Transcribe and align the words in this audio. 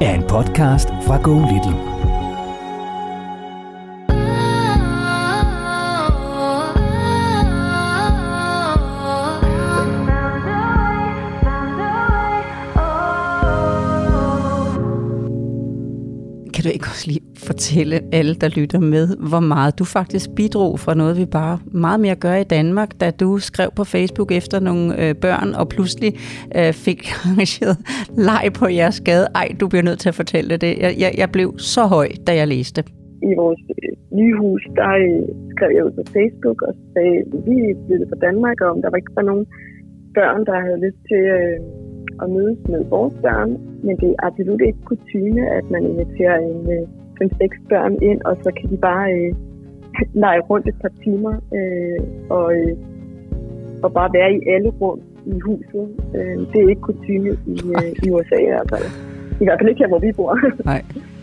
er 0.00 0.14
en 0.14 0.22
podcast 0.22 0.88
fra 1.06 1.16
Go 1.22 1.38
Little. 1.38 1.94
kan 16.54 16.64
du 16.64 16.68
ikke 16.68 16.86
også 16.86 17.06
lige 17.06 17.23
fortælle 17.50 17.96
alle, 18.12 18.34
der 18.34 18.48
lytter 18.58 18.80
med, 18.80 19.04
hvor 19.30 19.40
meget 19.40 19.78
du 19.78 19.84
faktisk 19.84 20.26
bidrog 20.36 20.72
fra 20.84 20.94
noget, 20.94 21.18
vi 21.18 21.26
bare 21.40 21.58
meget 21.84 22.00
mere 22.00 22.14
gør 22.14 22.34
i 22.34 22.44
Danmark, 22.44 22.90
da 23.00 23.10
du 23.10 23.38
skrev 23.38 23.70
på 23.76 23.84
Facebook 23.84 24.30
efter 24.32 24.60
nogle 24.60 24.84
øh, 25.02 25.14
børn, 25.14 25.48
og 25.60 25.68
pludselig 25.68 26.12
øh, 26.58 26.72
fik 26.72 27.00
arrangeret 27.24 27.76
leg 28.28 28.44
på 28.58 28.66
jeres 28.68 29.00
gade. 29.00 29.26
Ej, 29.34 29.48
du 29.60 29.68
bliver 29.68 29.82
nødt 29.88 29.98
til 29.98 30.08
at 30.08 30.14
fortælle 30.14 30.56
det. 30.56 30.72
Jeg, 30.84 30.92
jeg, 31.02 31.10
jeg 31.18 31.28
blev 31.36 31.48
så 31.58 31.82
høj, 31.96 32.08
da 32.26 32.32
jeg 32.40 32.48
læste. 32.48 32.80
I 33.30 33.32
vores 33.42 33.62
øh, 33.82 33.92
nye 34.20 34.36
hus, 34.42 34.62
der 34.78 34.90
øh, 35.04 35.22
skrev 35.54 35.70
jeg 35.76 35.84
ud 35.86 35.94
på 36.00 36.04
Facebook 36.16 36.58
og 36.68 36.72
sagde, 36.94 37.18
vi 37.46 37.56
flyttede 37.86 38.08
fra 38.12 38.18
Danmark, 38.26 38.60
og 38.60 38.68
om 38.74 38.78
der 38.82 38.90
var 38.90 38.96
ikke 38.96 39.16
var 39.20 39.28
nogen 39.30 39.46
børn, 40.18 40.40
der 40.48 40.56
havde 40.66 40.80
lyst 40.86 41.00
til 41.10 41.22
øh, 41.38 41.58
at 42.22 42.28
mødes 42.36 42.60
med 42.72 42.82
vores 42.94 43.14
børn, 43.26 43.50
men 43.86 43.94
det 44.00 44.08
er 44.10 44.18
absolut 44.28 44.62
ikke 44.68 44.82
kutume, 44.90 45.42
at 45.58 45.66
man 45.74 45.82
inviterer 45.90 46.36
en 46.50 46.60
øh, 46.76 46.84
5-6 47.22 47.68
børn 47.68 48.02
ind, 48.02 48.20
og 48.24 48.36
så 48.42 48.50
kan 48.60 48.70
de 48.70 48.76
bare 48.76 49.12
øh, 49.12 49.34
lege 50.24 50.40
rundt 50.40 50.68
et 50.68 50.74
par 50.82 50.92
timer 51.04 51.34
øh, 51.58 52.00
og, 52.30 52.56
øh, 52.56 52.76
og 53.82 53.92
bare 53.92 54.10
være 54.12 54.34
i 54.34 54.40
alle 54.54 54.70
rum 54.80 55.00
i 55.26 55.40
huset. 55.46 55.86
Øh, 56.14 56.38
det 56.52 56.58
er 56.62 56.68
ikke 56.68 56.80
kutume 56.80 57.30
i, 57.46 57.56
øh, 57.76 57.92
i 58.02 58.10
USA 58.10 58.36
i 58.36 58.50
hvert 58.54 58.70
fald. 58.72 58.86
I 59.40 59.44
hvert 59.44 59.58
fald 59.60 59.68
ikke 59.68 59.82
her, 59.82 59.88
hvor 59.88 59.98
vi 59.98 60.12
bor. 60.12 60.38
Nej. 60.64 60.84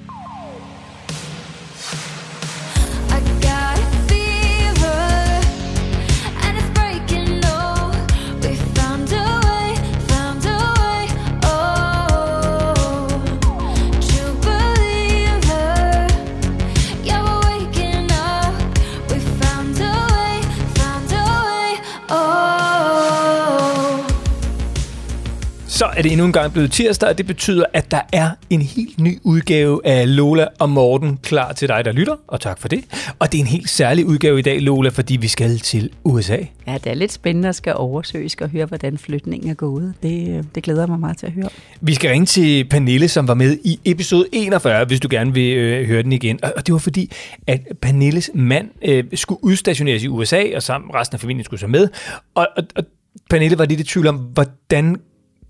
Så 25.82 25.88
er 25.88 26.02
det 26.02 26.12
endnu 26.12 26.26
en 26.26 26.34
gang 26.34 26.54
blevet 26.54 26.72
tirsdag, 26.72 27.10
og 27.10 27.18
det 27.18 27.28
betyder, 27.28 27.66
at 27.74 27.92
der 27.92 28.02
er 28.14 28.30
en 28.50 28.62
helt 28.62 29.00
ny 29.00 29.20
udgave 29.24 29.82
af 29.86 30.16
Lola 30.16 30.48
og 30.60 30.70
Morten 30.70 31.18
klar 31.18 31.54
til 31.54 31.68
dig, 31.68 31.86
der 31.86 31.92
lytter, 31.92 32.16
og 32.28 32.42
tak 32.42 32.60
for 32.60 32.68
det. 32.68 33.14
Og 33.20 33.32
det 33.32 33.38
er 33.38 33.42
en 33.42 33.48
helt 33.48 33.70
særlig 33.70 34.06
udgave 34.06 34.40
i 34.40 34.42
dag, 34.42 34.62
Lola, 34.62 34.90
fordi 34.90 35.16
vi 35.16 35.28
skal 35.28 35.60
til 35.60 35.90
USA. 36.04 36.38
Ja, 36.68 36.74
det 36.74 36.88
er 36.88 36.94
lidt 36.94 37.12
spændende 37.12 37.50
at 37.50 37.56
skal 37.56 37.74
oversøge, 37.76 38.30
skal 38.30 38.50
høre, 38.50 38.66
hvordan 38.66 38.98
flytningen 38.98 39.50
er 39.50 39.54
gået. 39.54 39.94
Det, 40.04 40.30
øh, 40.30 40.44
det 40.56 40.64
glæder 40.64 40.88
mig 40.88 41.00
meget 41.00 41.18
til 41.18 41.26
at 41.26 41.32
høre. 41.32 41.50
Vi 41.82 41.94
skal 41.94 42.10
ringe 42.10 42.26
til 42.26 42.70
Pernille, 42.70 43.08
som 43.08 43.28
var 43.28 43.34
med 43.34 43.58
i 43.64 43.80
episode 43.86 44.26
41, 44.32 44.86
hvis 44.86 45.00
du 45.00 45.08
gerne 45.12 45.34
vil 45.34 45.58
øh, 45.58 45.88
høre 45.88 46.04
den 46.04 46.12
igen. 46.12 46.40
Og 46.44 46.68
det 46.68 46.74
var 46.74 46.80
fordi, 46.80 47.12
at 47.48 47.62
Pernilles 47.82 48.32
mand 48.34 48.70
øh, 48.86 49.04
skulle 49.14 49.44
udstationeres 49.44 50.04
i 50.04 50.08
USA, 50.08 50.44
og 50.56 50.64
sammen 50.64 50.94
resten 50.94 51.16
af 51.16 51.20
familien 51.20 51.46
skulle 51.46 51.60
så 51.60 51.68
med. 51.68 51.88
Og, 52.36 52.48
og, 52.58 52.64
og 52.76 52.84
Pernille 53.30 53.58
var 53.58 53.66
lidt 53.66 53.80
i 53.80 53.84
tvivl 53.84 54.08
om, 54.08 54.16
hvordan 54.16 54.98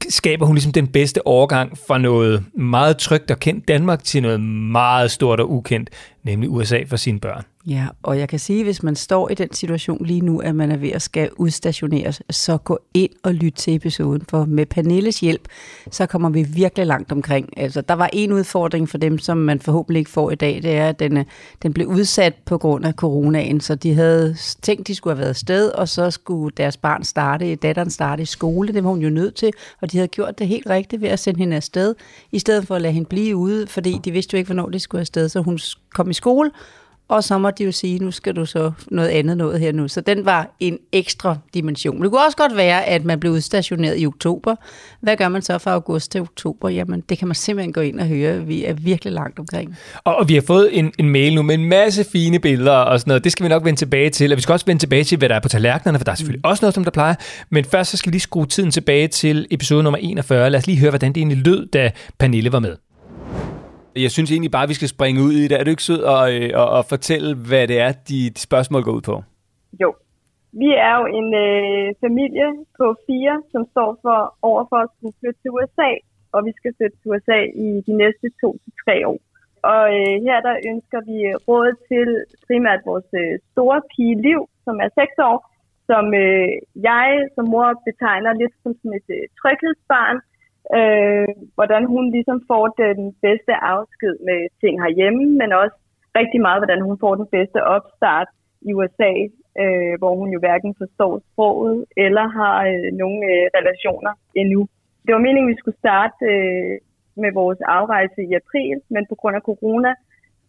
skaber 0.10 0.46
hun 0.46 0.56
ligesom 0.56 0.72
den 0.72 0.88
bedste 0.88 1.28
overgang 1.28 1.78
fra 1.88 1.98
noget 1.98 2.46
meget 2.54 2.98
trygt 2.98 3.32
og 3.32 3.40
kendt 3.40 3.68
Danmark 3.68 4.04
til 4.04 4.22
noget 4.22 4.42
meget 4.42 5.12
stort 5.12 5.40
og 5.40 5.52
ukendt, 5.52 5.90
nemlig 6.24 6.50
USA 6.50 6.84
for 6.88 6.98
sine 6.98 7.20
børn. 7.20 7.44
Ja, 7.68 7.88
og 8.04 8.20
jeg 8.20 8.30
kan 8.30 8.40
sige, 8.40 8.64
hvis 8.64 8.84
man 8.84 8.96
står 8.96 9.30
i 9.30 9.34
den 9.34 9.54
situation 9.54 10.06
lige 10.06 10.22
nu, 10.22 10.40
at 10.40 10.56
man 10.56 10.72
er 10.72 10.78
ved 10.78 10.90
at 10.90 11.02
skal 11.02 11.30
udstationeres, 11.38 12.22
så 12.30 12.58
gå 12.58 12.80
ind 12.94 13.12
og 13.24 13.34
lyt 13.34 13.54
til 13.54 13.76
episoden, 13.76 14.22
for 14.30 14.46
med 14.46 14.66
Pernilles 14.66 15.20
hjælp, 15.20 15.48
så 15.92 16.06
kommer 16.06 16.30
vi 16.30 16.44
virkelig 16.44 16.88
langt 16.88 17.12
omkring. 17.12 17.50
Altså, 17.58 17.82
der 17.82 17.94
var 17.94 18.10
en 18.14 18.32
udfordring 18.32 18.90
for 18.90 18.98
dem, 18.98 19.20
som 19.20 19.38
man 19.38 19.60
forhåbentlig 19.60 20.00
ikke 20.00 20.12
får 20.12 20.32
i 20.32 20.36
dag, 20.36 20.60
det 20.64 20.72
er, 20.72 20.90
at 20.90 21.00
den, 21.00 21.18
øh, 21.18 21.26
den 21.64 21.74
blev 21.74 21.88
udsat 21.88 22.34
på 22.46 22.58
grund 22.58 22.86
af 22.86 22.94
coronaen, 22.94 23.62
så 23.62 23.76
de 23.76 23.94
havde 23.94 24.36
tænkt, 24.62 24.88
de 24.88 24.96
skulle 24.96 25.14
have 25.14 25.20
været 25.20 25.30
afsted, 25.30 25.70
og 25.70 25.90
så 25.90 26.12
skulle 26.12 26.54
deres 26.58 26.78
barn 26.78 27.04
starte, 27.04 27.56
datteren 27.56 27.90
starte 27.90 28.24
i 28.24 28.26
skole, 28.26 28.74
det 28.74 28.84
var 28.84 28.90
hun 28.90 29.02
jo 29.02 29.10
nødt 29.10 29.36
til, 29.36 29.52
og 29.82 29.92
de 29.92 29.98
havde 29.98 30.08
gjort 30.08 30.40
det 30.40 30.48
helt 30.48 30.70
rigtigt 30.70 31.02
ved 31.02 31.10
at 31.10 31.20
sende 31.20 31.40
hende 31.40 31.56
afsted, 31.56 31.96
i 32.32 32.40
stedet 32.40 32.68
for 32.68 32.76
at 32.76 32.82
lade 32.82 32.94
hende 32.94 33.10
blive 33.10 33.36
ude, 33.36 33.68
fordi 33.68 34.00
de 34.06 34.12
vidste 34.12 34.34
jo 34.34 34.38
ikke, 34.38 34.48
hvornår 34.48 34.70
de 34.70 34.80
skulle 34.80 35.00
afsted, 35.00 35.30
så 35.30 35.42
hun 35.42 35.60
kom 35.94 36.10
i 36.10 36.14
skole, 36.14 36.52
og 37.12 37.24
så 37.24 37.38
må 37.38 37.52
de 37.52 37.64
jo 37.64 37.72
sige, 37.72 38.00
nu 38.00 38.12
skal 38.12 38.36
du 38.36 38.46
så 38.46 38.72
noget 38.88 39.10
andet 39.10 39.38
noget 39.38 39.60
her 39.60 39.72
nu. 39.72 39.88
Så 39.88 40.02
den 40.02 40.26
var 40.26 40.56
en 40.60 40.78
ekstra 40.92 41.38
dimension. 41.54 42.02
Det 42.02 42.12
kunne 42.12 42.26
også 42.26 42.38
godt 42.38 42.58
være, 42.58 42.86
at 42.86 43.06
man 43.06 43.20
blev 43.20 43.32
udstationeret 43.32 44.02
i 44.02 44.06
oktober. 44.06 44.56
Hvad 45.02 45.18
gør 45.18 45.28
man 45.28 45.42
så 45.42 45.58
fra 45.58 45.72
august 45.72 46.12
til 46.12 46.22
oktober? 46.22 46.70
Jamen, 46.70 47.04
det 47.10 47.18
kan 47.18 47.28
man 47.28 47.36
simpelthen 47.36 47.74
gå 47.74 47.82
ind 47.82 48.00
og 48.00 48.08
høre. 48.08 48.46
Vi 48.46 48.66
er 48.66 48.74
virkelig 48.74 49.14
langt 49.14 49.40
omkring. 49.40 49.78
Og, 50.04 50.16
og 50.16 50.30
vi 50.30 50.34
har 50.34 50.42
fået 50.42 50.80
en, 50.80 50.92
en 50.98 51.10
mail 51.10 51.36
nu 51.36 51.42
med 51.42 51.56
en 51.56 51.66
masse 51.66 52.04
fine 52.04 52.40
billeder 52.40 52.72
og 52.72 53.00
sådan 53.00 53.10
noget. 53.10 53.24
Det 53.24 53.32
skal 53.32 53.44
vi 53.44 53.50
nok 53.50 53.66
vende 53.66 53.80
tilbage 53.80 54.10
til. 54.10 54.32
Og 54.32 54.36
vi 54.36 54.42
skal 54.42 54.54
også 54.54 54.66
vende 54.66 54.82
tilbage 54.82 55.04
til, 55.04 55.18
hvad 55.18 55.30
der 55.30 55.36
er 55.36 55.40
på 55.40 55.50
tallerkenerne, 55.50 56.00
for 56.00 56.04
der 56.04 56.12
er 56.12 56.16
selvfølgelig 56.16 56.42
mm. 56.46 56.50
også 56.50 56.64
noget, 56.64 56.74
som 56.74 56.84
der 56.84 56.92
plejer. 56.92 57.16
Men 57.50 57.66
først 57.66 57.92
så 57.92 57.98
skal 57.98 58.10
vi 58.10 58.14
lige 58.14 58.22
skrue 58.22 58.46
tiden 58.46 58.72
tilbage 58.72 59.08
til 59.08 59.48
episode 59.52 59.84
nummer 59.84 59.98
41. 59.98 60.50
Lad 60.50 60.60
os 60.60 60.68
lige 60.68 60.80
høre, 60.80 60.92
hvordan 60.92 61.14
det 61.14 61.18
egentlig 61.18 61.38
lød, 61.38 61.68
da 61.68 61.92
Pernille 62.20 62.52
var 62.52 62.60
med. 62.60 62.91
Jeg 63.96 64.12
synes 64.12 64.32
egentlig 64.32 64.52
bare, 64.52 64.64
at 64.64 64.70
vi 64.70 64.80
skal 64.80 64.88
springe 64.96 65.22
ud 65.28 65.32
i 65.32 65.48
det. 65.48 65.60
Er 65.60 65.64
du 65.64 65.70
ikke 65.70 65.90
sød 65.90 66.02
og, 66.16 66.24
øh, 66.36 66.50
og, 66.62 66.68
og 66.78 66.84
fortælle, 66.94 67.30
hvad 67.50 67.68
det 67.68 67.78
er, 67.80 67.92
dit 68.10 68.40
spørgsmål 68.40 68.84
går 68.84 68.92
ud 68.92 69.02
på? 69.02 69.16
Jo. 69.82 69.90
Vi 70.62 70.70
er 70.88 70.94
jo 71.00 71.06
en 71.20 71.30
øh, 71.46 71.88
familie 72.06 72.48
på 72.80 72.86
fire, 73.08 73.36
som 73.52 73.62
står 73.74 73.90
for 74.06 74.20
over 74.50 74.64
for 74.70 74.80
at 74.86 74.90
skulle 74.96 75.16
flytte 75.20 75.40
til 75.42 75.52
USA, 75.56 75.92
og 76.34 76.40
vi 76.48 76.52
skal 76.60 76.72
flytte 76.78 76.98
til 76.98 77.12
USA 77.12 77.40
i 77.66 77.68
de 77.88 77.94
næste 78.04 78.28
to 78.42 78.50
til 78.64 78.74
tre 78.84 78.96
år. 79.12 79.20
Og 79.74 79.84
øh, 79.98 80.16
her 80.26 80.38
der 80.48 80.56
ønsker 80.72 81.00
vi 81.10 81.18
øh, 81.32 81.36
råd 81.48 81.70
til 81.90 82.08
primært 82.46 82.82
vores 82.90 83.10
øh, 83.22 83.34
store 83.52 83.80
pige 83.92 84.22
Liv, 84.28 84.42
som 84.66 84.76
er 84.86 84.90
6 84.96 85.30
år, 85.30 85.38
som 85.90 86.04
øh, 86.24 86.52
jeg 86.90 87.08
som 87.36 87.46
mor 87.54 87.68
betegner 87.88 88.32
lidt 88.42 88.56
som, 88.64 88.72
som 88.82 88.90
et 89.00 89.10
øh, 89.18 89.24
tryghedsbarn, 89.40 90.18
øh, 90.78 91.28
hvordan 91.58 91.84
hun 91.94 92.12
ligesom 92.16 92.38
får 92.50 92.66
den 92.84 93.00
bedste 93.26 93.54
afsked 93.74 94.16
med 94.28 94.40
ting 94.62 94.76
herhjemme, 94.84 95.24
men 95.40 95.50
også 95.62 95.78
rigtig 96.20 96.42
meget, 96.42 96.60
hvordan 96.62 96.82
hun 96.88 96.98
får 97.04 97.14
den 97.16 97.28
bedste 97.36 97.60
opstart 97.76 98.30
i 98.68 98.74
USA, 98.74 99.12
øh, 99.62 99.94
hvor 100.00 100.14
hun 100.20 100.30
jo 100.36 100.40
hverken 100.40 100.72
forstår 100.82 101.14
sproget 101.30 101.86
eller 102.06 102.26
har 102.40 102.58
øh, 102.72 102.90
nogle 103.02 103.20
øh, 103.32 103.46
relationer 103.58 104.14
endnu. 104.42 104.62
Det 105.06 105.12
var 105.14 105.26
meningen, 105.28 105.50
at 105.50 105.54
vi 105.54 105.62
skulle 105.62 105.82
starte 105.86 106.26
øh, 106.34 106.78
med 107.24 107.32
vores 107.42 107.60
afrejse 107.78 108.20
i 108.30 108.34
april, 108.42 108.78
men 108.94 109.04
på 109.10 109.16
grund 109.16 109.36
af 109.36 109.48
corona, 109.50 109.92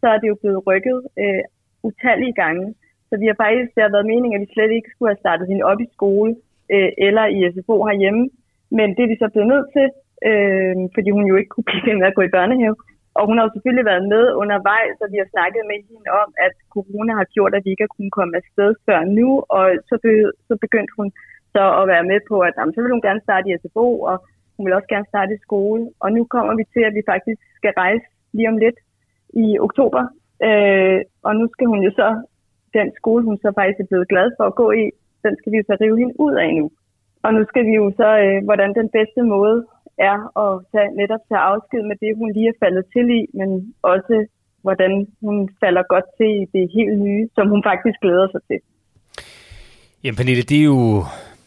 så 0.00 0.06
er 0.14 0.18
det 0.18 0.28
jo 0.28 0.36
blevet 0.42 0.66
rykket 0.66 0.98
øh, 1.22 1.44
utallige 1.82 2.38
gange. 2.42 2.74
Så 3.08 3.14
vi 3.20 3.26
har 3.26 3.36
faktisk, 3.44 3.70
det 3.74 3.82
har 3.82 3.94
været 3.96 4.12
meningen, 4.12 4.36
at 4.36 4.44
vi 4.44 4.52
slet 4.54 4.72
ikke 4.74 4.90
skulle 4.90 5.10
have 5.12 5.24
startet 5.24 5.48
hende 5.48 5.64
op 5.70 5.80
i 5.80 5.92
skole 5.96 6.30
øh, 6.74 6.90
eller 7.06 7.24
i 7.36 7.38
SFO 7.52 7.76
herhjemme. 7.88 8.24
Men 8.78 8.88
det 8.96 9.02
er 9.02 9.12
vi 9.12 9.22
så 9.22 9.28
blevet 9.32 9.52
nødt 9.54 9.68
til, 9.76 9.86
øh, 10.28 10.74
fordi 10.94 11.08
hun 11.16 11.24
jo 11.30 11.34
ikke 11.36 11.52
kunne 11.52 11.68
blive 11.70 11.86
ved 11.88 11.96
med 12.00 12.10
at 12.10 12.16
gå 12.18 12.22
i 12.26 12.34
børnehave. 12.36 12.76
Og 13.18 13.22
hun 13.28 13.36
har 13.36 13.44
jo 13.44 13.54
selvfølgelig 13.54 13.90
været 13.92 14.04
med 14.14 14.24
undervejs, 14.42 14.96
og 15.04 15.08
vi 15.12 15.18
har 15.22 15.28
snakket 15.34 15.62
med 15.70 15.78
hende 15.88 16.10
om, 16.22 16.28
at 16.46 16.54
corona 16.74 17.12
har 17.20 17.28
gjort, 17.34 17.54
at 17.54 17.64
vi 17.64 17.70
ikke 17.70 17.86
har 17.86 17.94
kunnet 17.96 18.16
komme 18.18 18.32
afsted 18.40 18.70
før 18.86 19.00
nu, 19.18 19.28
og 19.56 19.64
så, 19.88 19.94
be, 20.04 20.12
så 20.48 20.54
begyndte 20.64 20.92
hun 20.98 21.08
så 21.54 21.64
at 21.80 21.84
være 21.92 22.04
med 22.12 22.20
på, 22.30 22.36
at 22.46 22.54
jamen, 22.58 22.74
så 22.74 22.80
vil 22.82 22.94
hun 22.94 23.06
gerne 23.08 23.24
starte 23.26 23.46
i 23.48 23.56
SFO, 23.60 23.86
og 24.10 24.16
hun 24.56 24.64
vil 24.66 24.76
også 24.78 24.90
gerne 24.94 25.10
starte 25.12 25.34
i 25.34 25.44
skole. 25.46 25.82
Og 26.02 26.08
nu 26.16 26.22
kommer 26.34 26.52
vi 26.58 26.64
til, 26.74 26.82
at 26.88 26.94
vi 26.98 27.02
faktisk 27.12 27.40
skal 27.58 27.72
rejse 27.82 28.06
lige 28.36 28.50
om 28.52 28.56
lidt 28.64 28.78
i 29.44 29.46
oktober, 29.66 30.02
øh, 30.48 30.98
og 31.26 31.32
nu 31.38 31.44
skal 31.54 31.66
hun 31.72 31.80
jo 31.86 31.90
så, 32.00 32.08
den 32.78 32.88
skole, 32.98 33.22
hun 33.28 33.38
så 33.44 33.48
faktisk 33.58 33.80
er 33.80 33.90
blevet 33.90 34.08
glad 34.12 34.26
for 34.36 34.44
at 34.44 34.58
gå 34.62 34.66
i, 34.82 34.84
den 35.24 35.34
skal 35.38 35.52
vi 35.52 35.56
jo 35.56 35.64
så 35.66 35.76
rive 35.80 35.98
hende 35.98 36.20
ud 36.26 36.34
af 36.44 36.50
nu. 36.60 36.66
Og 37.24 37.30
nu 37.34 37.42
skal 37.50 37.64
vi 37.68 37.74
jo 37.80 37.86
så, 38.00 38.08
øh, 38.24 38.38
hvordan 38.44 38.70
den 38.80 38.88
bedste 38.96 39.22
måde 39.22 39.58
er 39.98 40.18
at 40.44 40.52
tage, 40.72 40.90
netop 41.00 41.22
tage 41.28 41.46
afsked 41.52 41.82
med 41.90 41.96
det, 42.02 42.18
hun 42.20 42.28
lige 42.36 42.48
er 42.48 42.60
faldet 42.64 42.84
til 42.94 43.06
i, 43.20 43.22
men 43.38 43.48
også 43.82 44.26
hvordan 44.64 44.92
hun 45.20 45.36
falder 45.62 45.82
godt 45.94 46.08
til 46.18 46.30
i 46.42 46.44
det 46.54 46.64
helt 46.76 46.96
nye, 47.06 47.28
som 47.36 47.48
hun 47.48 47.62
faktisk 47.68 47.98
glæder 48.04 48.28
sig 48.32 48.42
til. 48.50 48.60
Jamen 50.04 50.16
Pernille, 50.16 50.42
det 50.42 50.58
er 50.60 50.68
jo 50.74 50.80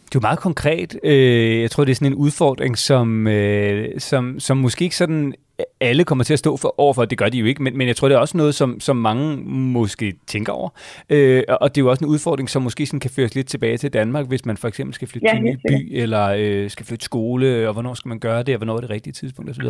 det 0.05 0.15
er 0.15 0.19
jo 0.19 0.27
meget 0.29 0.39
konkret. 0.39 0.99
Øh, 1.03 1.61
jeg 1.61 1.71
tror, 1.71 1.83
det 1.83 1.91
er 1.91 1.95
sådan 1.95 2.11
en 2.11 2.23
udfordring, 2.25 2.77
som, 2.77 3.27
øh, 3.27 3.99
som, 3.99 4.39
som 4.39 4.57
måske 4.57 4.83
ikke 4.83 4.95
sådan 4.95 5.33
alle 5.79 6.03
kommer 6.03 6.23
til 6.23 6.33
at 6.33 6.39
stå 6.39 6.57
for 6.57 6.79
overfor. 6.79 7.05
Det 7.05 7.17
gør 7.17 7.29
de 7.29 7.37
jo 7.37 7.45
ikke, 7.45 7.63
men, 7.63 7.77
men 7.77 7.87
jeg 7.87 7.95
tror, 7.95 8.07
det 8.07 8.15
er 8.15 8.19
også 8.19 8.37
noget, 8.37 8.55
som, 8.55 8.79
som 8.79 8.95
mange 8.95 9.37
måske 9.47 10.13
tænker 10.27 10.53
over. 10.53 10.69
Øh, 11.09 11.43
og 11.49 11.75
det 11.75 11.81
er 11.81 11.85
jo 11.85 11.89
også 11.89 12.05
en 12.05 12.09
udfordring, 12.09 12.49
som 12.49 12.61
måske 12.61 12.85
sådan 12.85 12.99
kan 12.99 13.09
føres 13.09 13.35
lidt 13.35 13.47
tilbage 13.47 13.77
til 13.77 13.93
Danmark, 13.93 14.27
hvis 14.27 14.45
man 14.45 14.57
for 14.57 14.67
eksempel 14.67 14.93
skal 14.93 15.07
flytte 15.07 15.27
ja, 15.27 15.33
til 15.33 15.39
en 15.39 15.45
ny 15.45 15.57
by, 15.69 15.89
eller 15.91 16.27
øh, 16.37 16.69
skal 16.69 16.85
flytte 16.85 17.05
skole, 17.05 17.67
og 17.67 17.73
hvornår 17.73 17.93
skal 17.93 18.09
man 18.09 18.19
gøre 18.19 18.43
det, 18.43 18.55
og 18.55 18.57
hvornår 18.57 18.75
er 18.75 18.81
det 18.81 18.89
rigtige 18.89 19.13
tidspunkt 19.13 19.51
osv. 19.51 19.65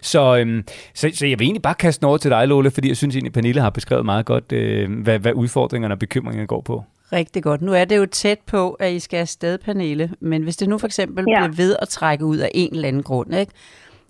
Så, 0.00 0.36
øh, 0.36 0.62
så, 0.94 1.10
så 1.14 1.26
jeg 1.26 1.38
vil 1.38 1.44
egentlig 1.44 1.62
bare 1.62 1.74
kaste 1.74 2.04
over 2.04 2.16
til 2.16 2.30
dig, 2.30 2.48
Lola, 2.48 2.68
fordi 2.68 2.88
jeg 2.88 2.96
synes 2.96 3.16
egentlig, 3.16 3.32
Pernille 3.32 3.60
har 3.60 3.70
beskrevet 3.70 4.04
meget 4.04 4.26
godt, 4.26 4.52
øh, 4.52 5.02
hvad, 5.02 5.18
hvad 5.18 5.32
udfordringerne 5.32 5.94
og 5.94 5.98
bekymringerne 5.98 6.46
går 6.46 6.60
på. 6.60 6.84
Rigtig 7.12 7.42
godt. 7.42 7.62
Nu 7.62 7.72
er 7.72 7.84
det 7.84 7.96
jo 7.96 8.06
tæt 8.06 8.38
på, 8.46 8.70
at 8.70 8.92
I 8.92 8.98
skal 8.98 9.16
afsted, 9.16 9.58
Pernille, 9.58 10.10
men 10.20 10.42
hvis 10.42 10.56
det 10.56 10.68
nu 10.68 10.78
for 10.78 10.86
eksempel 10.86 11.24
ja. 11.28 11.46
bliver 11.46 11.56
ved 11.56 11.76
at 11.82 11.88
trække 11.88 12.24
ud 12.24 12.36
af 12.36 12.50
en 12.54 12.74
eller 12.74 12.88
anden 12.88 13.02
grund, 13.02 13.34
ikke? 13.34 13.52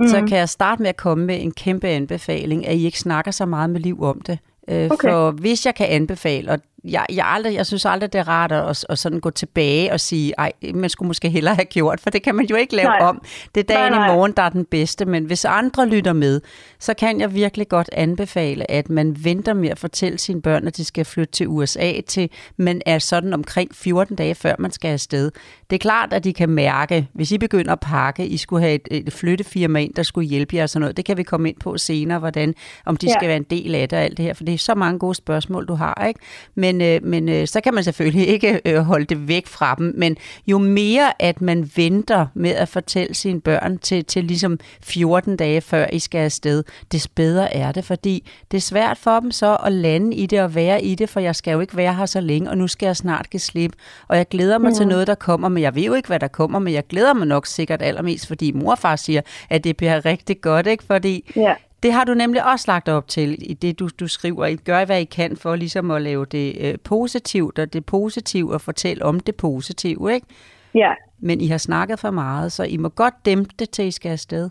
Mm. 0.01 0.09
så 0.09 0.25
kan 0.29 0.39
jeg 0.39 0.49
starte 0.49 0.83
med 0.83 0.89
at 0.89 0.97
komme 0.97 1.27
med 1.27 1.43
en 1.43 1.53
kæmpe 1.53 1.89
anbefaling, 1.89 2.67
at 2.67 2.77
I 2.77 2.85
ikke 2.85 2.99
snakker 2.99 3.31
så 3.31 3.47
meget 3.47 3.71
med 3.71 3.81
liv 3.81 4.03
om 4.03 4.21
det. 4.21 4.39
Øh, 4.69 4.91
okay. 4.91 5.09
For 5.09 5.31
hvis 5.31 5.67
jeg 5.67 5.75
kan 5.75 5.87
anbefale, 5.87 6.51
og 6.51 6.59
jeg, 6.85 7.07
jeg, 7.13 7.27
aldrig, 7.27 7.55
jeg 7.55 7.67
synes 7.67 7.87
aldrig, 7.87 8.13
det 8.13 8.19
er 8.19 8.29
rart 8.29 8.53
at, 8.53 8.85
at 8.89 8.99
sådan 8.99 9.21
gå 9.21 9.31
tilbage 9.31 9.93
og 9.93 10.01
sige, 10.01 10.35
ej, 10.39 10.53
man 10.75 10.91
skulle 10.91 11.07
måske 11.07 11.31
hellere 11.31 11.55
have 11.55 11.65
gjort, 11.65 12.01
for 12.01 12.11
det 12.11 12.23
kan 12.23 12.35
man 12.35 12.47
jo 12.47 12.57
ikke 12.57 12.77
lave 12.77 12.89
nej. 12.89 12.99
om. 13.01 13.23
Det 13.55 13.61
er 13.61 13.75
dagen 13.75 13.93
nej, 13.93 13.99
nej. 13.99 14.13
i 14.13 14.17
morgen, 14.17 14.33
der 14.37 14.43
er 14.43 14.49
den 14.49 14.65
bedste, 14.65 15.05
men 15.05 15.25
hvis 15.25 15.45
andre 15.45 15.89
lytter 15.89 16.13
med, 16.13 16.41
så 16.79 16.95
kan 16.95 17.21
jeg 17.21 17.35
virkelig 17.35 17.69
godt 17.69 17.91
anbefale, 17.93 18.71
at 18.71 18.91
man 18.91 19.17
venter 19.25 19.55
med 19.55 19.69
at 19.69 19.79
fortælle 19.79 20.19
sine 20.19 20.43
børn, 20.43 20.67
at 20.67 20.77
de 20.77 20.85
skal 20.85 21.05
flytte 21.05 21.33
til 21.33 21.49
USA, 21.49 21.93
til 22.01 22.31
man 22.57 22.83
er 22.87 22.99
sådan 22.99 23.33
omkring 23.33 23.75
14 23.75 24.17
dage 24.17 24.35
før 24.35 24.55
man 24.59 24.71
skal 24.71 24.89
afsted. 24.89 25.31
Det 25.71 25.77
er 25.77 25.81
klart, 25.81 26.13
at 26.13 26.25
de 26.25 26.33
kan 26.33 26.49
mærke, 26.49 27.09
hvis 27.13 27.33
I 27.33 27.39
begynder 27.39 27.73
at 27.73 27.81
pakke, 27.81 28.27
I 28.27 28.37
skulle 28.37 28.63
have 28.63 28.75
et, 28.75 28.89
et 28.91 29.13
flyttefirma 29.13 29.81
ind, 29.81 29.95
der 29.95 30.03
skulle 30.03 30.29
hjælpe 30.29 30.57
jer 30.57 30.63
og 30.63 30.71
sådan 30.71 30.81
noget. 30.81 30.97
Det 30.97 31.05
kan 31.05 31.17
vi 31.17 31.23
komme 31.23 31.49
ind 31.49 31.57
på 31.61 31.79
senere, 31.79 32.19
hvordan, 32.19 32.55
om 32.87 32.97
de 32.97 33.07
ja. 33.07 33.13
skal 33.13 33.29
være 33.29 33.37
en 33.37 33.47
del 33.51 33.75
af 33.75 33.89
det 33.89 33.99
og 33.99 34.05
alt 34.05 34.17
det 34.17 34.25
her, 34.25 34.35
for 34.35 34.45
det 34.45 34.55
er 34.55 34.59
så 34.59 34.75
mange 34.75 34.99
gode 34.99 35.15
spørgsmål, 35.15 35.69
du 35.69 35.75
har, 35.75 36.05
ikke? 36.09 36.21
Men 36.55 36.70
men, 36.73 36.83
øh, 36.83 37.05
men 37.05 37.29
øh, 37.29 37.47
så 37.47 37.61
kan 37.61 37.75
man 37.75 37.85
selvfølgelig 37.85 38.29
ikke 38.35 38.61
øh, 38.65 38.79
holde 38.79 39.05
det 39.05 39.29
væk 39.29 39.47
fra 39.47 39.75
dem. 39.75 39.95
Men 39.97 40.17
jo 40.47 40.59
mere, 40.59 41.23
at 41.23 41.41
man 41.41 41.71
venter 41.77 42.27
med 42.35 42.51
at 42.51 42.69
fortælle 42.69 43.15
sine 43.15 43.41
børn 43.41 43.79
til, 43.79 44.05
til 44.05 44.25
ligesom 44.25 44.59
14 44.83 45.37
dage 45.37 45.61
før 45.61 45.87
I 45.93 45.99
skal 45.99 46.19
afsted, 46.19 46.65
des 46.93 47.09
bedre 47.09 47.55
er 47.55 47.73
det, 47.73 47.85
fordi 47.85 48.29
det 48.51 48.57
er 48.57 48.61
svært 48.61 48.99
for 48.99 49.21
dem 49.21 49.31
så 49.31 49.57
at 49.57 49.73
lande 49.73 50.17
i 50.17 50.27
det 50.27 50.41
og 50.41 50.55
være 50.55 50.85
i 50.85 50.95
det, 50.95 51.09
for 51.09 51.21
jeg 51.21 51.37
skal 51.37 51.53
jo 51.53 51.61
ikke 51.61 51.77
være 51.77 51.95
her 51.95 52.07
så 52.07 52.21
længe, 52.21 52.51
og 52.51 52.59
nu 52.59 52.69
skal 52.69 52.87
jeg 52.87 52.97
snart 52.97 53.31
give 53.31 53.41
slip. 53.41 53.73
Og 54.09 54.17
jeg 54.17 54.29
glæder 54.29 54.59
mig 54.59 54.69
mm. 54.69 54.77
til 54.77 54.87
noget, 54.87 55.07
der 55.07 55.15
kommer, 55.15 55.49
men 55.49 55.63
jeg 55.63 55.75
ved 55.75 55.83
jo 55.83 55.95
ikke, 55.95 56.09
hvad 56.09 56.21
der 56.21 56.29
kommer, 56.29 56.59
men 56.59 56.75
jeg 56.75 56.87
glæder 56.87 57.15
mig 57.15 57.27
nok 57.27 57.47
sikkert 57.47 57.83
allermest, 57.83 58.27
fordi 58.27 58.53
mor 58.53 58.71
og 58.71 58.79
far 58.79 58.97
siger, 58.97 59.21
at 59.51 59.65
det 59.65 59.77
bliver 59.77 60.05
rigtig 60.05 60.41
godt, 60.41 60.67
ikke? 60.67 60.85
Fordi 60.85 61.33
ja. 61.37 61.55
Det 61.83 61.93
har 61.93 62.05
du 62.05 62.15
nemlig 62.15 62.53
også 62.53 62.65
lagt 62.69 62.89
op 62.89 63.09
til 63.09 63.51
i 63.51 63.55
det, 63.55 63.79
du, 63.79 63.89
du 64.01 64.09
skriver. 64.09 64.47
I 64.47 64.57
gør, 64.57 64.85
hvad 64.85 65.01
I 65.01 65.05
kan 65.05 65.37
for 65.37 65.57
ligesom 65.57 65.91
at 65.91 66.03
lave 66.03 66.27
det 66.27 66.57
øh, 66.61 66.75
positivt, 66.85 67.59
og 67.59 67.73
det 67.73 67.87
positive 67.87 68.55
og 68.55 68.61
fortælle 68.61 69.05
om 69.05 69.21
det 69.21 69.35
positive, 69.35 70.15
ikke? 70.15 70.27
Ja. 70.75 70.93
Men 71.23 71.41
I 71.41 71.47
har 71.47 71.59
snakket 71.59 71.99
for 71.99 72.11
meget, 72.11 72.53
så 72.53 72.63
I 72.63 72.77
må 72.77 72.89
godt 72.89 73.15
dæmpe 73.25 73.51
det, 73.59 73.71
til 73.71 73.85
I 73.85 73.91
skal 73.91 74.13
afsted. 74.13 74.51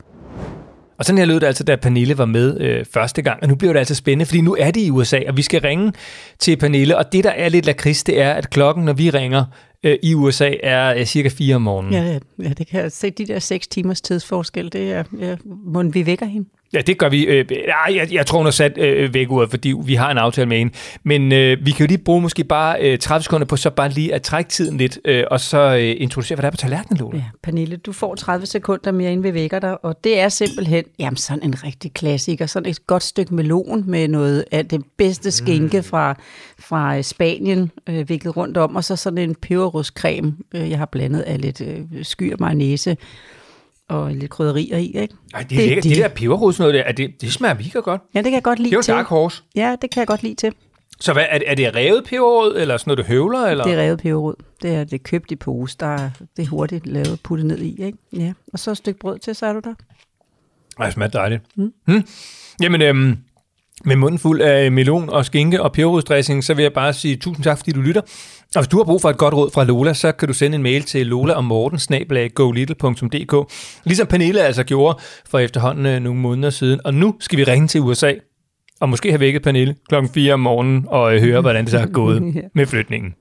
Og 0.98 1.06
sådan 1.06 1.18
her 1.18 1.26
lød 1.26 1.40
det 1.40 1.48
altså, 1.48 1.64
da 1.64 1.76
Pernille 1.76 2.18
var 2.18 2.26
med 2.26 2.62
øh, 2.62 2.86
første 2.94 3.22
gang. 3.22 3.44
Og 3.44 3.48
nu 3.48 3.56
bliver 3.56 3.74
det 3.74 3.80
altså 3.80 3.96
spændende, 3.96 4.26
fordi 4.26 4.42
nu 4.42 4.56
er 4.60 4.72
det 4.72 4.82
i 4.82 4.92
USA, 4.92 5.20
og 5.28 5.38
vi 5.38 5.42
skal 5.42 5.62
ringe 5.62 5.94
til 6.40 6.58
Pernille. 6.58 6.98
Og 6.98 7.12
det, 7.12 7.24
der 7.24 7.30
er 7.30 7.50
lidt 7.50 7.66
lakrids, 7.66 8.04
det 8.04 8.22
er, 8.22 8.34
at 8.34 8.50
klokken, 8.50 8.86
når 8.86 8.94
vi 8.94 9.10
ringer 9.10 9.46
øh, 9.84 9.98
i 10.04 10.14
USA, 10.14 10.52
er 10.64 10.96
øh, 10.96 11.06
cirka 11.06 11.30
4 11.30 11.56
om 11.56 11.62
morgenen. 11.62 11.94
Ja, 11.94 12.20
ja, 12.44 12.50
det 12.50 12.68
kan 12.68 12.82
jeg 12.82 12.92
se. 12.92 13.10
De 13.10 13.26
der 13.26 13.40
6 13.40 13.68
timers 13.68 14.02
tidsforskel, 14.02 14.72
det 14.74 14.94
er, 14.94 15.04
ja, 15.20 15.36
må 15.46 15.84
vi 15.84 16.06
vækker 16.06 16.26
hende. 16.26 16.50
Ja, 16.74 16.82
det 16.82 16.98
gør 16.98 17.10
vi. 17.10 17.26
Øh, 17.26 17.46
jeg, 17.90 18.08
jeg 18.12 18.26
tror, 18.26 18.38
hun 18.38 18.46
har 18.46 18.52
sat 18.52 18.78
øh, 18.78 19.14
væk 19.14 19.32
ud, 19.32 19.48
fordi 19.50 19.74
vi 19.86 19.96
har 19.96 20.12
en 20.12 20.18
aftale 20.18 20.50
med 20.50 20.58
hende. 20.58 20.74
Men 21.04 21.32
øh, 21.32 21.66
vi 21.66 21.72
kan 21.72 21.86
jo 21.86 21.88
lige 21.88 21.98
bruge 21.98 22.22
måske 22.22 22.44
bare 22.44 22.82
øh, 22.82 23.00
30 23.00 23.24
sekunder 23.24 23.46
på 23.46 23.56
så 23.56 23.70
bare 23.70 23.90
lige 23.90 24.14
at 24.14 24.22
trække 24.22 24.50
tiden 24.50 24.78
lidt, 24.78 25.00
øh, 25.06 25.24
og 25.32 25.40
så 25.40 25.58
øh, 25.58 25.96
introducere, 26.02 26.36
hvad 26.36 26.42
der 26.42 26.48
er 26.48 26.52
på 26.52 26.58
tallerkenen, 26.58 27.00
Lola. 27.00 27.18
Ja, 27.18 27.24
Pernille, 27.44 27.78
du 27.78 27.92
får 27.92 28.16
30 28.16 28.46
sekunder 28.46 28.92
mere, 28.92 29.12
ind 29.12 29.22
vi 29.22 29.34
vækker 29.34 29.60
dig, 29.60 29.86
og 29.86 30.04
det 30.04 30.20
er 30.20 30.30
simpelthen 30.30 30.84
jamen, 31.00 31.18
sådan 31.18 31.44
en 31.44 31.64
rigtig 31.64 31.94
klassiker. 31.94 32.46
Sådan 32.46 32.70
et 32.70 32.88
godt 32.88 33.04
stykke 33.04 33.36
melon 33.36 33.84
med 33.88 34.08
noget 34.08 34.46
af 34.52 34.66
det 34.66 34.82
bedste 34.98 35.32
skinke 35.32 35.78
mm. 35.78 35.84
fra, 35.84 36.16
fra 36.60 37.02
Spanien, 37.02 37.72
øh, 37.90 38.10
viklet 38.10 38.38
rundt 38.38 38.58
om, 38.58 38.76
og 38.76 38.84
så 38.84 38.96
sådan 38.96 39.18
en 39.18 39.36
peberrudscreme, 39.36 40.36
øh, 40.56 40.70
jeg 40.70 40.78
har 40.78 40.86
blandet 40.86 41.22
af 41.22 41.42
lidt 41.42 41.62
øh, 41.62 41.80
skyr 42.04 42.36
mayonnaise 42.40 42.98
og 43.90 44.12
lidt 44.12 44.32
krydderier 44.32 44.78
i, 44.78 44.86
ikke? 44.86 45.16
Ej, 45.34 45.42
det, 45.42 45.50
det, 45.50 45.76
det, 45.76 45.84
det 45.84 45.98
der 45.98 46.08
peberrod, 46.08 46.54
noget 46.60 46.74
der, 46.74 46.92
det, 46.92 47.22
det 47.22 47.34
smager 47.34 47.56
mega 47.56 47.80
godt. 47.80 48.02
Ja, 48.14 48.20
det 48.20 48.26
kan 48.26 48.34
jeg 48.34 48.44
godt 48.44 48.60
lide 48.60 48.70
Det 48.76 48.90
er 48.90 48.94
jo 48.94 48.98
dark 48.98 49.06
horse. 49.06 49.44
Ja, 49.56 49.76
det 49.82 49.92
kan 49.92 50.00
jeg 50.00 50.08
godt 50.08 50.24
lide 50.24 50.36
til. 50.36 50.54
Så 51.00 51.14
hvad, 51.14 51.26
er, 51.30 51.40
er 51.48 51.56
det 51.56 51.76
revet 51.76 52.04
peberrod, 52.04 52.56
eller 52.58 52.78
sådan 52.78 52.90
noget, 52.92 52.98
du 52.98 53.14
høvler? 53.14 53.40
Eller? 53.40 53.64
Det 53.64 53.74
er 53.74 53.78
revet 53.78 54.00
peberrod. 54.00 54.36
Det 54.62 54.76
er 54.76 54.84
det 54.84 55.04
købt 55.04 55.32
i 55.32 55.36
pose, 55.36 55.78
der 55.80 55.86
er, 55.86 56.10
det 56.38 56.44
er 56.44 56.48
hurtigt 56.48 56.88
lavet 56.88 57.20
puttet 57.24 57.46
ned 57.46 57.60
i, 57.60 57.84
ikke? 57.84 57.98
Ja. 58.14 58.34
Og 58.54 58.60
så 58.60 58.72
et 58.72 58.78
stykke 58.78 59.00
brød 59.00 59.20
til, 59.20 59.36
så 59.36 59.46
er 59.46 59.54
du 59.54 59.60
der. 59.60 59.74
Ej, 60.80 60.86
det 60.86 60.94
smager 60.94 61.10
dejligt. 61.10 61.44
Mm. 61.56 61.74
Hmm. 61.86 62.04
Jamen, 62.62 62.82
øhm, 62.82 63.18
med 63.86 63.96
munden 63.96 64.20
fuld 64.20 64.42
af 64.42 64.72
melon 64.72 65.10
og 65.10 65.26
skinke 65.26 65.62
og 65.62 65.72
peberrodsdressing, 65.72 66.44
så 66.44 66.54
vil 66.54 66.64
jeg 66.64 66.74
bare 66.74 66.94
sige 66.94 67.16
tusind 67.16 67.44
tak, 67.44 67.58
fordi 67.58 67.72
du 67.72 67.82
lytter. 67.82 68.02
Og 68.56 68.62
hvis 68.62 68.68
du 68.68 68.78
har 68.78 68.84
brug 68.84 69.02
for 69.02 69.10
et 69.10 69.18
godt 69.18 69.34
råd 69.34 69.52
fra 69.54 69.64
Lola, 69.64 69.94
så 69.94 70.12
kan 70.12 70.28
du 70.28 70.34
sende 70.34 70.56
en 70.56 70.64
mail 70.64 70.84
til 70.84 71.08
lola 71.08 71.34
og 71.34 71.44
morten 71.44 71.80
ligesom 73.84 74.08
Pernille 74.08 74.42
altså 74.42 74.64
gjorde 74.64 75.00
for 75.30 75.40
efterhånden 75.40 75.86
øh, 75.86 76.00
nogle 76.00 76.20
måneder 76.20 76.50
siden. 76.50 76.80
Og 76.86 76.94
nu 76.94 77.16
skal 77.20 77.40
vi 77.40 77.44
ringe 77.44 77.68
til 77.68 77.82
USA, 77.82 78.14
og 78.80 78.90
måske 78.90 79.10
have 79.10 79.20
vækket 79.20 79.42
Pernille 79.42 79.76
klokken 79.90 80.12
4 80.14 80.34
om 80.34 80.40
morgenen 80.40 80.86
og 80.88 81.16
øh, 81.16 81.22
høre, 81.22 81.42
hvordan 81.42 81.64
det 81.64 81.72
så 81.72 81.80
er 81.80 81.86
gået 81.86 82.24
med 82.56 82.66
flytningen. 82.66 83.14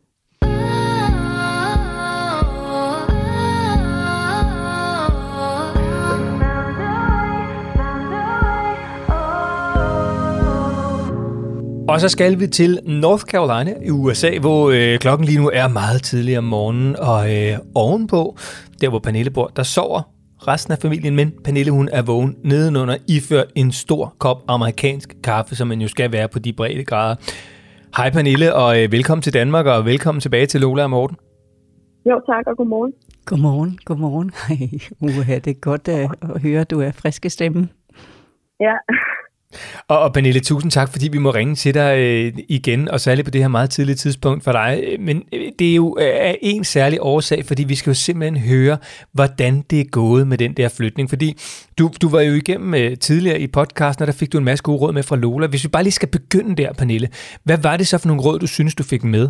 Og 11.89 12.01
så 12.01 12.09
skal 12.09 12.41
vi 12.41 12.47
til 12.47 12.81
North 12.87 13.23
Carolina 13.23 13.75
i 13.87 13.91
USA, 13.91 14.39
hvor 14.39 14.71
øh, 14.71 14.99
klokken 14.99 15.27
lige 15.27 15.39
nu 15.39 15.51
er 15.55 15.69
meget 15.69 16.03
tidlig 16.03 16.39
om 16.39 16.45
morgenen, 16.45 16.97
og 16.97 17.37
øh, 17.37 17.59
ovenpå, 17.75 18.37
der 18.81 18.89
hvor 18.89 18.99
Pernille 18.99 19.31
bor, 19.31 19.47
der 19.57 19.63
sover 19.63 20.03
resten 20.49 20.73
af 20.73 20.79
familien, 20.79 21.17
men 21.17 21.33
Pernille 21.45 21.71
hun 21.71 21.89
er 21.93 22.03
vågen 22.03 22.37
nedenunder, 22.45 22.97
iført 23.09 23.47
en 23.55 23.73
stor 23.73 24.15
kop 24.19 24.43
amerikansk 24.49 25.17
kaffe, 25.25 25.55
som 25.55 25.69
man 25.69 25.81
jo 25.81 25.89
skal 25.89 26.13
være 26.13 26.29
på 26.29 26.39
de 26.39 26.53
brede 26.53 26.85
grader. 26.85 27.17
Hej 27.97 28.11
Pernille, 28.11 28.55
og 28.55 28.83
øh, 28.83 28.93
velkommen 28.93 29.23
til 29.23 29.35
Danmark, 29.35 29.67
og 29.67 29.85
velkommen 29.85 30.21
tilbage 30.21 30.47
til 30.47 30.61
Lola 30.61 30.83
og 30.83 30.91
Morten. 30.91 31.17
Jo, 32.11 32.21
tak, 32.27 32.47
og 32.47 32.57
godmorgen. 32.57 32.93
Godmorgen, 33.25 33.79
godmorgen. 33.85 34.31
Uha, 35.19 35.35
det 35.35 35.51
er 35.51 35.61
godt 35.61 35.89
at, 35.89 36.11
at 36.35 36.43
høre, 36.43 36.61
at 36.61 36.71
du 36.71 36.81
er 36.81 36.93
friske 36.93 37.31
stemme. 37.31 37.69
Ja, 38.61 38.75
og, 39.89 39.99
og 39.99 40.13
Pernille, 40.13 40.41
tusind 40.41 40.71
tak, 40.71 40.89
fordi 40.93 41.09
vi 41.13 41.19
må 41.19 41.31
ringe 41.31 41.55
til 41.55 41.75
dig 41.75 41.93
øh, 41.99 42.33
igen, 42.49 42.89
og 42.89 43.01
særligt 43.01 43.25
på 43.25 43.31
det 43.31 43.41
her 43.41 43.49
meget 43.49 43.71
tidlige 43.71 43.97
tidspunkt 43.97 44.45
for 44.45 44.53
dig. 44.53 44.85
Øh, 44.87 45.01
men 45.01 45.17
øh, 45.33 45.53
det 45.59 45.71
er 45.71 45.75
jo 45.75 45.97
øh, 46.01 46.35
en 46.43 46.65
særlig 46.65 46.99
årsag, 47.03 47.45
fordi 47.45 47.65
vi 47.65 47.75
skal 47.75 47.91
jo 47.91 47.95
simpelthen 47.95 48.39
høre, 48.53 48.79
hvordan 49.13 49.55
det 49.71 49.81
er 49.81 49.89
gået 50.01 50.27
med 50.29 50.39
den 50.39 50.53
der 50.53 50.69
flytning. 50.69 51.09
Fordi 51.09 51.29
du, 51.79 51.91
du 52.03 52.09
var 52.09 52.21
jo 52.21 52.33
igennem 52.33 52.75
øh, 52.75 52.97
tidligere 52.97 53.41
i 53.41 53.47
podcasten, 53.47 54.03
og 54.03 54.07
der 54.07 54.19
fik 54.21 54.33
du 54.33 54.39
en 54.39 54.45
masse 54.45 54.65
gode 54.65 54.79
råd 54.83 54.93
med 54.93 55.03
fra 55.03 55.17
Lola. 55.17 55.47
Hvis 55.47 55.65
vi 55.65 55.69
bare 55.69 55.83
lige 55.83 55.99
skal 56.01 56.11
begynde 56.19 56.63
der, 56.63 56.73
Pernille, 56.73 57.09
hvad 57.45 57.59
var 57.63 57.77
det 57.77 57.87
så 57.87 57.99
for 57.99 58.09
nogle 58.09 58.23
råd, 58.23 58.39
du 58.39 58.47
synes, 58.47 58.75
du 58.75 58.85
fik 58.93 59.05
med? 59.05 59.29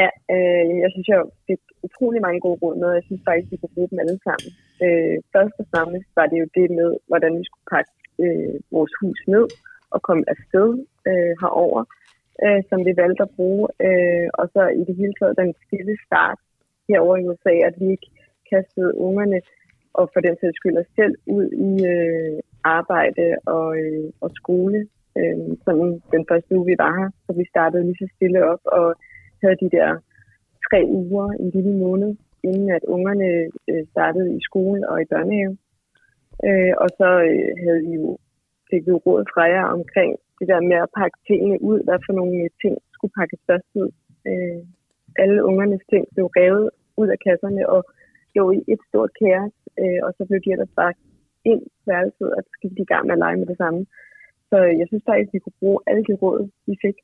Ja, 0.00 0.08
øh, 0.34 0.70
jeg 0.84 0.90
synes, 0.94 1.06
jeg 1.12 1.20
fik 1.48 1.62
utrolig 1.86 2.20
mange 2.26 2.40
gode 2.46 2.58
råd 2.62 2.76
med. 2.82 2.90
Jeg 2.98 3.04
synes 3.08 3.22
faktisk, 3.28 3.48
vi 3.52 3.56
kunne 3.60 3.76
bruge 3.76 3.90
dem 3.90 3.98
alle 4.02 4.18
sammen. 4.26 4.50
Øh, 4.84 5.16
først 5.34 5.54
og 5.62 5.66
fremmest 5.72 6.08
var 6.18 6.26
det 6.30 6.38
jo 6.42 6.46
det 6.58 6.66
med, 6.78 6.90
hvordan 7.10 7.32
vi 7.38 7.44
skulle 7.48 7.66
pakke 7.74 7.90
øh, 8.24 8.54
vores 8.76 8.92
hus 9.00 9.20
ned 9.34 9.46
og 9.90 10.02
kom 10.08 10.20
afsted 10.34 10.68
øh, 11.10 11.32
herover, 11.42 11.82
øh, 12.44 12.60
som 12.68 12.78
vi 12.86 12.92
valgte 13.02 13.22
at 13.22 13.34
bruge. 13.36 13.64
Øh, 13.86 14.28
og 14.40 14.46
så 14.54 14.62
i 14.80 14.82
det 14.88 14.96
hele 15.00 15.14
taget 15.20 15.38
den 15.42 15.54
stille 15.64 15.96
start 16.06 16.38
herover 16.88 17.16
i 17.16 17.26
USA, 17.28 17.54
at 17.68 17.74
vi 17.80 17.86
ikke 17.90 18.10
kastede 18.50 18.98
ungerne 19.06 19.40
og 19.98 20.04
for 20.12 20.20
den 20.26 20.34
sags 20.40 20.56
skyld 20.56 20.76
os 20.82 20.90
selv 20.98 21.14
ud 21.36 21.46
i 21.68 21.72
øh, 21.94 22.38
arbejde 22.64 23.26
og, 23.56 23.68
øh, 23.82 24.08
og 24.24 24.30
skole. 24.40 24.80
Øh, 25.18 25.38
sådan 25.64 26.02
den 26.14 26.24
første 26.30 26.50
uge, 26.56 26.66
vi 26.66 26.76
var 26.84 26.92
her, 26.98 27.10
så 27.26 27.30
vi 27.40 27.44
startede 27.54 27.84
lige 27.84 28.00
så 28.02 28.08
stille 28.16 28.40
op 28.52 28.62
og 28.64 28.86
havde 29.42 29.56
de 29.64 29.70
der 29.76 29.88
tre 30.68 30.80
uger, 31.02 31.28
en 31.42 31.50
lille 31.50 31.74
måned, 31.84 32.10
inden 32.48 32.70
at 32.70 32.84
ungerne 32.96 33.28
øh, 33.70 33.84
startede 33.92 34.28
i 34.36 34.40
skole 34.48 34.88
og 34.90 34.96
i 35.02 35.10
børnehave. 35.12 35.56
Øh, 36.44 36.74
og 36.82 36.88
så 36.98 37.08
øh, 37.30 37.50
havde 37.64 37.80
vi 37.86 37.92
jo, 38.00 38.18
fik 38.70 38.82
vi 38.86 38.90
jo 38.94 38.98
råd 39.06 39.22
fra 39.32 39.44
jer 39.54 39.66
omkring 39.78 40.10
det 40.38 40.48
der 40.52 40.60
med 40.70 40.78
at 40.84 40.92
pakke 40.98 41.18
tingene 41.28 41.62
ud, 41.70 41.78
hvad 41.86 41.98
for 42.06 42.12
nogle 42.18 42.36
øh, 42.44 42.50
ting 42.62 42.74
skulle 42.94 43.16
pakkes 43.18 43.40
først 43.48 43.70
ud. 43.82 43.90
Øh, 44.28 44.60
alle 45.22 45.44
ungernes 45.44 45.84
ting 45.92 46.04
blev 46.14 46.26
revet 46.38 46.70
ud 47.00 47.08
af 47.14 47.18
kasserne 47.26 47.68
og 47.74 47.80
lå 48.36 48.44
i 48.58 48.60
et 48.72 48.80
stort 48.88 49.10
kaos, 49.20 49.54
øh, 49.82 50.00
og 50.06 50.10
så 50.16 50.22
blev 50.28 50.40
de 50.44 50.52
ellers 50.54 50.74
bare 50.80 50.94
ind 51.50 51.62
i 51.66 51.70
værelset, 51.90 52.28
og 52.36 52.40
så 52.48 52.54
gik 52.62 52.72
de 52.76 52.82
i 52.86 52.90
gang 52.92 53.06
med 53.06 53.14
at 53.16 53.22
lege 53.24 53.36
med 53.40 53.46
det 53.52 53.58
samme. 53.62 53.80
Så 54.50 54.56
øh, 54.66 54.72
jeg 54.80 54.86
synes 54.88 55.04
faktisk, 55.08 55.28
at 55.30 55.34
vi 55.34 55.44
kunne 55.44 55.60
bruge 55.62 55.80
alle 55.86 56.04
de 56.08 56.14
råd, 56.22 56.40
vi 56.66 56.74
fik. 56.84 56.96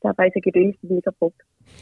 Der 0.00 0.08
er 0.08 0.16
faktisk 0.18 0.36
ikke 0.36 0.52
et 0.52 0.62
eneste, 0.62 0.88
vi 0.88 0.94
ikke 0.96 1.10
har 1.12 1.20
brugt. 1.20 1.40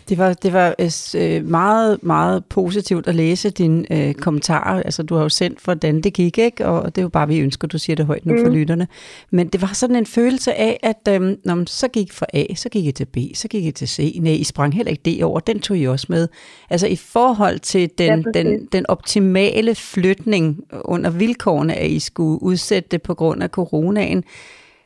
Det 0.09 0.19
var, 0.19 0.33
det 0.33 0.53
var 0.53 0.75
øh, 1.17 1.45
meget, 1.45 2.03
meget 2.03 2.45
positivt 2.45 3.07
at 3.07 3.15
læse 3.15 3.51
dine 3.51 3.93
øh, 3.93 4.15
kommentarer. 4.15 4.83
Altså, 4.83 5.03
du 5.03 5.15
har 5.15 5.23
jo 5.23 5.29
sendt, 5.29 5.59
hvordan 5.65 6.01
det 6.01 6.13
gik, 6.13 6.39
ikke? 6.39 6.67
og 6.67 6.95
det 6.95 7.01
er 7.01 7.05
jo 7.05 7.09
bare, 7.09 7.29
vi 7.29 7.39
ønsker, 7.39 7.69
du 7.69 7.79
siger 7.79 7.97
det 7.97 8.07
højt 8.07 8.27
nu 8.27 8.35
mm. 8.35 8.45
for 8.45 8.51
lytterne. 8.51 8.89
Men 9.31 9.49
det 9.49 9.63
var 9.63 9.71
sådan 9.73 9.97
en 9.97 10.07
følelse 10.07 10.55
af, 10.55 10.81
at 10.83 11.09
øh, 11.09 11.37
når 11.45 11.55
man 11.55 11.67
så 11.67 11.89
gik 11.89 12.13
fra 12.13 12.27
A, 12.33 12.45
så 12.55 12.69
gik 12.69 12.87
I 12.87 12.93
til 12.93 13.05
B, 13.05 13.17
så 13.35 13.49
gik 13.49 13.65
I 13.65 13.71
til 13.71 13.89
C. 13.89 14.19
Nej, 14.21 14.33
I 14.33 14.45
sprang 14.45 14.75
heller 14.75 14.91
ikke 14.93 15.11
D 15.11 15.23
over, 15.23 15.41
den 15.41 15.61
tog 15.61 15.79
I 15.79 15.85
også 15.85 16.07
med. 16.09 16.29
Altså 16.71 16.87
i 16.87 16.97
forhold 16.97 17.59
til 17.59 17.91
den, 17.99 18.25
ja, 18.35 18.43
den, 18.43 18.69
den 18.73 18.87
optimale 18.89 19.75
flytning 19.75 20.61
under 20.85 21.11
vilkårene, 21.11 21.75
at 21.75 21.91
I 21.91 21.99
skulle 21.99 22.43
udsætte 22.43 22.89
det 22.91 23.03
på 23.03 23.15
grund 23.15 23.43
af 23.43 23.49
coronaen, 23.49 24.25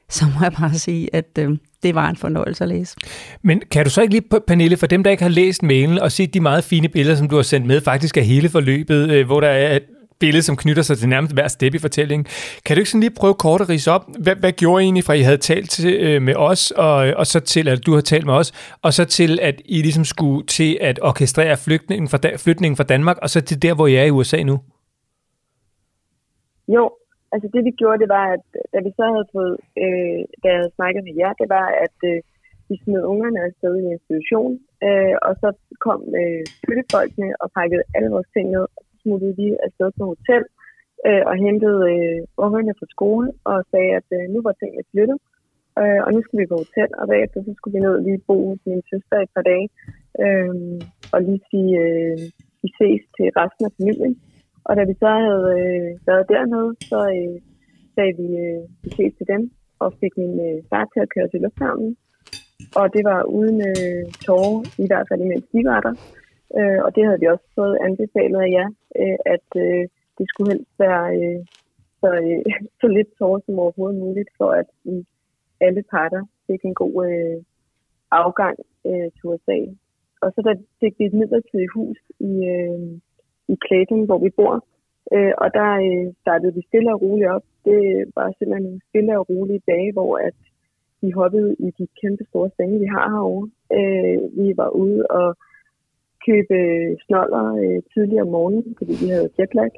så 0.08 0.24
må 0.24 0.42
jeg 0.42 0.52
bare 0.52 0.74
sige, 0.74 1.14
at 1.14 1.38
øh, 1.38 1.56
det 1.82 1.94
var 1.94 2.08
en 2.08 2.16
fornøjelse 2.16 2.64
at 2.64 2.68
læse. 2.68 2.96
Men 3.42 3.62
kan 3.70 3.84
du 3.84 3.90
så 3.90 4.02
ikke 4.02 4.14
lige, 4.14 4.40
Pernille, 4.46 4.76
for 4.76 4.86
dem, 4.86 5.02
der 5.02 5.10
ikke 5.10 5.22
har 5.22 5.30
læst 5.30 5.62
mailen 5.62 5.98
og 5.98 6.12
set 6.12 6.34
de 6.34 6.40
meget 6.40 6.64
fine 6.64 6.88
billeder, 6.88 7.16
som 7.16 7.28
du 7.28 7.36
har 7.36 7.42
sendt 7.42 7.66
med, 7.66 7.80
faktisk 7.80 8.16
af 8.16 8.24
hele 8.24 8.48
forløbet, 8.48 9.10
øh, 9.10 9.26
hvor 9.26 9.40
der 9.40 9.48
er 9.48 9.76
et 9.76 9.82
billede, 10.20 10.42
som 10.42 10.56
knytter 10.56 10.82
sig 10.82 10.98
til 10.98 11.08
nærmest 11.08 11.34
hver 11.34 11.48
step 11.48 11.74
i 11.74 11.78
fortællingen. 11.78 12.26
Kan 12.64 12.76
du 12.76 12.80
ikke 12.80 12.90
sådan 12.90 13.00
lige 13.00 13.10
prøve 13.10 13.34
kort 13.34 13.60
at 13.60 13.68
rise 13.68 13.90
op, 13.90 14.06
hvad, 14.18 14.36
hvad 14.36 14.52
gjorde 14.52 14.82
I 14.82 14.84
egentlig 14.84 15.04
fra, 15.04 15.12
I 15.12 15.20
havde 15.20 15.36
talt 15.36 15.70
til, 15.70 15.94
øh, 15.94 16.22
med 16.22 16.34
os, 16.36 16.70
og, 16.70 16.94
og 16.94 17.26
så 17.26 17.40
til, 17.40 17.68
at 17.68 17.86
du 17.86 17.94
har 17.94 18.00
talt 18.00 18.26
med 18.26 18.34
os, 18.34 18.52
og 18.82 18.94
så 18.94 19.04
til, 19.04 19.38
at 19.42 19.62
I 19.64 19.82
ligesom 19.82 20.04
skulle 20.04 20.46
til 20.46 20.78
at 20.80 20.98
orkestrere 21.02 21.56
flytningen 21.56 22.08
fra, 22.08 22.18
flytningen 22.36 22.76
fra 22.76 22.84
Danmark, 22.84 23.18
og 23.22 23.30
så 23.30 23.40
til 23.40 23.62
der, 23.62 23.74
hvor 23.74 23.86
I 23.86 23.94
er 23.94 24.04
i 24.04 24.10
USA 24.10 24.42
nu? 24.42 24.60
Jo, 26.68 26.90
altså 27.32 27.46
det 27.54 27.62
vi 27.68 27.72
gjorde, 27.80 28.02
det 28.02 28.10
var, 28.18 28.26
at 28.36 28.46
da 28.72 28.78
vi 28.86 28.90
så 28.98 29.04
havde 29.14 29.28
fået, 29.34 29.56
øh, 29.84 30.20
da 30.40 30.46
jeg 30.50 30.58
havde 30.60 30.76
snakket 30.78 31.02
med 31.04 31.14
jer, 31.20 31.32
det 31.40 31.48
var, 31.56 31.66
at 31.84 31.96
øh, 32.10 32.18
vi 32.68 32.74
smed 32.82 33.02
ungerne 33.12 33.40
afsted 33.48 33.72
i 33.76 33.82
en 33.84 33.92
institution, 33.96 34.52
øh, 34.86 35.14
og 35.26 35.32
så 35.42 35.48
kom 35.86 36.00
øh, 36.20 36.42
flyttefolkene 36.64 37.30
og 37.42 37.48
pakkede 37.58 37.82
alle 37.94 38.10
vores 38.14 38.30
ting 38.34 38.46
ned, 38.54 38.64
og 38.76 38.82
så 38.88 38.94
smuttede 39.02 39.34
vi 39.40 39.46
afsted 39.66 39.88
på 39.98 40.04
hotel 40.12 40.42
øh, 41.08 41.22
og 41.30 41.34
hentede 41.46 41.80
øh, 41.94 42.20
ungerne 42.44 42.72
fra 42.78 42.86
skole 42.94 43.28
og 43.50 43.56
sagde, 43.70 43.92
at 44.00 44.08
øh, 44.18 44.24
nu 44.34 44.38
var 44.46 44.54
tingene 44.60 44.84
flyttet, 44.92 45.18
øh, 45.80 46.00
og 46.04 46.10
nu 46.14 46.20
skal 46.22 46.38
vi 46.40 46.52
på 46.52 46.58
hotel, 46.64 46.88
og 47.00 47.04
bagefter 47.12 47.38
så 47.46 47.52
skulle 47.56 47.74
vi 47.76 47.84
ned 47.84 47.94
og 47.98 48.02
lige 48.06 48.26
bo 48.28 48.36
hos 48.48 48.60
min 48.66 48.82
søster 48.90 49.16
et 49.18 49.32
par 49.36 49.44
dage, 49.50 49.68
øh, 50.24 50.54
og 51.14 51.18
lige 51.26 51.42
sige, 51.50 51.72
øh, 51.84 52.18
vi 52.62 52.68
ses 52.78 53.02
til 53.16 53.26
resten 53.40 53.64
af 53.68 53.72
familien. 53.78 54.12
Og 54.70 54.76
da 54.76 54.82
vi 54.90 54.94
så 55.02 55.10
havde 55.26 55.46
øh, 55.60 55.90
været 56.08 56.28
dernede, 56.32 56.70
så 56.90 57.00
øh, 57.18 57.36
sagde 57.94 58.14
vi, 58.20 58.28
øh, 58.44 58.62
vi 58.82 58.88
ses 58.96 59.12
til 59.18 59.26
dem, 59.32 59.42
og 59.82 59.88
fik 60.00 60.14
min 60.22 60.34
øh, 60.48 60.58
far 60.70 60.84
til 60.92 61.00
at 61.04 61.12
køre 61.14 61.28
til 61.28 61.40
lufthavnen. 61.40 61.96
Og 62.80 62.86
det 62.94 63.02
var 63.10 63.20
uden 63.38 63.58
øh, 63.70 64.04
tårer, 64.26 64.58
i 64.84 64.86
hvert 64.90 65.06
fald 65.08 65.20
imens 65.20 65.46
de 65.52 65.60
var 65.70 65.80
der. 65.86 65.94
Øh, 66.58 66.80
og 66.84 66.90
det 66.94 67.02
havde 67.06 67.20
vi 67.20 67.26
også 67.34 67.46
fået 67.58 67.82
anbefalet 67.86 68.40
af 68.46 68.50
jer, 68.58 68.68
øh, 69.00 69.18
at 69.34 69.48
øh, 69.64 69.82
det 70.18 70.26
skulle 70.28 70.52
helst 70.52 70.74
være 70.84 71.04
øh, 71.18 71.40
så, 72.00 72.08
øh, 72.26 72.42
så 72.80 72.86
lidt 72.96 73.10
tårer 73.18 73.40
som 73.46 73.58
overhovedet 73.64 74.00
muligt, 74.04 74.30
for 74.38 74.50
at 74.60 74.70
øh, 74.90 75.04
alle 75.66 75.82
parter 75.92 76.22
fik 76.46 76.62
en 76.64 76.74
god 76.82 76.94
øh, 77.10 77.38
afgang 78.10 78.56
øh, 78.88 79.08
til 79.14 79.24
USA. 79.30 79.58
Og 80.22 80.28
så 80.34 80.40
der 80.46 80.54
fik 80.80 80.94
vi 80.98 81.04
et 81.06 81.18
midlertidigt 81.20 81.74
hus 81.74 81.98
i, 82.30 82.32
øh, 82.54 83.00
i 83.52 83.54
Clayton, 83.64 84.02
hvor 84.08 84.18
vi 84.24 84.30
bor. 84.38 84.54
Øh, 85.14 85.32
og 85.42 85.48
der 85.58 85.70
øh, 85.86 86.06
startede 86.22 86.54
vi 86.56 86.62
stille 86.68 86.90
og 86.94 87.02
roligt 87.02 87.30
op. 87.36 87.44
Det 87.64 87.82
var 88.16 88.28
simpelthen 88.28 88.66
nogle 88.68 88.86
stille 88.88 89.12
og 89.18 89.26
rolige 89.30 89.62
dage, 89.72 89.92
hvor 89.92 90.12
at 90.28 90.36
vi 91.02 91.10
hoppede 91.10 91.50
i 91.66 91.68
de 91.78 91.86
kæmpe 92.00 92.24
store 92.30 92.50
senge, 92.56 92.82
vi 92.84 92.88
har 92.94 93.06
herovre. 93.14 93.48
Øh, 93.78 94.18
vi 94.38 94.48
var 94.60 94.70
ude 94.82 95.00
og 95.20 95.28
købe 96.26 96.58
snoller 97.06 97.44
øh, 97.62 97.78
tidligere 97.92 98.26
om 98.26 98.32
morgenen, 98.36 98.74
fordi 98.78 98.94
vi 99.02 99.08
havde 99.14 99.30
jetlag. 99.38 99.72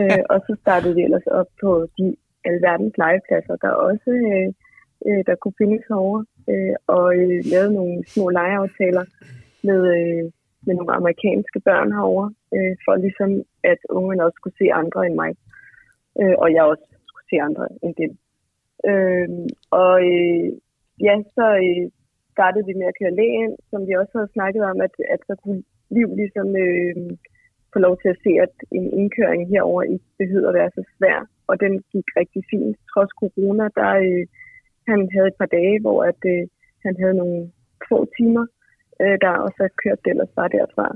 øh, 0.00 0.22
og 0.32 0.38
så 0.46 0.52
startede 0.62 0.94
vi 0.94 1.02
ellers 1.02 1.26
op 1.40 1.50
på 1.62 1.70
de 1.98 2.16
alverdens 2.44 2.96
legepladser, 3.02 3.56
der 3.64 3.70
også 3.88 4.10
øh, 4.10 4.48
øh, 5.06 5.22
der 5.28 5.34
kunne 5.34 5.58
findes 5.58 5.82
herovre. 5.88 6.24
Øh, 6.50 6.74
og 6.86 7.06
øh, 7.16 7.40
lavede 7.52 7.74
nogle 7.74 7.96
små 8.06 8.24
legeaftaler 8.28 9.04
med 9.68 9.80
øh, 9.96 10.24
med 10.66 10.74
nogle 10.74 10.92
amerikanske 11.00 11.60
børn 11.60 11.92
herover, 11.92 12.26
øh, 12.54 12.74
for 12.84 12.94
ligesom 12.96 13.30
at 13.72 13.80
ungerne 13.98 14.24
også 14.24 14.38
skulle 14.38 14.58
se 14.60 14.66
andre 14.80 15.06
end 15.06 15.14
mig, 15.22 15.32
øh, 16.20 16.34
og 16.42 16.48
jeg 16.54 16.62
også 16.62 16.86
skulle 17.08 17.28
se 17.30 17.36
andre 17.48 17.66
end 17.84 17.94
dem. 18.02 18.12
Øh, 18.90 19.28
og 19.80 19.94
øh, 20.12 20.48
ja, 21.06 21.14
så 21.36 21.46
øh, 21.66 21.84
startede 22.34 22.66
vi 22.68 22.74
med 22.80 22.86
at 22.90 22.98
køre 23.00 23.16
læge 23.18 23.36
ind, 23.44 23.54
som 23.70 23.80
vi 23.88 23.92
også 24.00 24.12
havde 24.16 24.34
snakket 24.36 24.62
om, 24.70 24.78
at, 24.86 24.94
at 25.14 25.20
så 25.28 25.34
kunne 25.42 25.62
liv 25.96 26.08
ligesom 26.22 26.48
øh, 26.64 26.96
få 27.72 27.78
lov 27.86 27.94
til 27.98 28.08
at 28.14 28.20
se, 28.24 28.32
at 28.46 28.54
en 28.78 28.86
indkøring 29.00 29.42
herover 29.52 29.82
ikke 29.82 30.08
behøver 30.22 30.48
at 30.48 30.58
være 30.60 30.70
så 30.76 30.82
svær, 30.96 31.18
og 31.50 31.54
den 31.64 31.72
gik 31.92 32.08
rigtig 32.20 32.42
fint. 32.50 32.76
Trods 32.92 33.12
corona, 33.22 33.64
der 33.78 33.90
øh, 34.08 34.24
han 34.90 35.00
havde 35.14 35.28
et 35.32 35.40
par 35.40 35.50
dage, 35.58 35.76
hvor 35.84 35.98
at, 36.10 36.20
øh, 36.32 36.42
han 36.86 36.94
havde 37.02 37.16
nogle 37.22 37.40
få 37.88 37.98
timer, 38.16 38.44
øh, 39.02 39.16
der 39.24 39.34
og 39.44 39.50
så 39.58 39.64
kørte 39.82 40.00
det 40.04 40.10
ellers 40.10 40.32
bare 40.38 40.54
derfra. 40.56 40.86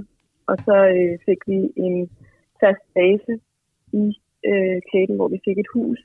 Og 0.50 0.56
så 0.66 0.76
øh, 0.99 1.14
fik 1.26 1.40
vi 1.50 1.61
en 1.87 2.11
fast 2.61 2.85
base 2.97 3.32
i 4.02 4.04
øh, 4.50 4.78
Klæden, 4.88 5.16
hvor 5.16 5.28
vi 5.35 5.38
fik 5.47 5.59
et 5.59 5.73
hus. 5.75 5.99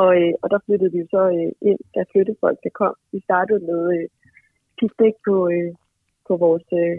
Og, 0.00 0.08
øh, 0.20 0.32
og 0.42 0.50
der 0.52 0.58
flyttede 0.66 0.92
vi 0.92 1.02
så 1.14 1.22
øh, 1.36 1.52
ind, 1.70 1.80
da 1.94 2.00
flyttefolk 2.12 2.58
der 2.64 2.72
kom. 2.80 2.94
Vi 3.12 3.20
startede 3.28 3.60
med 3.70 3.82
øh, 3.96 4.08
kigge 4.78 5.20
på, 5.26 5.36
øh, 5.54 5.70
på 6.28 6.32
vores 6.44 6.66
øh, 6.82 6.98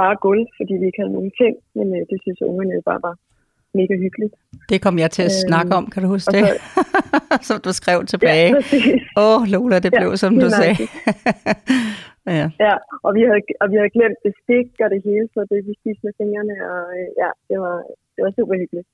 bare 0.00 0.16
gulv, 0.24 0.46
fordi 0.58 0.74
vi 0.80 0.86
ikke 0.86 1.00
havde 1.02 1.16
nogen 1.18 1.32
ting, 1.42 1.54
men 1.74 1.86
øh, 1.96 2.02
det 2.10 2.18
synes 2.22 2.42
ungerne 2.42 2.82
bare 2.90 3.02
var 3.08 3.16
mega 3.74 3.94
hyggeligt. 4.04 4.34
Det 4.68 4.82
kom 4.82 4.98
jeg 4.98 5.10
til 5.10 5.22
at 5.22 5.34
øhm, 5.34 5.48
snakke 5.48 5.74
om, 5.78 5.84
kan 5.92 6.02
du 6.02 6.08
huske 6.08 6.32
det? 6.32 6.44
som 7.48 7.60
du 7.66 7.72
skrev 7.72 8.04
tilbage. 8.06 8.50
Åh, 9.16 9.42
oh, 9.42 9.48
Lola, 9.52 9.78
det 9.78 9.92
blev, 9.98 10.08
ja, 10.08 10.16
som 10.16 10.32
du 10.42 10.50
sagde. 10.50 10.76
Ja. 12.26 12.46
ja 12.66 12.74
og, 13.06 13.10
vi 13.16 13.20
havde, 13.28 13.42
og 13.62 13.66
vi 13.70 13.76
havde 13.78 13.94
glemt 13.96 14.20
bestik 14.28 14.68
og 14.84 14.88
det 14.94 15.00
hele, 15.08 15.26
så 15.34 15.40
det 15.50 15.60
vi 15.68 15.72
spiste 15.80 16.02
med 16.06 16.14
fingrene, 16.20 16.56
og 16.72 16.82
øh, 16.98 17.08
ja, 17.22 17.30
det 17.48 17.56
var, 17.64 17.76
det 18.14 18.20
var 18.24 18.32
super 18.38 18.54
hyggeligt. 18.62 18.88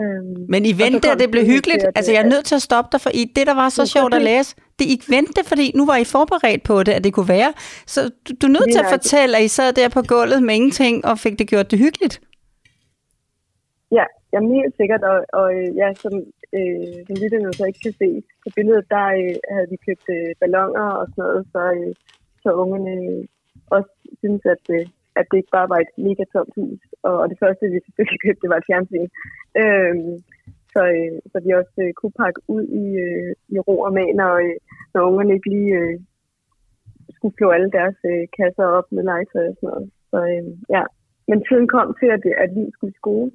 Øhm, 0.00 0.46
Men 0.54 0.60
I 0.70 0.72
vendte, 0.82 1.06
at 1.12 1.18
det 1.22 1.30
blev 1.34 1.44
hyggeligt. 1.54 1.82
At, 1.88 1.92
altså, 1.98 2.12
jeg 2.12 2.22
er 2.24 2.30
nødt 2.34 2.46
til 2.50 2.56
at 2.60 2.64
stoppe 2.68 2.88
dig, 2.92 3.00
for 3.04 3.10
I, 3.20 3.22
det, 3.36 3.44
der 3.50 3.56
var 3.62 3.68
så 3.68 3.82
sjovt 3.94 4.14
at 4.14 4.22
læse, 4.22 4.50
det 4.78 4.86
I 4.94 4.96
vendte, 5.14 5.40
fordi 5.50 5.66
nu 5.78 5.82
var 5.90 5.96
I 6.04 6.06
forberedt 6.16 6.62
på 6.70 6.76
det, 6.86 6.92
at 6.92 7.04
det 7.04 7.12
kunne 7.14 7.32
være. 7.38 7.52
Så 7.86 8.00
du, 8.24 8.30
du 8.40 8.46
er 8.46 8.54
nødt 8.58 8.70
til 8.72 8.82
at 8.84 8.92
fortælle, 8.96 9.32
at 9.38 9.44
I 9.48 9.48
sad 9.48 9.72
der 9.72 9.88
på 9.96 10.02
gulvet 10.12 10.42
med 10.42 10.54
ingenting, 10.54 10.94
og 11.08 11.14
fik 11.24 11.38
det 11.38 11.46
gjort 11.52 11.70
det 11.70 11.78
hyggeligt. 11.78 12.16
Ja, 13.98 14.04
jeg 14.30 14.38
er 14.38 14.54
helt 14.58 14.76
sikkert, 14.80 15.02
og, 15.12 15.18
og 15.40 15.46
øh, 15.58 15.68
ja, 15.80 15.88
som, 16.02 16.14
øh, 16.58 16.96
som 17.06 17.14
lytterne 17.22 17.52
så 17.58 17.64
ikke 17.70 17.82
kan 17.86 17.94
se 18.02 18.08
på 18.42 18.48
billedet, 18.56 18.84
der 18.94 19.04
øh, 19.20 19.34
havde 19.54 19.68
vi 19.72 19.76
købt 19.86 20.06
øh, 20.16 20.30
ballonger 20.40 20.88
og 21.00 21.06
sådan 21.10 21.22
noget, 21.24 21.42
så 21.52 21.60
øh, 21.78 21.92
så 22.44 22.50
ungerne 22.62 22.94
også 23.76 23.90
synes, 24.20 24.42
at, 24.54 24.64
øh, 24.76 24.86
at 25.18 25.26
det 25.30 25.36
ikke 25.38 25.56
bare 25.58 25.68
var 25.72 25.80
et 25.80 25.92
mega 26.08 26.24
tomt 26.32 26.54
hus. 26.58 26.80
Og, 27.06 27.14
og 27.22 27.26
det 27.30 27.38
første, 27.42 27.72
vi 27.74 27.78
selvfølgelig 27.86 28.20
købte, 28.24 28.42
det 28.42 28.50
var 28.52 28.60
et 28.60 28.68
fjernsyn. 28.70 29.08
Øhm, 29.62 30.12
så, 30.72 30.82
øh, 30.96 31.16
så 31.30 31.36
vi 31.44 31.50
også 31.60 31.76
øh, 31.84 31.92
kunne 31.98 32.16
pakke 32.22 32.40
ud 32.54 32.64
i, 32.82 32.86
øh, 33.06 33.32
i 33.54 33.58
ro 33.66 33.74
og 33.86 33.92
mag, 33.98 34.08
når, 34.20 34.32
øh, 34.46 34.56
når 34.94 35.02
ungerne 35.08 35.34
ikke 35.34 35.50
lige 35.56 35.72
øh, 35.80 35.96
skulle 37.16 37.36
flå 37.38 37.46
alle 37.56 37.70
deres 37.78 37.98
øh, 38.10 38.24
kasser 38.38 38.66
op 38.78 38.88
med 38.94 39.02
legetøj 39.10 39.46
og 39.48 39.56
sådan 39.56 39.68
noget. 39.70 39.86
Så 40.10 40.18
øh, 40.32 40.44
ja, 40.76 40.82
men 41.28 41.38
tiden 41.48 41.68
kom 41.74 41.88
til, 42.00 42.08
at, 42.16 42.22
at 42.44 42.50
vi 42.56 42.62
skulle 42.72 42.94
i 42.94 43.00
skole. 43.02 43.30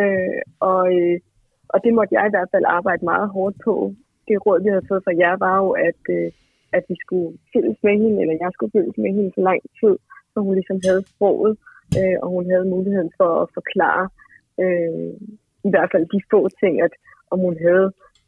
Øh, 0.00 0.40
og 0.60 0.82
øh, 0.98 1.18
og 1.68 1.78
det 1.84 1.92
måtte 1.94 2.14
jeg 2.14 2.24
i 2.26 2.34
hvert 2.34 2.52
fald 2.54 2.64
arbejde 2.78 3.04
meget 3.04 3.28
hårdt 3.28 3.56
på. 3.64 3.74
Det 4.28 4.46
råd, 4.46 4.62
vi 4.62 4.68
havde 4.68 4.88
fået 4.90 5.04
fra 5.04 5.18
jer, 5.22 5.36
var 5.46 5.56
jo, 5.62 5.70
at, 5.88 6.02
øh, 6.16 6.28
at 6.72 6.84
vi 6.88 6.96
skulle 7.04 7.30
følges 7.52 7.78
med 7.86 7.94
hende, 8.02 8.20
eller 8.22 8.36
jeg 8.44 8.50
skulle 8.52 8.74
følges 8.76 8.96
med 8.98 9.10
hende 9.16 9.30
så 9.34 9.40
lang 9.48 9.60
tid, 9.80 9.94
så 10.32 10.36
hun 10.40 10.54
ligesom 10.54 10.80
havde 10.88 11.02
sproget, 11.12 11.52
øh, 11.98 12.16
og 12.22 12.28
hun 12.36 12.44
havde 12.50 12.72
muligheden 12.74 13.10
for 13.20 13.30
at 13.42 13.48
forklare 13.58 14.04
øh, 14.64 15.12
i 15.68 15.70
hvert 15.72 15.90
fald 15.92 16.04
de 16.14 16.20
få 16.32 16.40
ting, 16.62 16.74
at 16.86 16.92
om 17.32 17.38
hun 17.46 17.56
havde, 17.66 17.86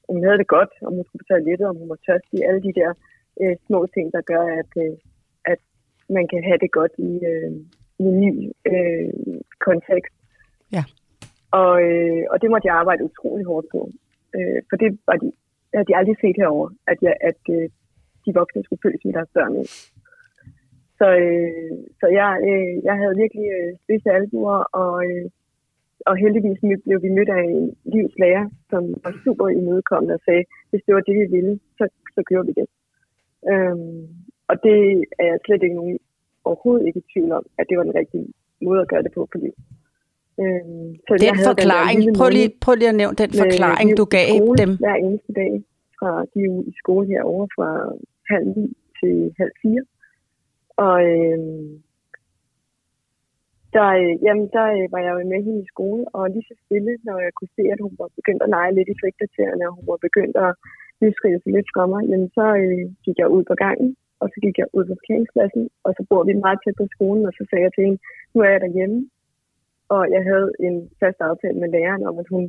om 0.08 0.12
hun 0.16 0.24
havde 0.24 0.38
det 0.42 0.54
godt, 0.56 0.72
om 0.86 0.92
hun 0.96 1.04
skulle 1.04 1.22
på 1.22 1.30
toilettet, 1.32 1.66
om 1.68 1.76
hun 1.76 1.88
var 1.88 2.00
tørstig, 2.06 2.38
alle 2.48 2.62
de 2.66 2.72
der 2.80 2.90
øh, 3.40 3.56
små 3.66 3.80
ting, 3.94 4.06
der 4.16 4.22
gør, 4.32 4.44
at, 4.60 4.72
øh, 4.84 4.94
at 5.52 5.60
man 6.16 6.28
kan 6.32 6.42
have 6.48 6.58
det 6.64 6.70
godt 6.78 6.94
i, 6.98 7.12
øh, 7.30 7.52
i 8.02 8.04
en 8.12 8.20
ny 8.24 8.32
øh, 8.72 9.08
kontekst. 9.66 10.14
Ja. 10.76 10.84
Og, 11.50 11.74
øh, 11.88 12.24
og 12.30 12.36
det 12.42 12.50
måtte 12.50 12.66
jeg 12.68 12.76
arbejde 12.76 13.04
utrolig 13.04 13.46
hårdt 13.46 13.66
på. 13.74 13.80
Øh, 14.36 14.58
for 14.68 14.76
det 14.76 14.98
var 15.06 15.16
de, 15.22 15.32
havde 15.74 15.88
de 15.88 15.96
aldrig 15.96 16.16
set 16.20 16.36
herover, 16.36 16.68
at, 16.86 16.98
jeg, 17.02 17.14
at 17.20 17.42
øh, 17.50 17.68
de 18.28 18.38
voksne 18.40 18.64
skulle 18.64 18.84
følges 18.84 19.04
med 19.04 19.14
deres 19.18 19.32
børn. 19.36 19.54
Så, 20.98 21.06
øh, 21.24 21.72
så 22.00 22.06
jeg, 22.20 22.30
øh, 22.50 22.74
jeg 22.88 22.96
havde 23.00 23.20
virkelig 23.22 23.46
øh, 23.58 23.70
spidse 23.82 24.10
albuer, 24.18 24.60
og, 24.82 24.92
øh, 25.06 25.24
og 26.08 26.14
heldigvis 26.22 26.58
blev 26.86 26.98
vi 27.04 27.16
mødt 27.16 27.30
af 27.36 27.42
en 27.50 27.62
livslærer, 27.92 28.46
som 28.70 28.82
var 29.04 29.12
super 29.24 29.48
imødekommende 29.60 30.14
og 30.18 30.22
sagde, 30.26 30.44
hvis 30.70 30.82
det 30.86 30.94
var 30.94 31.04
det, 31.08 31.14
vi 31.20 31.26
ville, 31.36 31.54
så, 31.78 31.84
så 32.14 32.20
gjorde 32.28 32.46
vi 32.48 32.54
det. 32.60 32.68
Øhm, 33.52 34.00
og 34.50 34.56
det 34.64 34.78
er 35.20 35.26
jeg 35.30 35.38
slet 35.46 35.62
ikke 35.62 35.80
nogen, 35.80 35.98
overhovedet 36.44 36.86
ikke 36.86 37.02
i 37.04 37.08
tvivl 37.12 37.30
om, 37.38 37.44
at 37.58 37.64
det 37.68 37.78
var 37.78 37.84
den 37.88 37.98
rigtige 38.00 38.26
måde 38.66 38.80
at 38.80 38.88
gøre 38.92 39.02
det 39.02 39.12
på 39.16 39.28
på 39.32 39.38
liv. 39.44 39.54
Øhm, 40.42 40.88
så 41.06 41.12
den 41.26 41.36
forklaring, 41.50 41.98
den 42.06 42.14
prøv, 42.18 42.28
lige, 42.38 42.50
prøv 42.64 42.74
lige 42.74 42.92
at 42.94 42.98
nævne 43.02 43.16
den 43.22 43.32
forklaring, 43.42 43.88
du 44.00 44.04
gav 44.18 44.28
dem. 44.62 44.70
Hver 44.84 44.96
eneste 45.06 45.32
dag 45.40 45.52
fra 45.98 46.10
de 46.32 46.38
er 46.48 46.62
i 46.70 46.72
skole 46.82 47.06
herovre 47.12 47.48
fra 47.56 47.70
halv 48.32 48.46
ni 48.56 48.66
til 48.98 49.34
halv 49.40 49.54
fire. 49.62 49.82
Og 50.86 50.96
øh, 51.12 51.38
der, 53.76 53.88
øh, 54.00 54.14
jamen, 54.24 54.46
der 54.56 54.66
øh, 54.76 54.86
var 54.94 55.00
jeg 55.04 55.12
jo 55.14 55.28
med 55.32 55.40
hende 55.46 55.62
i 55.62 55.70
skole, 55.72 56.02
og 56.16 56.22
lige 56.34 56.48
så 56.48 56.54
stille, 56.64 56.92
når 57.08 57.18
jeg 57.26 57.32
kunne 57.34 57.54
se, 57.58 57.64
at 57.74 57.80
hun 57.84 57.94
var 58.00 58.08
begyndt 58.18 58.42
at 58.42 58.52
lege 58.56 58.74
lidt 58.74 58.88
i 58.92 58.98
frikvartererne, 59.00 59.64
og 59.68 59.74
hun 59.78 59.86
var 59.92 60.00
begyndt 60.06 60.36
at 60.46 60.50
løsrive 61.02 61.40
sig 61.40 61.52
lidt 61.56 61.68
fra 61.74 61.84
mig, 61.92 62.02
jamen, 62.10 62.30
så 62.38 62.46
øh, 62.62 62.84
gik 63.04 63.16
jeg 63.22 63.28
ud 63.36 63.42
på 63.50 63.54
gangen, 63.64 63.90
og 64.20 64.26
så 64.32 64.36
gik 64.44 64.56
jeg 64.60 64.68
ud 64.76 64.84
på 64.86 64.94
parkeringspladsen, 65.00 65.64
og 65.86 65.90
så 65.96 66.02
bor 66.10 66.22
vi 66.28 66.32
meget 66.44 66.58
tæt 66.60 66.76
på 66.80 66.86
skolen, 66.94 67.22
og 67.28 67.32
så 67.38 67.42
sagde 67.50 67.64
jeg 67.66 67.72
til 67.74 67.84
hende, 67.86 68.00
nu 68.34 68.38
er 68.46 68.50
jeg 68.54 68.60
derhjemme, 68.66 68.98
og 69.94 70.02
jeg 70.14 70.22
havde 70.30 70.48
en 70.66 70.76
fast 71.00 71.20
aftale 71.30 71.58
med 71.62 71.68
læreren 71.76 72.04
om, 72.10 72.16
at 72.22 72.28
hun 72.34 72.44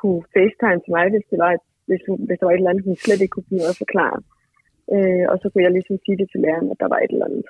kunne 0.00 0.22
facetime 0.34 0.80
til 0.82 0.92
mig, 0.96 1.04
hvis, 1.12 1.26
det 1.30 1.38
var 1.44 1.52
et, 1.56 1.64
hvis, 1.88 2.02
hun, 2.08 2.16
hvis 2.26 2.38
der 2.38 2.46
var 2.46 2.54
et 2.54 2.60
eller 2.60 2.72
andet, 2.72 2.88
hun 2.88 2.96
slet 2.96 3.20
ikke 3.20 3.34
kunne 3.34 3.48
finde 3.48 3.62
noget 3.62 3.76
at 3.76 3.82
forklare. 3.84 4.18
Øh, 4.94 5.24
og 5.30 5.36
så 5.38 5.46
kunne 5.48 5.64
jeg 5.66 5.72
ligesom 5.72 5.96
sige 6.04 6.18
det 6.20 6.28
til 6.30 6.40
læreren, 6.40 6.70
at 6.70 6.80
der 6.82 6.88
var 6.92 6.98
et 7.00 7.12
eller 7.12 7.28
andet. 7.28 7.46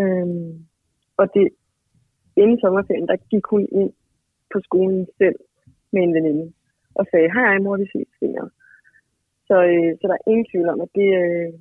Øh, 0.00 0.26
og 1.20 1.26
det, 1.34 1.46
inden 2.36 2.58
sommerferien, 2.60 3.08
der 3.08 3.26
gik 3.32 3.46
hun 3.52 3.64
ind 3.80 3.92
på 4.52 4.58
skolen 4.66 5.06
selv 5.18 5.38
med 5.92 6.02
en 6.02 6.14
veninde 6.14 6.46
og 6.98 7.04
sagde, 7.10 7.32
hej, 7.34 7.46
hej 7.50 7.58
mor, 7.58 7.76
vi 7.76 7.86
ses 7.92 8.10
senere. 8.20 8.48
Så, 9.48 9.56
øh, 9.72 9.90
så 9.98 10.04
der 10.08 10.16
er 10.16 10.30
ingen 10.30 10.46
tvivl 10.50 10.68
om, 10.74 10.80
at 10.80 10.90
det, 10.98 11.08
øh, 11.22 11.52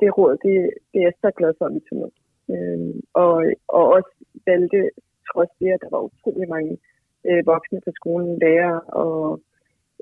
det 0.00 0.08
råd, 0.18 0.32
det, 0.44 0.54
det 0.90 0.98
er 1.00 1.06
jeg 1.08 1.16
så 1.22 1.30
glad 1.38 1.52
for, 1.58 1.64
at 1.66 1.74
vi 1.74 1.80
tog 1.88 1.98
med. 2.02 2.10
Øh, 2.54 2.94
og, 3.22 3.32
og 3.76 3.84
også 3.96 4.12
valgte, 4.46 4.80
trods 5.30 5.52
det, 5.60 5.70
at 5.74 5.82
der 5.84 5.90
var 5.94 6.06
utrolig 6.08 6.48
mange 6.54 6.72
øh, 7.28 7.42
voksne 7.52 7.80
på 7.86 7.90
skolen, 7.98 8.38
lærere 8.44 8.80
og, 9.04 9.40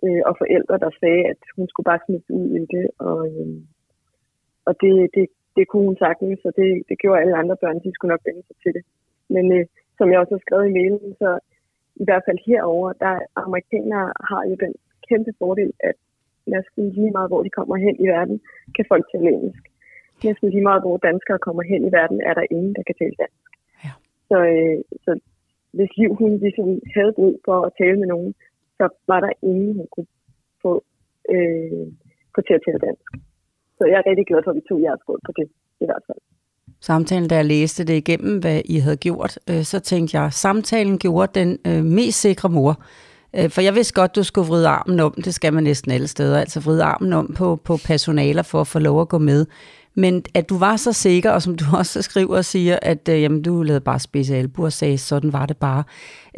øh, 0.04 0.22
og 0.28 0.34
forældre, 0.42 0.76
der 0.84 0.90
sagde, 1.00 1.22
at 1.32 1.40
hun 1.56 1.66
skulle 1.68 1.88
bare 1.90 2.04
smides 2.04 2.30
ud 2.38 2.46
i 2.58 2.60
det. 2.75 2.86
Og, 3.08 3.18
øh, 3.28 3.48
og 4.68 4.73
det, 4.82 4.94
det, 5.16 5.26
det 5.56 5.64
kunne 5.68 5.87
hun 5.90 6.02
sagtens, 6.04 6.38
så 6.44 6.49
det, 6.58 6.68
det 6.88 6.96
gjorde 7.02 7.20
alle 7.20 7.37
andre 7.42 7.56
børn, 7.62 7.85
de 7.85 7.94
skulle 7.94 8.12
nok 8.14 8.26
vende 8.28 8.42
sig 8.46 8.56
til 8.62 8.73
det. 8.76 8.85
Men 9.35 9.44
øh, 9.56 9.66
som 9.99 10.11
jeg 10.11 10.20
også 10.20 10.35
har 10.35 10.44
skrevet 10.46 10.68
i 10.68 10.76
mailen, 10.78 11.10
så 11.23 11.30
i 12.02 12.04
hvert 12.06 12.25
fald 12.26 12.38
herover, 12.47 12.93
der 13.04 13.14
amerikanere 13.45 14.08
har 14.30 14.43
jo 14.50 14.54
den 14.64 14.75
kæmpe 15.08 15.32
fordel, 15.38 15.73
at 15.88 15.97
næsten 16.54 16.82
lige 16.97 17.10
meget, 17.17 17.30
hvor 17.30 17.43
de 17.43 17.50
kommer 17.58 17.76
hen 17.76 17.97
i 18.04 18.06
verden, 18.14 18.36
kan 18.76 18.84
folk 18.88 19.04
tale 19.12 19.28
engelsk. 19.34 19.64
Næsten 20.25 20.50
lige 20.50 20.69
meget, 20.69 20.82
hvor 20.82 20.97
danskere 21.08 21.38
kommer 21.38 21.62
hen 21.62 21.82
i 21.88 21.93
verden, 21.99 22.21
er 22.28 22.34
der 22.34 22.45
ingen, 22.50 22.75
der 22.76 22.82
kan 22.86 22.97
tale 23.02 23.17
dansk. 23.23 23.43
Ja. 23.84 23.93
Så, 24.30 24.38
øh, 24.54 24.78
så 25.04 25.10
hvis 25.76 25.97
Liv 25.97 26.10
hun 26.14 26.32
ligesom 26.45 26.69
havde 26.97 27.12
brug 27.19 27.34
for 27.45 27.58
at 27.67 27.73
tale 27.80 27.99
med 27.99 28.08
nogen, 28.14 28.34
så 28.78 28.88
var 29.06 29.21
der 29.21 29.32
ingen, 29.43 29.73
hun 29.78 29.86
kunne 29.95 30.12
få, 30.62 30.73
øh, 31.34 31.86
få 32.34 32.41
til 32.47 32.54
at 32.58 32.64
tale 32.67 32.80
dansk. 32.88 33.08
Så 33.78 33.82
jeg 33.91 33.97
er 34.00 34.06
rigtig 34.10 34.26
glad 34.30 34.41
for, 34.45 34.50
at 34.52 34.58
vi 34.60 34.65
tog 34.69 34.78
jeres 34.86 35.02
råd 35.08 35.21
på 35.26 35.32
det, 35.39 35.47
i 35.84 35.86
hvert 35.91 36.04
fald 36.08 36.21
samtalen, 36.80 37.28
da 37.28 37.34
jeg 37.34 37.45
læste 37.45 37.84
det 37.84 37.95
igennem, 37.95 38.39
hvad 38.39 38.60
I 38.65 38.78
havde 38.78 38.97
gjort, 38.97 39.39
øh, 39.50 39.62
så 39.62 39.80
tænkte 39.80 40.21
jeg, 40.21 40.32
samtalen 40.32 40.99
gjorde 40.99 41.41
den 41.41 41.58
øh, 41.67 41.84
mest 41.84 42.21
sikre 42.21 42.49
mor. 42.49 42.82
Øh, 43.36 43.50
for 43.50 43.60
jeg 43.60 43.75
vidste 43.75 43.95
godt, 43.95 44.17
du 44.17 44.23
skulle 44.23 44.49
vride 44.49 44.69
armen 44.69 45.00
om, 45.00 45.15
det 45.25 45.34
skal 45.34 45.52
man 45.52 45.65
næsten 45.65 45.93
alle 45.93 46.08
steder, 46.08 46.39
altså 46.41 46.60
vride 46.60 46.84
armen 46.84 47.12
om 47.12 47.34
på, 47.39 47.56
på 47.56 47.76
personaler 47.86 48.43
for 48.43 48.60
at 48.60 48.67
få 48.67 48.78
lov 48.78 49.00
at 49.00 49.08
gå 49.08 49.19
med. 49.19 49.47
Men 49.99 50.25
at 50.34 50.49
du 50.49 50.58
var 50.58 50.76
så 50.76 50.93
sikker, 50.93 51.30
og 51.30 51.43
som 51.43 51.56
du 51.56 51.65
også 51.78 52.02
skriver 52.02 52.36
og 52.36 52.45
siger, 52.45 52.78
at 52.82 53.08
øh, 53.08 53.23
jamen, 53.23 53.43
du 53.43 53.62
lavede 53.62 53.80
bare 53.80 53.99
spidse 53.99 54.36
albu 54.36 54.65
og 54.65 54.73
sagde, 54.73 54.99
sådan 54.99 55.32
var 55.32 55.47
det 55.47 55.56
bare. 55.56 55.84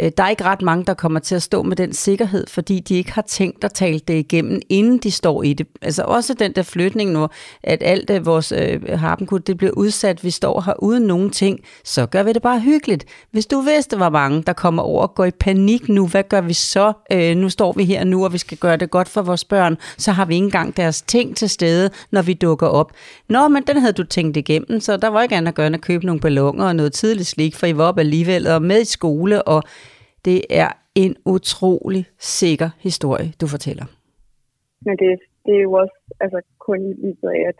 Øh, 0.00 0.10
der 0.16 0.24
er 0.24 0.28
ikke 0.28 0.44
ret 0.44 0.62
mange, 0.62 0.84
der 0.84 0.94
kommer 0.94 1.20
til 1.20 1.34
at 1.34 1.42
stå 1.42 1.62
med 1.62 1.76
den 1.76 1.92
sikkerhed, 1.92 2.46
fordi 2.46 2.80
de 2.80 2.94
ikke 2.94 3.12
har 3.12 3.22
tænkt 3.22 3.64
at 3.64 3.72
tale 3.72 3.98
det 3.98 4.14
igennem, 4.14 4.60
inden 4.68 4.98
de 4.98 5.10
står 5.10 5.42
i 5.42 5.52
det. 5.52 5.66
Altså 5.82 6.02
også 6.02 6.34
den 6.34 6.52
der 6.52 6.62
flytning 6.62 7.10
nu, 7.10 7.28
at 7.62 7.82
alt 7.82 8.10
af 8.10 8.26
vores 8.26 8.52
øh, 8.52 8.98
harpenkud, 8.98 9.40
det 9.40 9.56
bliver 9.56 9.72
udsat, 9.72 10.24
vi 10.24 10.30
står 10.30 10.60
her 10.60 10.82
uden 10.82 11.02
nogen 11.02 11.30
ting, 11.30 11.60
så 11.84 12.06
gør 12.06 12.22
vi 12.22 12.32
det 12.32 12.42
bare 12.42 12.60
hyggeligt. 12.60 13.04
Hvis 13.30 13.46
du 13.46 13.60
vidste, 13.60 13.96
hvor 13.96 14.10
mange 14.10 14.42
der 14.42 14.52
kommer 14.52 14.82
over 14.82 15.02
og 15.02 15.14
går 15.14 15.24
i 15.24 15.30
panik 15.30 15.88
nu, 15.88 16.06
hvad 16.06 16.22
gør 16.28 16.40
vi 16.40 16.52
så? 16.52 16.92
Øh, 17.12 17.36
nu 17.36 17.48
står 17.48 17.72
vi 17.72 17.84
her 17.84 18.04
nu, 18.04 18.24
og 18.24 18.32
vi 18.32 18.38
skal 18.38 18.58
gøre 18.58 18.76
det 18.76 18.90
godt 18.90 19.08
for 19.08 19.22
vores 19.22 19.44
børn, 19.44 19.76
så 19.98 20.12
har 20.12 20.24
vi 20.24 20.34
ikke 20.34 20.44
engang 20.44 20.76
deres 20.76 21.02
ting 21.02 21.36
til 21.36 21.48
stede, 21.48 21.90
når 22.10 22.22
vi 22.22 22.34
dukker 22.34 22.66
op. 22.66 22.92
Nå, 23.28 23.48
men 23.48 23.62
den 23.66 23.76
havde 23.76 23.92
du 23.92 24.04
tænkt 24.04 24.36
igennem, 24.36 24.80
så 24.80 24.96
der 24.96 25.08
var 25.08 25.22
ikke 25.22 25.36
andet 25.36 25.48
at 25.48 25.54
gøre 25.54 25.66
end 25.66 25.76
at 25.76 25.80
købe 25.80 26.06
nogle 26.06 26.20
ballonger 26.20 26.66
og 26.66 26.76
noget 26.76 26.92
tidligt 26.92 27.28
slik, 27.28 27.56
for 27.56 27.66
I 27.66 27.76
var 27.76 27.84
op 27.84 27.98
alligevel, 27.98 28.46
og 28.46 28.62
med 28.62 28.80
i 28.80 28.84
skole, 28.84 29.42
og 29.42 29.62
det 30.24 30.40
er 30.50 30.70
en 30.94 31.16
utrolig 31.24 32.04
sikker 32.18 32.70
historie, 32.80 33.28
du 33.40 33.46
fortæller. 33.46 33.86
Men 34.86 34.96
det, 35.02 35.18
det 35.46 35.54
er 35.58 35.62
jo 35.68 35.72
også 35.72 35.96
altså, 36.20 36.40
kun 36.58 36.80
i 37.08 37.10
af, 37.22 37.42
at 37.50 37.58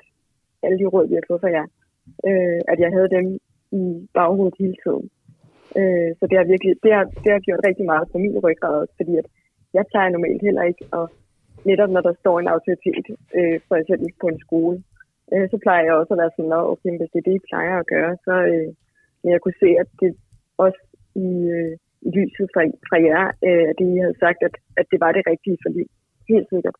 alle 0.62 0.79
de 0.79 0.87
råd, 0.87 1.09
vi 1.09 1.14
har 1.14 1.29
fået 1.29 1.40
fra 1.40 1.55
jer, 1.57 1.66
øh, 2.29 2.61
at 2.73 2.79
jeg 2.85 2.90
havde 2.97 3.11
dem 3.16 3.27
i 3.83 4.09
baghovedet 4.14 4.55
hele 4.62 4.77
tiden. 4.85 5.07
Øh, 5.79 6.11
så 6.18 6.23
det 6.31 6.37
har 6.38 6.47
virkelig, 6.53 6.73
det 6.85 6.92
har, 6.97 7.05
det 7.25 7.31
har 7.35 7.40
gjort 7.47 7.66
rigtig 7.68 7.87
meget 7.92 8.09
for 8.11 8.18
min 8.18 8.38
ryggrad 8.44 8.75
også, 8.83 8.94
fordi 8.97 9.16
at 9.16 9.27
jeg 9.77 9.85
plejer 9.90 10.11
normalt 10.11 10.42
heller 10.49 10.64
ikke, 10.71 10.85
at 10.99 11.07
netop 11.64 11.90
når 11.90 12.01
der 12.09 12.14
står 12.21 12.37
en 12.38 12.53
autoritet, 12.55 13.07
øh, 13.38 13.61
for 13.68 13.77
eksempel 13.77 14.09
på 14.21 14.27
en 14.33 14.40
skole, 14.47 14.77
øh, 15.33 15.47
så 15.51 15.57
plejer 15.64 15.85
jeg 15.85 15.94
også 15.94 16.12
at 16.14 16.21
være 16.23 16.35
sådan, 16.37 16.53
okay, 16.73 16.92
hvis 16.99 17.11
det 17.12 17.18
er 17.21 17.29
det, 17.29 17.37
I 17.37 17.47
plejer 17.51 17.75
at 17.79 17.87
gøre, 17.94 18.12
så 18.27 18.35
øh, 18.53 18.68
men 19.23 19.33
jeg 19.33 19.40
kunne 19.40 19.61
se, 19.64 19.71
at 19.83 19.88
det 20.01 20.11
også 20.64 20.81
i, 21.14 21.29
øh, 21.57 21.73
i 22.07 22.09
lyset 22.19 22.47
fra, 22.55 22.63
fra 22.89 22.99
jer, 23.09 23.25
øh, 23.47 23.65
at 23.71 23.79
I 23.87 23.89
havde 24.03 24.17
sagt, 24.25 24.41
at, 24.49 24.55
at 24.81 24.87
det 24.93 24.99
var 25.05 25.13
det 25.17 25.23
rigtige 25.33 25.59
for 25.63 25.71
liv. 25.77 25.89
Helt 26.33 26.49
sikkert. 26.53 26.77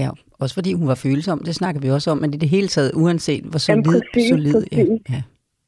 Ja, 0.00 0.08
også 0.42 0.54
fordi 0.58 0.70
hun 0.78 0.86
var 0.92 0.98
følsom, 1.06 1.38
det 1.48 1.54
snakker 1.60 1.80
vi 1.80 1.90
også 1.90 2.08
om, 2.12 2.18
men 2.18 2.28
det 2.30 2.36
er 2.36 2.44
det 2.46 2.56
hele 2.56 2.68
taget, 2.76 2.90
uanset 3.02 3.44
hvor 3.50 3.60
solid, 3.66 3.84
Jamen, 3.84 4.02
præcis, 4.12 4.28
solid 4.32 4.54
præcis. 4.54 5.00
Ja. 5.14 5.22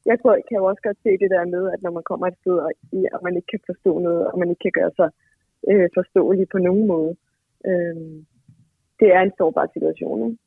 Jeg 0.09 0.17
tror, 0.21 0.33
kan 0.47 0.59
jo 0.61 0.65
også 0.71 0.81
godt 0.87 0.99
se 1.05 1.11
det 1.23 1.29
der 1.35 1.45
med, 1.55 1.63
at 1.73 1.79
når 1.85 1.91
man 1.97 2.05
kommer 2.09 2.27
et 2.27 2.37
sted, 2.41 2.55
og, 2.65 2.71
og 3.15 3.19
man 3.25 3.33
ikke 3.37 3.51
kan 3.53 3.63
forstå 3.71 3.91
noget, 4.07 4.21
og 4.29 4.35
man 4.39 4.49
ikke 4.49 4.63
kan 4.67 4.77
gøre 4.79 4.93
sig 4.99 5.09
øh, 5.69 5.87
forståelig 5.97 6.45
på 6.53 6.57
nogen 6.67 6.85
måde, 6.93 7.11
øh, 7.69 7.95
det 8.99 9.09
er 9.17 9.21
en 9.23 9.33
sårbar 9.37 9.67
situation. 9.75 10.17
Ikke? 10.27 10.37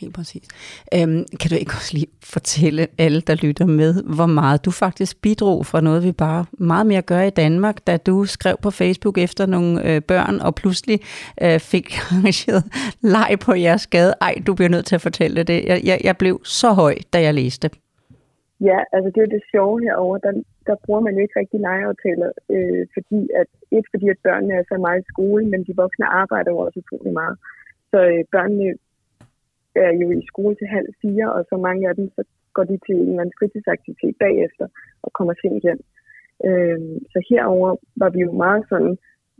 Helt 0.00 0.14
præcis. 0.14 0.46
Øhm, 0.94 1.24
kan 1.40 1.48
du 1.50 1.56
ikke 1.62 1.74
også 1.78 1.92
lige 1.94 2.10
fortælle 2.34 2.82
alle, 2.98 3.20
der 3.20 3.34
lytter 3.46 3.66
med, 3.66 3.92
hvor 4.16 4.26
meget 4.26 4.64
du 4.64 4.70
faktisk 4.70 5.22
bidrog 5.22 5.66
fra 5.66 5.80
noget, 5.80 6.04
vi 6.04 6.12
bare 6.12 6.44
meget 6.52 6.86
mere 6.86 7.02
gør 7.02 7.22
i 7.22 7.30
Danmark, 7.30 7.76
da 7.86 7.96
du 7.96 8.24
skrev 8.24 8.56
på 8.62 8.70
Facebook 8.70 9.18
efter 9.18 9.46
nogle 9.46 9.72
øh, 9.88 10.02
børn, 10.02 10.40
og 10.46 10.54
pludselig 10.54 10.98
øh, 11.44 11.58
fik 11.72 11.86
arrangeret 12.12 12.62
leg 13.14 13.30
på 13.46 13.52
jeres 13.54 13.86
gade. 13.86 14.14
Ej, 14.20 14.34
du 14.46 14.54
bliver 14.54 14.68
nødt 14.68 14.86
til 14.86 14.94
at 14.94 15.00
fortælle 15.08 15.42
det. 15.42 15.64
Jeg, 15.70 15.80
jeg, 15.84 15.98
jeg 16.04 16.16
blev 16.16 16.34
så 16.44 16.68
høj, 16.72 16.94
da 17.12 17.18
jeg 17.26 17.34
læste. 17.34 17.70
Ja, 18.60 18.78
altså 18.94 19.08
det 19.14 19.22
er 19.22 19.30
det 19.36 19.42
sjove 19.52 19.76
herovre. 19.84 20.20
Der, 20.26 20.32
der 20.66 20.76
bruger 20.84 21.02
man 21.06 21.14
jo 21.14 21.20
ikke 21.22 21.38
rigtig 21.42 21.60
legeaftaler, 21.60 22.30
øh, 22.54 22.82
fordi 22.94 23.20
at, 23.40 23.48
et, 23.76 23.84
fordi 23.92 24.06
at 24.14 24.18
børnene 24.26 24.54
er 24.54 24.64
så 24.72 24.76
meget 24.86 25.00
i 25.00 25.10
skole, 25.12 25.44
men 25.52 25.60
de 25.66 25.72
voksne 25.82 26.06
arbejder 26.22 26.50
jo 26.50 26.58
også 26.58 26.78
utrolig 26.82 27.12
meget. 27.12 27.36
Så 27.90 27.98
øh, 28.12 28.24
børnene 28.34 28.68
er 29.84 29.92
jo 30.02 30.06
i 30.10 30.22
skole 30.30 30.54
til 30.56 30.66
halv 30.76 30.88
fire, 31.02 31.26
og 31.36 31.40
så 31.50 31.56
mange 31.66 31.88
af 31.88 31.94
dem, 31.94 32.06
så 32.16 32.22
går 32.54 32.64
de 32.64 32.78
til 32.86 32.94
en 32.96 33.08
eller 33.08 33.20
anden 33.22 33.38
fritidsaktivitet 33.38 34.14
bagefter 34.24 34.66
og 35.02 35.12
kommer 35.12 35.34
sent 35.42 35.62
hjem. 35.62 35.80
Øh, 36.46 36.80
så 37.12 37.18
herover 37.30 37.70
var 38.02 38.10
vi 38.10 38.20
jo 38.26 38.32
meget 38.32 38.64
sådan, 38.68 38.94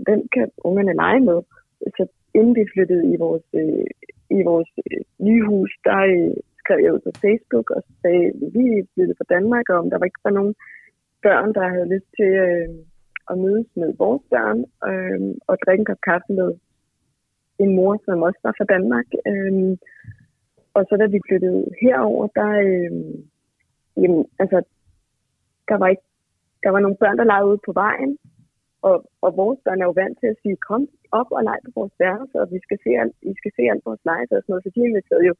hvem 0.07 0.20
kan 0.35 0.46
ungerne 0.68 0.94
lege 1.03 1.20
med? 1.20 1.40
så 1.96 2.07
inden 2.35 2.55
vi 2.55 2.64
flyttede 2.72 3.05
i 3.12 3.16
vores, 3.24 3.46
øh, 3.62 3.90
i 4.38 4.40
vores 4.51 4.70
øh, 4.87 5.01
nye 5.29 5.44
hus, 5.51 5.70
der 5.85 5.98
øh, 6.14 6.35
skrev 6.61 6.79
jeg 6.83 6.94
ud 6.94 7.03
på 7.07 7.12
Facebook 7.24 7.70
og 7.77 7.83
sagde, 8.03 8.27
at 8.27 8.35
vi 8.55 8.64
flyttede 8.94 9.18
fra 9.18 9.31
Danmark, 9.35 9.66
og 9.68 9.77
om 9.79 9.90
der 9.90 9.98
var 9.98 10.07
ikke 10.09 10.27
var 10.29 10.38
nogen 10.38 10.55
børn, 11.22 11.51
der 11.55 11.74
havde 11.74 11.92
lyst 11.94 12.11
til 12.18 12.31
øh, 12.46 12.68
at 13.31 13.38
mødes 13.44 13.68
med 13.81 13.90
vores 14.03 14.22
børn 14.35 14.59
øh, 14.90 15.20
og 15.51 15.55
drikke 15.64 15.81
en 15.83 15.90
kop 15.90 16.03
kaffe 16.09 16.33
med 16.40 16.51
en 17.62 17.70
mor, 17.77 17.94
som 18.05 18.22
også 18.29 18.40
var 18.46 18.55
fra 18.59 18.70
Danmark. 18.74 19.09
Øh, 19.31 19.77
og 20.78 20.84
så 20.88 20.94
da 21.00 21.06
vi 21.06 21.20
flyttede 21.28 21.60
herover, 21.82 22.26
der, 22.38 22.50
øh, 22.66 22.92
jamen, 24.02 24.22
altså, 24.42 24.58
der 25.68 25.76
var 25.82 25.88
ikke 25.88 26.06
der 26.64 26.70
var 26.74 26.80
nogle 26.84 27.00
børn, 27.02 27.18
der 27.18 27.30
legede 27.30 27.50
ude 27.50 27.66
på 27.68 27.72
vejen, 27.84 28.12
og, 28.88 28.96
og 29.24 29.30
vores 29.40 29.58
børn 29.64 29.80
er 29.80 29.86
jo 29.90 29.98
vant 30.02 30.16
til 30.20 30.28
at 30.32 30.40
sige, 30.42 30.66
kom 30.68 30.82
op 31.20 31.30
og 31.36 31.42
leg 31.48 31.58
på 31.64 31.70
vores 31.78 31.94
værelse, 32.02 32.36
og 32.42 32.46
vi 32.54 32.58
skal 32.66 32.78
se, 32.84 32.90
alt, 33.02 33.16
I 33.30 33.34
skal 33.40 33.52
se 33.56 33.62
alt 33.72 33.86
vores 33.88 34.02
legetøj 34.08 34.38
og 34.38 34.42
sådan 34.42 34.52
noget, 34.52 34.64
så 34.64 34.70
de 34.74 34.80
inviterede 34.88 35.26
jo 35.30 35.34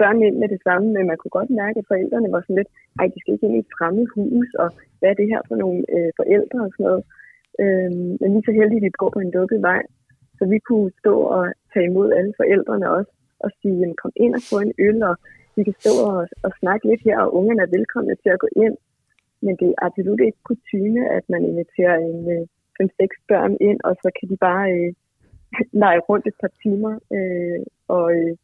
børnene 0.00 0.26
ind 0.28 0.38
med 0.42 0.48
det 0.54 0.60
samme, 0.66 0.86
men 0.94 1.04
man 1.10 1.18
kunne 1.18 1.36
godt 1.38 1.50
mærke, 1.62 1.78
at 1.78 1.90
forældrene 1.90 2.32
var 2.34 2.42
sådan 2.42 2.60
lidt, 2.60 2.70
ej, 2.98 3.06
de 3.12 3.20
skal 3.20 3.34
ikke 3.34 3.46
ind 3.46 3.56
i 3.56 3.64
et 3.64 3.74
fremmed 3.76 4.06
hus, 4.14 4.48
og 4.62 4.68
hvad 4.98 5.08
er 5.10 5.18
det 5.20 5.28
her 5.32 5.42
for 5.48 5.56
nogle 5.62 5.80
øh, 5.94 6.10
forældre 6.20 6.58
og 6.66 6.70
sådan 6.72 6.86
noget. 6.88 7.02
Øh, 7.62 7.90
men 8.20 8.28
vi 8.32 8.38
er 8.40 8.46
så 8.48 8.54
heldige, 8.60 8.80
at 8.80 8.86
vi 8.86 9.00
går 9.02 9.10
på 9.12 9.20
en 9.22 9.34
lukket 9.36 9.60
vej, 9.70 9.82
så 10.38 10.42
vi 10.54 10.58
kunne 10.68 10.90
stå 11.00 11.14
og 11.36 11.44
tage 11.72 11.88
imod 11.90 12.08
alle 12.18 12.32
forældrene 12.40 12.86
også, 12.98 13.12
og 13.44 13.50
sige, 13.58 13.76
jamen, 13.80 13.96
kom 14.02 14.12
ind 14.24 14.34
og 14.38 14.42
få 14.50 14.56
en 14.66 14.72
øl, 14.86 15.02
og 15.10 15.16
vi 15.56 15.62
kan 15.64 15.76
stå 15.80 15.92
og, 16.10 16.20
og 16.46 16.50
snakke 16.60 16.84
lidt 16.88 17.02
her, 17.08 17.18
og 17.24 17.34
ungerne 17.38 17.62
er 17.62 17.74
velkomne 17.76 18.14
til 18.22 18.30
at 18.34 18.42
gå 18.44 18.48
ind. 18.64 18.76
Men 19.44 19.52
det 19.60 19.68
er 19.68 19.84
absolut 19.86 20.20
ikke 20.26 20.40
kutume, 20.48 21.02
at 21.16 21.24
man 21.32 21.42
inviterer 21.50 21.96
en 22.10 22.20
øh, 22.34 22.46
5-6 22.82 23.24
børn 23.28 23.52
ind, 23.68 23.78
og 23.84 23.94
så 24.02 24.08
kan 24.16 24.26
de 24.30 24.36
bare 24.48 24.64
øh, 24.76 24.92
lege 25.82 26.00
rundt 26.08 26.26
et 26.26 26.36
par 26.42 26.52
timer, 26.62 26.94
øh, 27.16 27.60
og, 27.88 28.06
øh, 28.18 28.36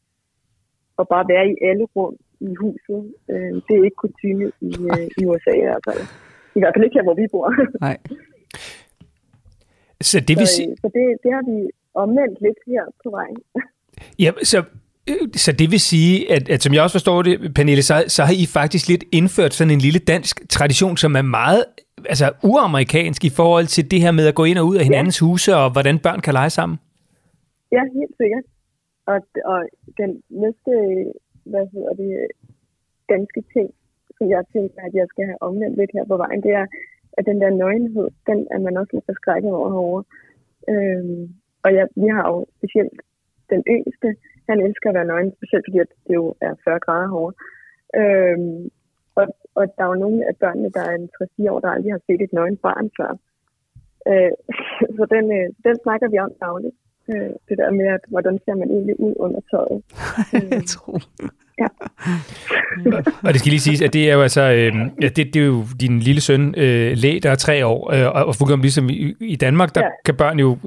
og 0.97 1.05
bare 1.09 1.25
være 1.33 1.47
i 1.53 1.55
alle 1.69 1.85
rum 1.97 2.17
i 2.41 2.55
huset. 2.61 3.01
Øh, 3.33 3.53
det 3.67 3.73
er 3.75 3.85
ikke 3.85 4.03
kutume 4.05 4.47
i, 4.69 4.73
øh, 4.93 5.07
i 5.19 5.21
USA 5.27 5.53
i 5.63 5.67
hvert 5.69 5.85
fald. 5.89 6.03
I 6.57 6.59
hvert 6.61 6.73
fald 6.75 6.85
ikke 6.85 6.99
her, 6.99 7.09
hvor 7.09 7.19
vi 7.21 7.27
bor. 7.33 7.49
Nej. 7.87 7.97
Så 10.01 10.17
det 10.29 10.35
vil 10.41 10.47
sige... 10.47 10.71
Så, 10.77 10.81
så 10.83 10.89
det, 10.97 11.05
det 11.23 11.31
har 11.37 11.45
vi 11.51 11.71
omvendt 11.95 12.41
lidt 12.41 12.61
her 12.67 12.85
på 13.03 13.11
vejen. 13.11 13.37
Ja, 14.19 14.31
så 14.43 14.59
Øh, 14.59 14.65
så 15.37 15.53
det 15.53 15.71
vil 15.71 15.81
sige, 15.81 16.33
at, 16.33 16.49
at 16.49 16.63
som 16.63 16.75
jeg 16.75 16.83
også 16.83 16.95
forstår 16.95 17.23
det, 17.23 17.55
Pernille, 17.55 17.83
så, 17.83 18.05
så 18.09 18.23
har 18.23 18.35
I 18.43 18.47
faktisk 18.59 18.89
lidt 18.89 19.05
indført 19.13 19.55
sådan 19.55 19.71
en 19.71 19.79
lille 19.79 19.99
dansk 19.99 20.49
tradition, 20.49 20.97
som 20.97 21.17
er 21.17 21.23
meget 21.23 21.65
altså, 22.09 22.33
uamerikansk 22.43 23.25
i 23.25 23.31
forhold 23.31 23.67
til 23.67 23.91
det 23.91 24.01
her 24.01 24.13
med 24.13 24.27
at 24.27 24.35
gå 24.35 24.45
ind 24.45 24.59
og 24.59 24.67
ud 24.67 24.77
af 24.77 24.85
hinandens 24.85 25.21
ja. 25.21 25.27
huse, 25.27 25.57
og 25.57 25.73
hvordan 25.73 25.99
børn 25.99 26.21
kan 26.21 26.33
lege 26.33 26.51
sammen. 26.51 26.79
Ja, 27.73 27.83
helt 28.01 28.17
sikkert. 28.21 28.45
Og, 29.07 29.19
og 29.53 29.61
den 30.01 30.11
næste, 30.43 30.73
hvad 31.53 31.65
hedder 31.73 31.93
det, 32.03 32.13
danske 33.15 33.41
ting, 33.55 33.69
som 34.17 34.27
jeg 34.35 34.43
tænker, 34.55 34.79
at 34.87 34.95
jeg 35.01 35.07
skal 35.13 35.25
have 35.31 35.43
omvendt 35.49 35.77
lidt 35.81 35.91
her 35.97 36.05
på 36.13 36.17
vejen, 36.17 36.43
det 36.47 36.53
er, 36.61 36.67
at 37.19 37.27
den 37.31 37.39
der 37.43 37.51
nøgenhed, 37.63 38.09
den 38.29 38.39
er 38.55 38.59
man 38.67 38.77
også 38.81 38.93
lidt 38.93 39.09
forskrækket 39.09 39.53
over 39.59 39.71
herovre. 39.75 40.05
Øhm, 40.73 41.23
og 41.65 41.71
ja, 41.77 41.85
vi 42.03 42.09
har 42.17 42.25
jo 42.33 42.39
specielt 42.59 42.99
den 43.53 43.63
yngste, 43.75 44.09
han 44.49 44.61
elsker 44.67 44.89
at 44.89 44.97
være 44.99 45.11
nøgen, 45.13 45.33
specielt 45.37 45.67
fordi 45.67 45.79
at 45.79 45.91
det 46.07 46.15
jo 46.21 46.35
er 46.41 46.53
40 46.65 46.81
grader 46.87 47.09
hårdt. 47.17 47.37
Øhm, 48.01 48.71
og, 49.19 49.27
og 49.59 49.65
der 49.77 49.83
er 49.85 49.93
jo 49.93 50.03
nogle 50.05 50.21
af 50.29 50.35
børnene, 50.43 50.71
der 50.77 50.83
er 50.91 50.97
3-4 51.49 51.51
år, 51.53 51.61
der 51.61 51.69
aldrig 51.69 51.93
har 51.93 52.03
set 52.07 52.23
et 52.23 52.33
nøgen 52.33 52.57
barn 52.67 52.89
før. 52.99 53.11
Øh, 54.11 54.33
så 54.97 55.03
den, 55.15 55.27
øh, 55.39 55.49
den 55.67 55.77
snakker 55.85 56.09
vi 56.09 56.19
om 56.19 56.33
dagligt. 56.47 56.77
Øh, 57.13 57.33
det 57.49 57.57
der 57.59 57.71
med, 57.71 57.87
at 57.97 58.05
hvordan 58.13 58.39
ser 58.45 58.55
man 58.55 58.71
egentlig 58.77 59.01
ud 59.01 59.15
under 59.25 59.41
tøjet. 59.51 59.81
jeg 60.57 60.65
tror. 60.75 60.99
Ja. 61.61 61.67
og 63.23 63.33
det 63.33 63.41
skal 63.41 63.51
lige 63.51 63.61
siges, 63.61 63.83
at 63.83 63.93
det 63.93 64.11
er 64.11 64.15
jo 64.15 64.23
altså, 64.23 64.43
øh, 64.43 64.73
ja, 65.03 65.09
det, 65.09 65.17
det 65.17 65.37
er 65.37 65.47
jo 65.47 65.65
din 65.81 66.01
lille 66.01 66.21
søn, 66.21 66.55
øh, 66.57 66.97
Læ, 66.97 67.19
der 67.23 67.31
er 67.31 67.35
tre 67.35 67.67
år, 67.67 67.93
øh, 67.93 68.27
og 68.27 68.37
fuldkommen 68.37 68.63
ligesom 68.63 68.91
i, 68.91 69.15
i 69.21 69.37
Danmark, 69.37 69.75
der 69.75 69.81
ja. 69.81 69.89
kan 70.05 70.15
børn 70.15 70.39
jo 70.39 70.59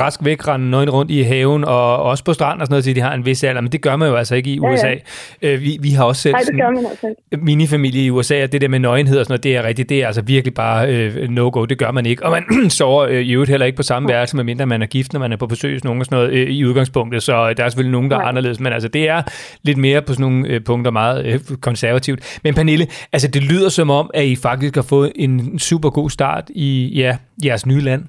rask 0.00 0.24
væk 0.24 0.48
rende 0.48 0.70
nøgen 0.70 0.90
rundt 0.90 1.10
i 1.10 1.22
haven, 1.22 1.64
og 1.64 2.02
også 2.02 2.24
på 2.24 2.32
stranden 2.32 2.60
og 2.60 2.66
sådan 2.66 2.72
noget, 2.72 2.84
til 2.84 2.96
de 2.96 3.00
har 3.00 3.14
en 3.14 3.26
vis 3.26 3.44
alder, 3.44 3.60
men 3.60 3.72
det 3.72 3.80
gør 3.82 3.96
man 3.96 4.08
jo 4.08 4.16
altså 4.16 4.34
ikke 4.34 4.50
i 4.50 4.58
USA. 4.58 4.86
Ja, 4.86 4.94
ja. 5.42 5.52
Øh, 5.52 5.60
vi, 5.60 5.78
vi 5.80 5.90
har 5.90 6.04
også 6.04 6.22
selv 6.22 6.34
Nej, 6.34 6.70
man 6.70 6.86
altså 6.86 7.14
minifamilie 7.42 8.04
i 8.04 8.10
USA, 8.10 8.42
og 8.42 8.52
det 8.52 8.60
der 8.60 8.68
med 8.68 8.78
nøgenhed 8.78 9.18
og 9.18 9.24
sådan 9.24 9.32
noget, 9.32 9.44
det 9.44 9.56
er 9.56 9.62
rigtigt, 9.62 9.88
det 9.88 10.02
er 10.02 10.06
altså 10.06 10.22
virkelig 10.22 10.54
bare 10.54 10.88
øh, 10.88 11.28
no-go, 11.28 11.64
det 11.64 11.78
gør 11.78 11.90
man 11.90 12.06
ikke. 12.06 12.24
Og 12.24 12.30
man 12.30 12.70
sover 12.78 13.04
øh, 13.04 13.20
i 13.20 13.32
øvrigt 13.32 13.50
heller 13.50 13.66
ikke 13.66 13.76
på 13.76 13.82
samme 13.82 14.10
ja. 14.10 14.16
værelse, 14.16 14.36
medmindre 14.36 14.66
man 14.66 14.82
er 14.82 14.86
gift, 14.86 15.12
når 15.12 15.20
man 15.20 15.32
er 15.32 15.36
på 15.36 15.46
besøg 15.46 15.74
hos 15.74 15.84
nogen 15.84 16.00
og 16.00 16.06
sådan 16.06 16.18
noget 16.18 16.32
øh, 16.32 16.50
i 16.50 16.64
udgangspunktet, 16.64 17.22
så 17.22 17.52
der 17.52 17.64
er 17.64 17.68
selvfølgelig 17.68 17.92
nogen, 17.92 18.10
der 18.10 18.16
er 18.16 18.22
anderledes, 18.22 18.60
men 18.60 18.72
altså 18.72 18.88
det 18.88 19.08
er 19.08 19.22
lidt 19.62 19.78
mere 19.78 20.02
på 20.02 20.12
sådan 20.12 20.22
nogle 20.22 20.31
øh, 20.50 20.58
punkter 20.68 20.90
meget 20.90 21.18
øh, 21.26 21.40
konservativt. 21.68 22.20
Men 22.44 22.54
Pernille, 22.54 22.86
altså 23.14 23.28
det 23.34 23.42
lyder 23.50 23.68
som 23.68 23.88
om, 24.00 24.06
at 24.14 24.24
I 24.32 24.36
faktisk 24.36 24.74
har 24.74 24.86
fået 24.94 25.12
en 25.24 25.58
super 25.58 25.90
god 25.98 26.10
start 26.10 26.50
i 26.66 26.68
ja, 27.00 27.10
jeres 27.46 27.66
nye 27.66 27.82
land. 27.88 28.02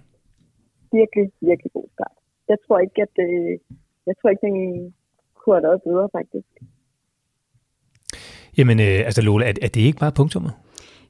Virkelig, 0.99 1.27
virkelig 1.49 1.71
god 1.77 1.87
start. 1.95 2.15
Jeg 2.51 2.57
tror 2.65 2.79
ikke, 2.85 2.99
at 3.07 3.15
øh, 3.25 3.51
jeg 4.07 4.15
tror 4.17 4.29
ikke, 4.29 4.45
den 4.47 4.57
kunne 5.39 5.55
have 5.55 5.67
været 5.69 5.81
bedre, 5.87 6.09
faktisk. 6.17 6.51
Jamen, 8.57 8.79
øh, 8.79 8.99
altså 9.07 9.21
Lola, 9.21 9.45
er, 9.45 9.53
er 9.61 9.67
det 9.67 9.81
ikke 9.81 9.99
bare 9.99 10.11
punktummet? 10.11 10.53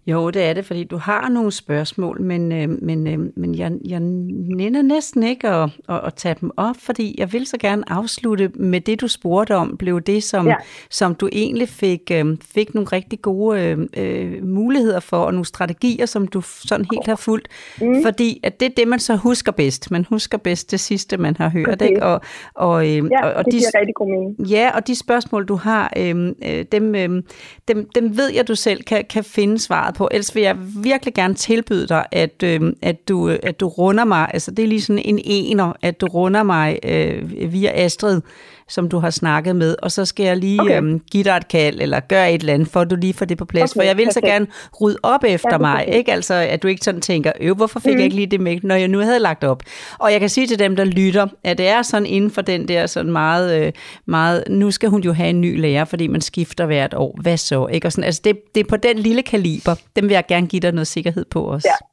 Jo, 0.07 0.29
det 0.29 0.43
er 0.43 0.53
det, 0.53 0.65
fordi 0.65 0.83
du 0.83 0.97
har 0.97 1.29
nogle 1.29 1.51
spørgsmål, 1.51 2.21
men, 2.21 2.51
øh, 2.51 2.69
men, 2.81 3.07
øh, 3.07 3.19
men 3.35 3.55
jeg, 3.55 3.71
jeg 3.85 3.99
nænder 3.99 4.81
næsten 4.81 5.23
ikke 5.23 5.49
at, 5.49 5.69
at, 5.89 6.01
at 6.05 6.13
tage 6.13 6.35
dem 6.41 6.51
op, 6.57 6.75
fordi 6.79 7.15
jeg 7.17 7.33
vil 7.33 7.47
så 7.47 7.57
gerne 7.57 7.83
afslutte 7.87 8.51
med 8.55 8.81
det, 8.81 9.01
du 9.01 9.07
spurgte 9.07 9.55
om, 9.55 9.77
blev 9.77 10.01
det, 10.01 10.23
som, 10.23 10.47
ja. 10.47 10.55
som 10.89 11.15
du 11.15 11.29
egentlig 11.31 11.69
fik, 11.69 12.11
øh, 12.11 12.37
fik 12.53 12.73
nogle 12.73 12.87
rigtig 12.91 13.21
gode 13.21 13.61
øh, 13.61 13.77
øh, 13.97 14.47
muligheder 14.47 14.99
for, 14.99 15.17
og 15.17 15.31
nogle 15.31 15.45
strategier, 15.45 16.05
som 16.05 16.27
du 16.27 16.41
sådan 16.41 16.85
helt 16.91 17.07
har 17.07 17.15
fulgt. 17.15 17.47
Mm. 17.81 18.03
Fordi 18.03 18.39
at 18.43 18.59
det 18.59 18.65
er 18.65 18.73
det, 18.77 18.87
man 18.87 18.99
så 18.99 19.15
husker 19.15 19.51
bedst. 19.51 19.91
Man 19.91 20.05
husker 20.09 20.37
bedst 20.37 20.71
det 20.71 20.79
sidste, 20.79 21.17
man 21.17 21.35
har 21.37 21.49
hørt. 21.49 21.81
Okay. 21.81 21.89
Ikke? 21.89 22.03
Og, 22.03 22.21
og, 22.53 22.89
øh, 22.89 22.95
ja, 23.11 23.25
og, 23.25 23.33
og 23.33 23.45
det 23.45 23.53
de, 23.53 23.79
rigtig 23.79 23.95
god 23.95 24.07
mening. 24.07 24.49
Ja, 24.49 24.71
og 24.75 24.87
de 24.87 24.95
spørgsmål, 24.95 25.45
du 25.45 25.55
har, 25.55 25.93
øh, 25.97 26.33
øh 26.45 26.65
dem, 26.71 26.95
øh, 26.95 27.23
dem, 27.67 27.89
dem 27.95 28.17
ved 28.17 28.31
jeg, 28.33 28.47
du 28.47 28.55
selv 28.55 28.83
kan, 28.83 29.05
kan 29.09 29.23
finde 29.23 29.59
svaret 29.59 29.92
på. 29.93 30.09
Ellers 30.11 30.35
vil 30.35 30.43
jeg 30.43 30.55
virkelig 30.83 31.13
gerne 31.13 31.33
tilbyde 31.33 31.87
dig, 31.87 32.05
at, 32.11 32.43
øh, 32.43 32.73
at, 32.81 33.07
du, 33.09 33.29
øh, 33.29 33.39
at 33.43 33.59
du 33.59 33.67
runder 33.67 34.05
mig. 34.05 34.29
Altså, 34.33 34.51
det 34.51 34.63
er 34.63 34.67
lige 34.67 34.81
sådan 34.81 35.01
en 35.05 35.19
ener, 35.23 35.73
at 35.81 36.01
du 36.01 36.07
runder 36.07 36.43
mig 36.43 36.79
øh, 36.83 37.53
via 37.53 37.71
Astrid 37.85 38.21
som 38.67 38.89
du 38.89 38.99
har 38.99 39.09
snakket 39.09 39.55
med, 39.55 39.75
og 39.81 39.91
så 39.91 40.05
skal 40.05 40.25
jeg 40.25 40.37
lige 40.37 40.61
okay. 40.61 40.77
øhm, 40.77 40.99
give 41.11 41.23
dig 41.23 41.37
et 41.37 41.47
kald, 41.47 41.81
eller 41.81 41.99
gøre 41.99 42.33
et 42.33 42.39
eller 42.39 42.53
andet, 42.53 42.67
for 42.67 42.81
at 42.81 42.89
du 42.89 42.95
lige 42.95 43.13
får 43.13 43.25
det 43.25 43.37
på 43.37 43.45
plads. 43.45 43.71
Okay, 43.71 43.79
for 43.79 43.83
jeg 43.83 43.97
vil 43.97 44.05
perfekt. 44.05 44.13
så 44.25 44.31
gerne 44.31 44.47
rydde 44.81 44.97
op 45.03 45.23
efter 45.23 45.49
ja, 45.51 45.57
mig, 45.57 45.87
ikke? 45.87 46.13
Altså, 46.13 46.33
at 46.33 46.63
du 46.63 46.67
ikke 46.67 46.83
sådan 46.83 47.01
tænker, 47.01 47.31
øv, 47.39 47.55
hvorfor 47.55 47.79
fik 47.79 47.93
mm. 47.93 47.97
jeg 47.97 48.03
ikke 48.03 48.15
lige 48.15 48.27
det 48.27 48.39
med, 48.39 48.57
når 48.63 48.75
jeg 48.75 48.87
nu 48.87 48.99
havde 48.99 49.19
lagt 49.19 49.43
op. 49.43 49.63
Og 49.99 50.11
jeg 50.11 50.19
kan 50.19 50.29
sige 50.29 50.47
til 50.47 50.59
dem, 50.59 50.75
der 50.75 50.83
lytter, 50.83 51.27
at 51.43 51.57
det 51.57 51.67
er 51.67 51.81
sådan 51.81 52.05
inden 52.05 52.31
for 52.31 52.41
den 52.41 52.67
der 52.67 52.87
sådan 52.87 53.11
meget, 53.11 53.61
øh, 53.61 53.71
meget 54.05 54.43
nu 54.49 54.71
skal 54.71 54.89
hun 54.89 55.01
jo 55.01 55.13
have 55.13 55.29
en 55.29 55.41
ny 55.41 55.61
lærer, 55.61 55.85
fordi 55.85 56.07
man 56.07 56.21
skifter 56.21 56.65
hvert 56.65 56.93
år. 56.93 57.17
Hvad 57.21 57.37
så? 57.37 57.67
Ikke? 57.67 57.87
Og 57.87 57.91
sådan, 57.91 58.03
altså 58.03 58.21
det, 58.23 58.37
det 58.55 58.61
er 58.61 58.69
på 58.69 58.77
den 58.77 58.99
lille 58.99 59.21
kaliber, 59.21 59.75
dem 59.95 60.03
vil 60.03 60.13
jeg 60.13 60.23
gerne 60.27 60.47
give 60.47 60.59
dig 60.59 60.71
noget 60.71 60.87
sikkerhed 60.87 61.25
på 61.25 61.43
også. 61.43 61.67
Ja, 61.71 61.92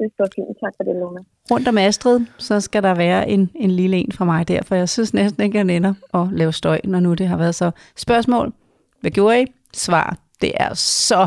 det 0.00 0.12
er 0.18 0.28
fint. 0.34 0.56
Tak 0.64 0.72
for 0.76 0.84
det, 0.84 0.94
Luna. 0.94 1.20
Rundt 1.50 1.68
om 1.68 1.78
Astrid, 1.78 2.20
så 2.38 2.60
skal 2.60 2.82
der 2.82 2.94
være 2.94 3.28
en, 3.28 3.50
en 3.54 3.70
lille 3.70 3.96
en 3.96 4.12
fra 4.12 4.24
mig 4.24 4.48
der, 4.48 4.62
for 4.62 4.74
jeg 4.74 4.88
synes 4.88 5.14
næsten 5.14 5.42
ikke, 5.42 5.58
jeg 5.58 5.76
ender 5.76 5.94
at 6.14 6.28
lave 6.32 6.52
støj, 6.52 6.80
når 6.84 7.00
nu 7.00 7.14
det 7.14 7.28
har 7.28 7.36
været 7.36 7.54
så. 7.54 7.70
Spørgsmål. 7.96 8.52
Hvad 9.00 9.10
gjorde 9.10 9.42
I? 9.42 9.46
Svar. 9.74 10.16
Det 10.40 10.52
er 10.54 10.74
så 10.74 11.26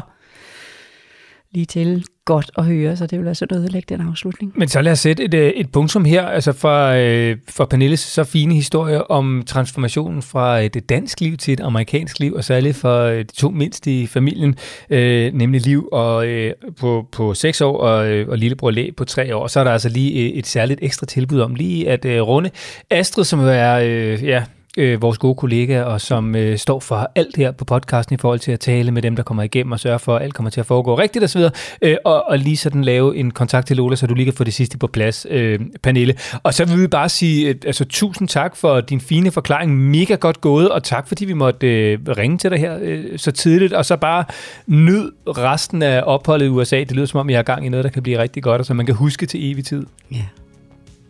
lige 1.54 1.66
til 1.66 2.06
godt 2.26 2.52
at 2.58 2.66
høre, 2.66 2.98
så 2.98 3.06
det 3.06 3.20
vil 3.20 3.28
altså 3.28 3.46
ødelægge 3.54 3.96
den 3.96 4.08
afslutning. 4.08 4.54
Men 4.56 4.68
så 4.68 4.82
lad 4.82 4.92
os 4.92 5.00
sætte 5.00 5.24
et, 5.24 5.34
øh, 5.34 5.50
et 5.50 5.72
punktum 5.72 6.06
her, 6.06 6.26
altså 6.26 6.52
for, 6.52 6.88
øh, 6.88 7.38
for 7.50 7.66
Pernilles 7.66 8.00
så 8.00 8.24
fine 8.24 8.56
historie 8.56 9.12
om 9.12 9.44
transformationen 9.46 10.22
fra 10.22 10.60
øh, 10.60 10.66
et 10.66 10.90
dansk 10.90 11.22
liv 11.22 11.38
til 11.38 11.54
et 11.54 11.60
amerikansk 11.60 12.20
liv, 12.20 12.34
og 12.34 12.44
særligt 12.44 12.78
for 12.78 13.04
øh, 13.04 13.18
de 13.18 13.24
to 13.24 13.50
mindste 13.50 14.02
i 14.02 14.08
familien, 14.08 14.56
øh, 14.90 15.34
nemlig 15.34 15.62
Liv 15.62 15.90
og, 15.92 16.28
øh, 16.28 16.54
på, 16.80 17.08
på 17.12 17.34
6 17.34 17.62
år 17.62 17.78
og, 17.78 18.08
øh, 18.08 18.30
og 18.30 18.38
lillebror 18.38 18.72
Læ 18.72 18.90
på 18.98 19.06
3 19.06 19.36
år. 19.36 19.48
Så 19.48 19.60
er 19.60 19.64
der 19.64 19.72
altså 19.72 19.90
lige 19.90 20.34
et 20.34 20.48
særligt 20.48 20.80
ekstra 20.84 21.06
tilbud 21.06 21.40
om 21.40 21.56
lige 21.56 21.90
at 21.90 22.06
øh, 22.06 22.22
runde 22.22 22.50
Astrid, 22.90 23.24
som 23.24 23.40
er 23.40 23.74
øh, 23.74 24.24
ja, 24.24 24.44
øh, 24.78 25.02
vores 25.02 25.18
gode 25.18 25.36
kollega, 25.36 25.82
og 25.82 26.02
som 26.02 26.36
øh, 26.36 26.58
står 26.58 26.80
for 26.80 27.12
alt 27.16 27.36
her 27.36 27.52
på 27.52 27.66
podcasten 27.66 28.14
i 28.14 28.18
forhold 28.18 28.40
til 28.40 28.52
at 28.52 28.60
tale 28.60 28.92
med 28.92 29.02
dem, 29.02 29.16
der 29.16 29.24
kommer 29.24 29.44
igennem 29.44 29.72
og 29.72 29.80
sørge 29.80 30.00
for, 30.00 30.16
at 30.16 30.22
alt 30.22 30.34
kommer 30.34 30.50
til 30.50 30.60
at 30.60 30.66
foregå 30.66 30.98
rigtigt 30.98 31.24
osv. 31.26 31.42
Øh, 31.82 31.98
og, 32.06 32.24
og 32.28 32.40
lige 32.40 32.58
sådan 32.58 32.84
lave 32.84 33.18
en 33.18 33.32
kontakt 33.32 33.68
til 33.68 33.78
Lola, 33.78 33.96
så 33.96 34.08
du 34.08 34.14
lige 34.14 34.26
kan 34.26 34.34
få 34.34 34.44
det 34.44 34.54
sidste 34.54 34.78
på 34.78 34.88
plads, 34.88 35.26
øh, 35.30 35.60
Pernille. 35.84 36.16
Og 36.44 36.54
så 36.54 36.66
vil 36.66 36.82
vi 36.82 36.88
bare 36.88 37.10
sige, 37.10 37.50
øh, 37.50 37.56
altså 37.66 37.86
tusind 37.86 38.28
tak 38.28 38.56
for 38.56 38.82
din 38.82 39.02
fine 39.02 39.32
forklaring. 39.32 39.78
Mega 39.78 40.16
godt 40.16 40.42
gået, 40.42 40.70
og 40.70 40.84
tak 40.84 41.08
fordi 41.08 41.26
vi 41.26 41.34
måtte 41.34 41.68
øh, 41.68 42.00
ringe 42.18 42.38
til 42.38 42.52
dig 42.52 42.60
her 42.60 42.78
øh, 42.82 43.20
så 43.20 43.32
tidligt, 43.32 43.74
og 43.74 43.86
så 43.86 43.98
bare 43.98 44.24
nyd 44.68 45.12
resten 45.28 45.82
af 45.82 46.04
opholdet 46.06 46.46
i 46.46 46.50
USA. 46.50 46.80
Det 46.80 46.92
lyder 46.92 47.06
som 47.06 47.20
om, 47.20 47.30
jeg 47.30 47.38
er 47.38 47.44
gang 47.44 47.66
i 47.66 47.70
noget, 47.70 47.84
der 47.84 47.90
kan 47.90 48.04
blive 48.04 48.22
rigtig 48.22 48.44
godt, 48.44 48.60
og 48.60 48.66
så 48.66 48.74
man 48.74 48.86
kan 48.86 48.96
huske 48.96 49.26
til 49.26 49.52
evig 49.52 49.66
tid. 49.66 49.86
Ja. 50.12 50.43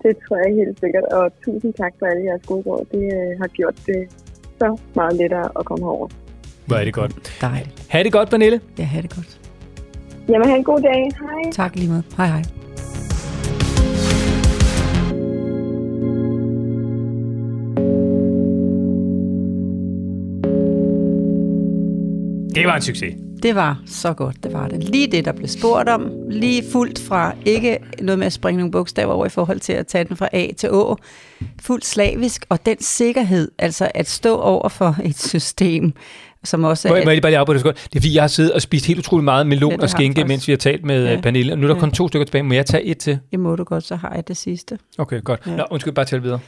Det 0.04 0.18
tror 0.28 0.38
jeg 0.46 0.56
helt 0.56 0.80
sikkert, 0.80 1.04
og 1.04 1.32
tusind 1.46 1.74
tak 1.74 1.94
for 2.00 2.06
alle 2.06 2.24
jeres 2.30 2.46
gode 2.46 2.64
råd. 2.68 2.86
Det 2.92 3.04
øh, 3.20 3.40
har 3.42 3.48
gjort 3.48 3.76
det 3.86 4.02
så 4.60 4.78
meget 4.96 5.16
lettere 5.16 5.50
at 5.60 5.66
komme 5.66 5.86
herover. 5.86 6.08
Hvor 6.68 6.76
er 6.76 6.86
det 6.86 6.94
godt. 6.94 7.38
Dejligt. 7.42 7.86
Ha' 7.90 8.04
det 8.04 8.12
godt, 8.12 8.30
Pernille. 8.30 8.62
Ja, 8.80 8.84
ha' 8.84 9.02
det 9.02 9.16
godt. 9.16 9.40
Jamen, 10.30 10.48
have 10.48 10.58
en 10.58 10.64
god 10.64 10.82
dag. 10.82 11.12
Hej. 11.20 11.52
Tak 11.52 11.76
lige 11.76 11.90
måde. 11.90 12.04
Hej 12.18 12.28
hej. 12.28 12.44
Det 22.56 22.68
var 22.68 22.76
en 22.76 22.82
succes. 22.82 23.23
Det 23.44 23.56
var 23.56 23.82
så 23.86 24.14
godt, 24.14 24.44
det 24.44 24.54
var 24.54 24.68
det. 24.68 24.84
Lige 24.84 25.08
det, 25.08 25.26
der 25.26 25.32
blev 25.32 25.48
spurgt 25.48 25.90
om. 25.90 26.12
Lige 26.30 26.64
fuldt 26.72 27.00
fra 27.00 27.34
ikke 27.46 27.78
noget 28.02 28.20
med 28.20 28.28
at 28.28 28.34
springe 28.34 28.58
nogle 28.58 28.72
bogstaver 28.72 29.14
over 29.14 29.26
i 29.26 29.30
forhold 29.30 29.60
til 29.60 29.74
at 29.74 29.88
tage 29.88 30.04
den 30.04 30.18
fra 30.18 30.30
A 30.32 30.48
til 30.58 30.72
Å. 30.72 30.98
Fuldt 31.62 31.86
slavisk, 31.86 32.46
og 32.50 32.66
den 32.66 32.82
sikkerhed, 32.82 33.52
altså 33.60 33.92
at 33.94 34.10
stå 34.10 34.38
over 34.38 34.70
for 34.70 34.96
et 35.04 35.20
system, 35.20 35.94
som 36.44 36.64
også 36.64 36.88
er... 36.88 36.96
jeg- 36.96 37.04
må 37.06 37.10
jeg 37.10 37.16
lige 37.16 37.22
bare 37.22 37.38
afbryde 37.38 37.56
dig 37.60 37.60
et 37.60 37.62
sekund? 37.62 37.76
Det 37.90 37.96
er 37.96 38.00
fordi, 38.00 38.16
jeg 38.16 38.24
har 38.24 38.28
siddet 38.28 38.52
og 38.54 38.62
spist 38.62 38.86
helt 38.86 39.00
utrolig 39.00 39.24
meget 39.24 39.48
melon 39.48 39.72
Ja, 39.72 39.76
det 39.76 39.84
og 39.84 40.00
du 40.16 40.26
mens 40.28 40.48
vi 40.48 40.52
har 40.52 40.58
talt 40.58 40.86
med 40.86 41.06
Ja. 41.06 41.12
ja. 41.14 41.22
Pernille. 41.22 41.52
Og 41.54 41.58
nu 41.58 41.64
er 41.64 41.68
der 41.68 41.76
Ja. 41.76 41.80
kun 41.80 41.92
to 41.92 42.08
stykker 42.08 42.26
tilbage. 42.26 42.44
Må 42.44 42.54
jeg 42.54 42.66
tage 42.66 42.84
et 42.84 42.98
til? 42.98 43.20
Det 43.32 43.40
må 43.40 43.56
du 43.56 43.64
godt, 43.64 43.84
så 43.84 43.96
har 43.96 44.12
jeg 44.16 44.28
det 44.28 44.38
sidste. 44.38 44.78
Okay, 44.98 45.24
godt. 45.24 45.40
Ja. 45.48 45.56
Nå, 45.56 45.64
undskyld, 45.72 45.94
bare 45.94 46.06
tælle 46.06 46.24
videre. 46.24 46.40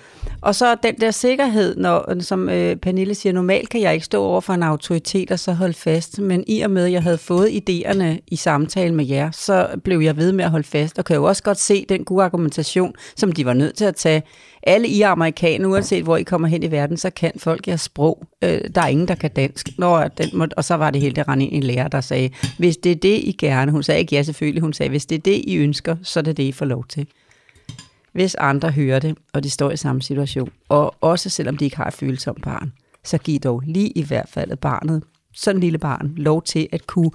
Og 0.41 0.55
så 0.55 0.75
den 0.83 0.95
der 1.01 1.11
sikkerhed, 1.11 1.75
når, 1.75 2.21
som 2.21 2.49
øh, 2.49 2.75
Pernille 2.75 3.15
siger, 3.15 3.33
normalt 3.33 3.69
kan 3.69 3.81
jeg 3.81 3.93
ikke 3.93 4.05
stå 4.05 4.23
over 4.23 4.41
for 4.41 4.53
en 4.53 4.63
autoritet 4.63 5.31
og 5.31 5.39
så 5.39 5.53
holde 5.53 5.73
fast, 5.73 6.19
men 6.19 6.43
i 6.47 6.61
og 6.61 6.71
med, 6.71 6.85
at 6.85 6.91
jeg 6.91 7.03
havde 7.03 7.17
fået 7.17 7.47
idéerne 7.69 8.05
i 8.27 8.35
samtale 8.35 8.93
med 8.93 9.05
jer, 9.05 9.31
så 9.31 9.67
blev 9.83 9.99
jeg 9.99 10.17
ved 10.17 10.31
med 10.31 10.45
at 10.45 10.51
holde 10.51 10.67
fast, 10.67 10.99
og 10.99 11.05
kan 11.05 11.15
jo 11.15 11.23
også 11.23 11.43
godt 11.43 11.59
se 11.59 11.85
den 11.89 12.03
gode 12.05 12.23
argumentation, 12.23 12.93
som 13.15 13.31
de 13.31 13.45
var 13.45 13.53
nødt 13.53 13.75
til 13.75 13.85
at 13.85 13.95
tage. 13.95 14.23
Alle 14.65 14.87
I 14.87 15.01
amerikanere, 15.01 15.69
uanset 15.69 16.03
hvor 16.03 16.17
I 16.17 16.23
kommer 16.23 16.47
hen 16.47 16.63
i 16.63 16.71
verden, 16.71 16.97
så 16.97 17.09
kan 17.09 17.31
folk 17.37 17.67
jeres 17.67 17.81
sprog. 17.81 18.23
Øh, 18.41 18.61
der 18.75 18.81
er 18.81 18.87
ingen, 18.87 19.07
der 19.07 19.15
kan 19.15 19.31
dansk. 19.31 19.69
Nå, 19.77 20.07
den 20.07 20.29
må, 20.33 20.47
og 20.57 20.63
så 20.63 20.75
var 20.75 20.91
det 20.91 21.01
helt 21.01 21.15
der 21.15 21.29
rende 21.29 21.45
ind 21.45 21.53
i 21.53 21.57
en 21.57 21.63
lærer, 21.63 21.87
der 21.87 22.01
sagde, 22.01 22.29
hvis 22.57 22.77
det 22.77 22.91
er 22.91 22.95
det, 22.95 23.17
I 23.23 23.35
gerne, 23.39 23.71
hun 23.71 23.83
sagde 23.83 23.99
ikke 23.99 24.15
ja 24.15 24.23
selvfølgelig, 24.23 24.61
hun 24.61 24.73
sagde, 24.73 24.89
hvis 24.89 25.05
det 25.05 25.15
er 25.15 25.21
det, 25.21 25.41
I 25.47 25.55
ønsker, 25.57 25.95
så 26.03 26.19
er 26.19 26.23
det 26.23 26.37
det, 26.37 26.43
I 26.43 26.51
får 26.51 26.65
lov 26.65 26.85
til 26.85 27.07
hvis 28.15 28.35
andre 28.35 28.71
hører 28.71 28.99
det, 28.99 29.17
og 29.33 29.43
de 29.43 29.49
står 29.49 29.71
i 29.71 29.77
samme 29.77 30.01
situation, 30.01 30.49
og 30.69 30.95
også 31.01 31.29
selvom 31.29 31.57
de 31.57 31.65
ikke 31.65 31.77
har 31.77 31.87
et 31.87 31.93
følsomt 31.93 32.41
barn, 32.43 32.73
så 33.03 33.17
giv 33.17 33.39
dog 33.39 33.63
lige 33.65 33.89
i 33.89 34.03
hvert 34.03 34.29
fald 34.29 34.57
barnet, 34.57 35.03
sådan 35.33 35.57
en 35.57 35.61
lille 35.61 35.77
barn, 35.77 36.13
lov 36.17 36.43
til 36.43 36.67
at 36.71 36.87
kunne 36.87 37.11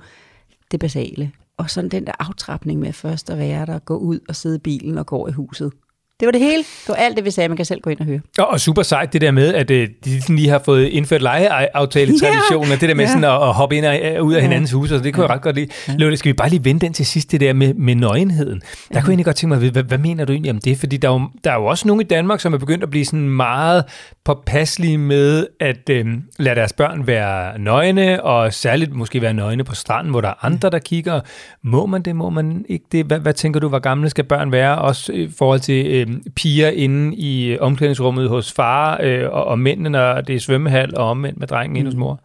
det 0.70 0.80
basale. 0.80 1.32
Og 1.56 1.70
sådan 1.70 1.90
den 1.90 2.06
der 2.06 2.12
aftrapning 2.18 2.80
med 2.80 2.92
først 2.92 3.30
at 3.30 3.38
være 3.38 3.66
der, 3.66 3.78
gå 3.78 3.96
ud 3.96 4.20
og 4.28 4.36
sidde 4.36 4.56
i 4.56 4.58
bilen 4.58 4.98
og 4.98 5.06
gå 5.06 5.28
i 5.28 5.32
huset. 5.32 5.72
Det 6.20 6.26
var 6.26 6.32
det 6.32 6.40
hele. 6.40 6.58
Det 6.58 6.88
var 6.88 6.94
alt 6.94 7.16
det, 7.16 7.24
vi 7.24 7.30
sagde, 7.30 7.48
man 7.48 7.56
kan 7.56 7.66
selv 7.66 7.80
gå 7.80 7.90
ind 7.90 8.00
og 8.00 8.06
høre. 8.06 8.20
Og, 8.38 8.48
og 8.48 8.60
super 8.60 8.82
sejt 8.82 9.12
det 9.12 9.20
der 9.20 9.30
med, 9.30 9.54
at 9.54 9.70
øh, 9.70 9.88
de 10.04 10.20
sådan 10.22 10.36
lige 10.36 10.48
har 10.48 10.62
fået 10.64 10.86
indført 10.86 11.22
legeaftale-traditioner. 11.22 12.68
Ja. 12.70 12.76
Det 12.76 12.88
der 12.88 12.94
med 12.94 13.04
Ja. 13.04 13.08
sådan 13.08 13.24
at, 13.24 13.30
at 13.30 13.54
hoppe 13.54 13.76
ind 13.76 13.84
og 13.86 13.98
øh, 14.00 14.22
ud 14.22 14.32
af 14.32 14.36
Ja. 14.38 14.42
hinandens 14.42 14.72
hus, 14.72 14.92
og 14.92 15.04
det 15.04 15.14
kunne 15.14 15.22
jeg 15.22 15.30
ret 15.30 15.42
godt 15.42 15.56
lide. 15.56 15.68
Løvne, 15.98 16.16
skal 16.16 16.28
vi 16.28 16.32
bare 16.32 16.48
lige 16.48 16.64
vende 16.64 16.80
den 16.80 16.92
til 16.92 17.06
sidst, 17.06 17.32
det 17.32 17.40
der 17.40 17.52
med, 17.52 17.74
med 17.74 17.94
nøgenheden. 17.94 18.60
Der 18.60 18.64
kunne 18.88 18.96
jeg 18.96 19.08
egentlig 19.08 19.24
godt 19.24 19.36
tænke 19.36 19.54
mig 19.54 19.60
vide, 19.60 19.72
hvad, 19.72 19.82
hvad 19.82 19.98
mener 19.98 20.24
du 20.24 20.32
egentlig 20.32 20.50
om 20.52 20.58
det? 20.58 20.78
Fordi 20.78 20.96
der 20.96 21.08
er, 21.08 21.12
jo, 21.12 21.20
der 21.44 21.50
er 21.50 21.54
jo 21.54 21.64
også 21.66 21.88
nogle 21.88 22.02
i 22.02 22.06
Danmark, 22.06 22.40
som 22.40 22.54
er 22.54 22.58
begyndt 22.58 22.82
at 22.82 22.90
blive 22.90 23.04
sådan 23.04 23.28
meget 23.28 23.84
påpasselige 24.24 24.98
med 24.98 25.46
at 25.60 25.90
øh, 25.90 26.06
lade 26.38 26.54
deres 26.54 26.72
børn 26.72 27.06
være 27.06 27.58
nøgne, 27.58 28.22
og 28.22 28.52
særligt 28.52 28.92
måske 28.94 29.22
være 29.22 29.34
nøgne 29.34 29.64
på 29.64 29.74
stranden, 29.74 30.10
hvor 30.10 30.20
der 30.20 30.28
er 30.28 30.44
andre, 30.44 30.70
der 30.70 30.78
kigger. 30.78 31.20
Må 31.64 31.86
man 31.86 32.02
det, 32.02 32.16
må 32.16 32.30
man 32.30 32.64
ikke 32.68 32.84
det? 32.92 33.06
Hvad, 33.06 33.18
hvad 33.18 33.32
tænker 33.34 33.60
du, 33.60 33.68
hvor 33.68 33.78
gamle 33.78 34.10
skal 34.10 34.24
børn 34.24 34.52
være? 34.52 34.78
Også 34.78 35.12
i 35.12 35.28
forhold 35.38 35.60
til 35.60 35.86
øh, 35.86 36.06
piger 36.36 36.70
inde 36.70 37.16
i 37.16 37.52
øh, 37.52 37.58
omklædningsrummet 37.60 38.28
hos 38.28 38.52
far, 38.52 39.00
øh, 39.02 39.28
og, 39.30 39.44
og 39.44 39.58
mændene, 39.58 39.88
når 39.88 40.20
det 40.20 40.34
er 40.34 40.40
svømmehal, 40.40 40.96
og 40.96 41.04
omvendt 41.10 41.38
med 41.38 41.46
drengen 41.46 41.76
inde 41.76 41.90
hos 41.90 41.96
mor. 41.96 42.20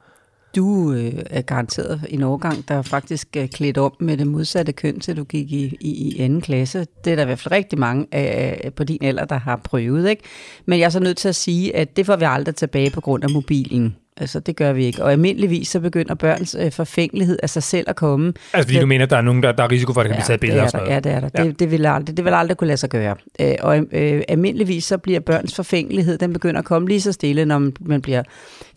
Du 0.55 0.93
øh, 0.93 1.13
er 1.29 1.41
garanteret 1.41 2.01
en 2.09 2.23
årgang, 2.23 2.67
der 2.67 2.81
faktisk 2.81 3.37
er 3.37 3.47
klædt 3.47 3.77
op 3.77 4.01
med 4.01 4.17
det 4.17 4.27
modsatte 4.27 4.71
køn, 4.71 4.99
til 4.99 5.17
du 5.17 5.23
gik 5.23 5.51
i, 5.51 5.77
i, 5.81 5.89
i 5.89 6.19
anden 6.19 6.41
klasse. 6.41 6.85
Det 7.05 7.11
er 7.11 7.15
der 7.15 7.23
i 7.23 7.25
hvert 7.25 7.39
fald 7.39 7.51
rigtig 7.51 7.79
mange 7.79 8.07
af, 8.11 8.71
på 8.75 8.83
din 8.83 8.97
alder, 9.01 9.25
der 9.25 9.37
har 9.37 9.55
prøvet. 9.63 10.09
Ikke? 10.09 10.23
Men 10.65 10.79
jeg 10.79 10.85
er 10.85 10.89
så 10.89 10.99
nødt 10.99 11.17
til 11.17 11.29
at 11.29 11.35
sige, 11.35 11.75
at 11.75 11.97
det 11.97 12.05
får 12.05 12.15
vi 12.15 12.25
aldrig 12.27 12.55
tilbage 12.55 12.89
på 12.89 13.01
grund 13.01 13.23
af 13.23 13.29
mobilen. 13.29 13.95
Altså, 14.17 14.39
det 14.39 14.55
gør 14.55 14.73
vi 14.73 14.85
ikke. 14.85 15.03
Og 15.03 15.11
almindeligvis 15.11 15.67
så 15.67 15.79
begynder 15.79 16.15
børns 16.15 16.55
øh, 16.59 16.71
forfængelighed 16.71 17.39
af 17.43 17.49
sig 17.49 17.63
selv 17.63 17.85
at 17.89 17.95
komme. 17.95 18.27
Altså 18.53 18.67
fordi 18.67 18.73
Det- 18.73 18.81
du 18.81 18.87
mener, 18.87 19.03
at 19.05 19.09
der 19.09 19.17
er 19.17 19.21
nogen, 19.21 19.43
der, 19.43 19.51
der 19.51 19.63
er 19.63 19.71
risiko 19.71 19.93
for, 19.93 20.01
at 20.01 20.05
der 20.05 20.09
kan 20.11 20.15
blive 20.17 20.25
taget 20.27 20.39
billeder 20.39 20.63
og 20.63 20.69
sådan 20.69 20.83
noget? 20.87 20.95
Ja, 20.95 20.99
det 20.99 21.11
er 21.11 21.19
der. 21.19 21.29
Ja. 21.37 21.43
Det, 21.43 21.59
det, 21.59 21.71
vil 21.71 21.85
aldrig, 21.85 22.17
det 22.17 22.25
vil 22.25 22.33
aldrig 22.33 22.57
kunne 22.57 22.67
lade 22.67 22.77
sig 22.77 22.89
gøre. 22.89 23.15
Øh, 23.41 23.55
og 23.59 23.85
øh, 23.91 24.21
almindeligvis 24.27 24.83
så 24.83 24.97
bliver 24.97 25.19
børns 25.19 25.55
forfængelighed, 25.55 26.17
den 26.17 26.33
begynder 26.33 26.59
at 26.59 26.65
komme 26.65 26.87
lige 26.87 27.01
så 27.01 27.11
stille, 27.11 27.45
når 27.45 27.71
man 27.81 28.01
bliver 28.01 28.23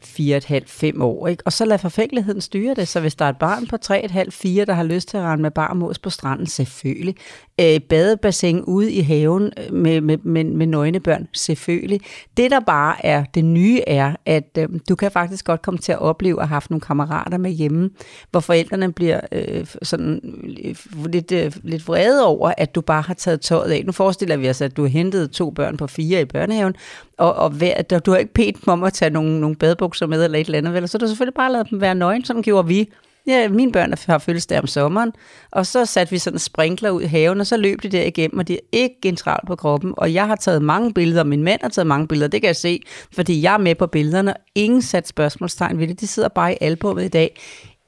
4,5-5 0.04 1.02
år. 1.02 1.28
Ikke? 1.28 1.42
Og 1.46 1.52
så 1.52 1.64
lad 1.64 1.78
forfængeligheden 1.78 2.40
styre 2.40 2.74
det. 2.74 2.88
Så 2.88 3.00
hvis 3.00 3.14
der 3.14 3.24
er 3.24 3.28
et 3.28 3.38
barn 3.38 3.66
på 3.66 3.76
3,5-4, 3.84 4.64
der 4.64 4.72
har 4.72 4.82
lyst 4.82 5.08
til 5.08 5.16
at 5.16 5.22
rende 5.22 5.42
med 5.42 5.50
barmås 5.50 5.98
på 5.98 6.10
stranden, 6.10 6.46
selvfølgelig. 6.46 7.16
Øh, 7.60 7.80
badebassin 7.80 8.62
ude 8.62 8.92
i 8.92 9.00
haven 9.00 9.52
øh, 9.56 9.74
med, 9.74 10.00
med, 10.00 10.18
med, 10.18 10.44
med 10.44 10.66
nøgne 10.66 11.00
børn, 11.00 11.28
selvfølgelig. 11.32 12.00
Det 12.36 12.50
der 12.50 12.60
bare 12.60 13.06
er 13.06 13.24
det 13.34 13.44
nye 13.44 13.80
er, 13.86 14.16
at 14.26 14.58
øh, 14.58 14.68
du 14.88 14.94
kan 14.94 15.10
faktisk 15.10 15.44
godt 15.44 15.62
komme 15.62 15.78
til 15.78 15.92
at 15.92 15.98
opleve 15.98 16.42
at 16.42 16.48
have 16.48 16.54
haft 16.54 16.70
nogle 16.70 16.80
kammerater 16.80 17.38
med 17.38 17.50
hjemme, 17.50 17.90
hvor 18.30 18.40
forældrene 18.40 18.92
bliver 18.92 19.20
øh, 19.32 19.66
sådan 19.82 20.20
øh, 20.64 20.76
lidt, 21.06 21.32
øh, 21.32 21.52
lidt 21.62 21.88
vrede 21.88 22.26
over, 22.26 22.52
at 22.58 22.74
du 22.74 22.80
bare 22.80 23.02
har 23.02 23.14
taget 23.14 23.40
tøjet 23.40 23.70
af. 23.70 23.82
Nu 23.86 23.92
forestiller 23.92 24.36
vi 24.36 24.48
os, 24.48 24.60
at 24.60 24.76
du 24.76 24.82
har 24.82 24.88
hentet 24.88 25.30
to 25.30 25.50
børn 25.50 25.76
på 25.76 25.86
fire 25.86 26.20
i 26.20 26.24
børnehaven, 26.24 26.74
og, 27.18 27.34
og 27.34 27.60
vær, 27.60 27.82
du 27.82 28.10
har 28.10 28.18
ikke 28.18 28.32
bedt 28.32 28.56
dem 28.64 28.72
om 28.72 28.84
at 28.84 28.92
tage 28.92 29.10
nogle, 29.10 29.40
nogle 29.40 29.56
badebukser 29.56 30.06
med 30.06 30.24
eller 30.24 30.38
et 30.38 30.46
eller 30.46 30.58
andet, 30.58 30.74
vel? 30.74 30.88
så 30.88 30.98
har 31.00 31.06
selvfølgelig 31.06 31.34
bare 31.34 31.52
lavet 31.52 31.70
dem 31.70 31.80
være 31.80 31.94
nøgen, 31.94 32.24
sådan 32.24 32.42
gjorde 32.42 32.68
vi. 32.68 32.90
Ja, 33.26 33.48
mine 33.48 33.72
børn 33.72 33.94
har 34.06 34.18
fødselsdag 34.18 34.58
om 34.58 34.66
sommeren, 34.66 35.12
og 35.50 35.66
så 35.66 35.86
satte 35.86 36.10
vi 36.10 36.18
sådan 36.18 36.34
en 36.34 36.38
sprinkler 36.38 36.90
ud 36.90 37.02
i 37.02 37.06
haven, 37.06 37.40
og 37.40 37.46
så 37.46 37.56
løb 37.56 37.82
de 37.82 37.88
der 37.88 38.02
igennem, 38.02 38.38
og 38.38 38.48
de 38.48 38.54
er 38.54 38.60
ikke 38.72 38.96
en 39.04 39.16
travl 39.16 39.46
på 39.46 39.56
kroppen. 39.56 39.94
Og 39.96 40.14
jeg 40.14 40.26
har 40.26 40.36
taget 40.36 40.62
mange 40.62 40.94
billeder, 40.94 41.20
og 41.20 41.26
min 41.26 41.42
mand 41.42 41.60
har 41.62 41.68
taget 41.68 41.86
mange 41.86 42.08
billeder, 42.08 42.28
det 42.28 42.40
kan 42.40 42.46
jeg 42.46 42.56
se, 42.56 42.80
fordi 43.12 43.42
jeg 43.42 43.54
er 43.54 43.58
med 43.58 43.74
på 43.74 43.86
billederne. 43.86 44.34
Ingen 44.54 44.82
sat 44.82 45.08
spørgsmålstegn 45.08 45.78
ved 45.78 45.88
det, 45.88 46.00
de 46.00 46.06
sidder 46.06 46.28
bare 46.28 46.52
i 46.52 46.56
albumet 46.60 47.04
i 47.04 47.08
dag. 47.08 47.40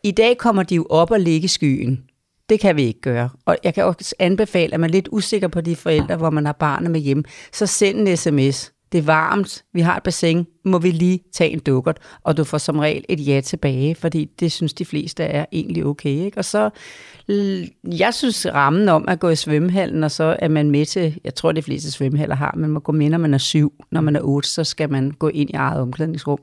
I 0.04 0.10
dag 0.10 0.38
kommer 0.38 0.62
de 0.62 0.74
jo 0.74 0.86
op 0.90 1.10
og 1.10 1.20
ligge 1.20 1.44
i 1.44 1.48
skyen. 1.48 2.04
Det 2.48 2.60
kan 2.60 2.76
vi 2.76 2.82
ikke 2.82 3.00
gøre. 3.00 3.28
Og 3.46 3.56
jeg 3.64 3.74
kan 3.74 3.84
også 3.84 4.14
anbefale, 4.18 4.74
at 4.74 4.80
man 4.80 4.90
er 4.90 4.92
lidt 4.92 5.08
usikker 5.12 5.48
på 5.48 5.60
de 5.60 5.76
forældre, 5.76 6.16
hvor 6.16 6.30
man 6.30 6.46
har 6.46 6.52
barnet 6.52 6.90
med 6.90 7.00
hjem, 7.00 7.24
så 7.52 7.66
send 7.66 8.08
en 8.08 8.16
sms. 8.16 8.72
Det 8.92 8.98
er 8.98 9.02
varmt, 9.02 9.64
vi 9.72 9.80
har 9.80 9.96
et 9.96 10.02
bassin, 10.02 10.46
må 10.64 10.78
vi 10.78 10.90
lige 10.90 11.20
tage 11.32 11.50
en 11.50 11.58
dukkert, 11.58 11.98
og 12.22 12.36
du 12.36 12.44
får 12.44 12.58
som 12.58 12.78
regel 12.78 13.04
et 13.08 13.26
ja 13.26 13.40
tilbage, 13.40 13.94
fordi 13.94 14.24
det 14.40 14.52
synes 14.52 14.72
de 14.72 14.84
fleste 14.84 15.22
er 15.24 15.44
egentlig 15.52 15.86
okay. 15.86 16.24
Ikke? 16.24 16.38
Og 16.38 16.44
så, 16.44 16.70
jeg 17.98 18.14
synes 18.14 18.46
rammen 18.54 18.88
om 18.88 19.04
at 19.08 19.20
gå 19.20 19.28
i 19.28 19.36
svømmehallen, 19.36 20.04
og 20.04 20.10
så 20.10 20.36
er 20.38 20.48
man 20.48 20.70
med 20.70 20.86
til, 20.86 21.20
jeg 21.24 21.34
tror 21.34 21.52
de 21.52 21.62
fleste 21.62 21.90
svømmehaller 21.90 22.36
har, 22.36 22.54
man 22.56 22.70
må 22.70 22.80
gå 22.80 22.92
med, 22.92 23.10
når 23.10 23.18
man 23.18 23.34
er 23.34 23.38
syv, 23.38 23.72
når 23.90 24.00
man 24.00 24.16
er 24.16 24.20
otte, 24.20 24.48
så 24.48 24.64
skal 24.64 24.90
man 24.90 25.10
gå 25.10 25.28
ind 25.28 25.50
i 25.50 25.54
eget 25.54 25.80
omklædningsrum. 25.80 26.40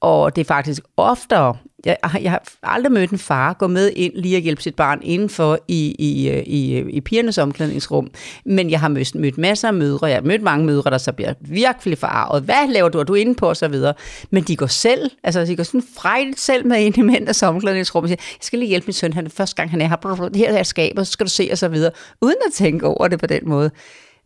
Og 0.00 0.36
det 0.36 0.40
er 0.40 0.44
faktisk 0.44 0.82
oftere, 0.96 1.56
jeg, 1.84 1.96
jeg 2.20 2.30
har 2.30 2.42
aldrig 2.62 2.92
mødt 2.92 3.10
en 3.10 3.18
far 3.18 3.52
gå 3.52 3.66
med 3.66 3.90
ind 3.96 4.12
lige 4.16 4.36
at 4.36 4.42
hjælpe 4.42 4.62
sit 4.62 4.74
barn 4.74 5.00
indenfor 5.02 5.58
i, 5.68 5.96
i, 5.98 6.30
i, 6.46 6.78
i 6.78 7.00
pigernes 7.00 7.38
omklædningsrum. 7.38 8.10
Men 8.44 8.70
jeg 8.70 8.80
har 8.80 8.88
mødt, 8.88 9.14
mødt 9.14 9.38
masser 9.38 9.68
af 9.68 9.74
mødre, 9.74 10.06
jeg 10.06 10.16
har 10.16 10.22
mødt 10.22 10.42
mange 10.42 10.66
mødre, 10.66 10.90
der 10.90 10.98
så 10.98 11.12
bliver 11.12 11.34
virkelig 11.40 11.98
forarvet. 11.98 12.42
Hvad 12.42 12.72
laver 12.72 12.88
du, 12.88 12.98
er 12.98 13.04
du 13.04 13.14
inde 13.14 13.34
på, 13.34 13.48
og 13.48 13.56
så 13.56 13.68
videre. 13.68 13.94
Men 14.30 14.42
de 14.42 14.56
går 14.56 14.66
selv, 14.66 15.10
altså 15.24 15.44
de 15.44 15.56
går 15.56 15.62
sådan 15.62 15.84
frejligt 15.96 16.40
selv 16.40 16.66
med 16.66 16.80
ind 16.80 16.98
i 16.98 17.02
mændenes 17.02 17.42
omklædningsrum 17.42 18.04
og 18.04 18.08
siger, 18.08 18.20
jeg 18.20 18.38
skal 18.40 18.58
lige 18.58 18.68
hjælpe 18.68 18.86
min 18.86 18.92
søn, 18.92 19.12
han 19.12 19.26
er 19.26 19.30
første 19.30 19.56
gang 19.56 19.70
han 19.70 19.80
er 19.80 19.86
her, 19.86 20.36
her 20.36 20.58
er 20.58 20.62
skabet, 20.62 21.06
så 21.06 21.12
skal 21.12 21.26
du 21.26 21.30
se, 21.30 21.48
og 21.52 21.58
så 21.58 21.68
videre. 21.68 21.92
Uden 22.20 22.36
at 22.46 22.52
tænke 22.52 22.86
over 22.86 23.08
det 23.08 23.20
på 23.20 23.26
den 23.26 23.40
måde. 23.44 23.70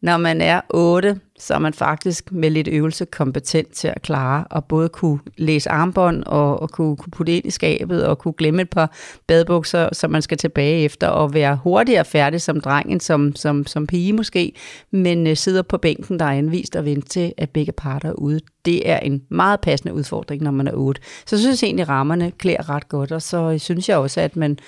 Når 0.03 0.17
man 0.17 0.41
er 0.41 0.61
8, 0.71 1.21
så 1.39 1.55
er 1.55 1.59
man 1.59 1.73
faktisk 1.73 2.33
med 2.33 2.51
lidt 2.51 2.69
øvelse 2.69 3.05
kompetent 3.05 3.73
til 3.73 3.89
at 3.89 4.03
klare 4.03 4.45
at 4.57 4.65
både 4.65 4.89
kunne 4.89 5.19
læse 5.37 5.71
armbånd 5.71 6.25
og, 6.25 6.63
og 6.63 6.71
kunne, 6.71 6.97
kunne 6.97 7.11
putte 7.11 7.37
ind 7.37 7.47
i 7.47 7.51
skabet 7.51 8.07
og 8.07 8.19
kunne 8.19 8.35
glemme 8.35 8.63
et 8.63 8.71
par 8.71 8.93
badebukser, 9.27 9.89
som 9.93 10.11
man 10.11 10.23
skal 10.23 10.39
tilbage 10.39 10.85
efter 10.85 11.09
og 11.09 11.35
være 11.35 11.59
hurtigere 11.63 12.05
færdig 12.05 12.43
som 12.43 12.61
dreng 12.61 12.93
end 12.93 13.01
som, 13.01 13.37
som, 13.37 13.67
som 13.67 13.87
pige 13.87 14.13
måske, 14.13 14.53
men 14.91 15.27
øh, 15.27 15.37
sidder 15.37 15.63
på 15.63 15.79
bænken, 15.79 16.19
der 16.19 16.25
er 16.25 16.39
anvist 16.39 16.77
og 16.77 16.85
venter 16.85 17.09
til, 17.09 17.33
at 17.37 17.51
begge 17.51 17.73
parter 17.73 18.09
er 18.09 18.13
ude. 18.13 18.41
Det 18.65 18.91
er 18.91 18.99
en 18.99 19.23
meget 19.29 19.61
passende 19.61 19.95
udfordring, 19.95 20.43
når 20.43 20.51
man 20.51 20.69
er 20.69 20.73
8. 20.75 21.01
Så 21.27 21.37
jeg 21.37 21.41
synes 21.41 21.63
egentlig, 21.63 21.83
at 21.83 21.89
rammerne 21.89 22.31
klæder 22.31 22.71
ret 22.71 22.89
godt, 22.89 23.13
og 23.13 23.23
så 23.23 23.51
øh, 23.51 23.59
synes 23.59 23.89
jeg 23.89 23.97
også, 23.97 24.21
at 24.21 24.37
man 24.37 24.59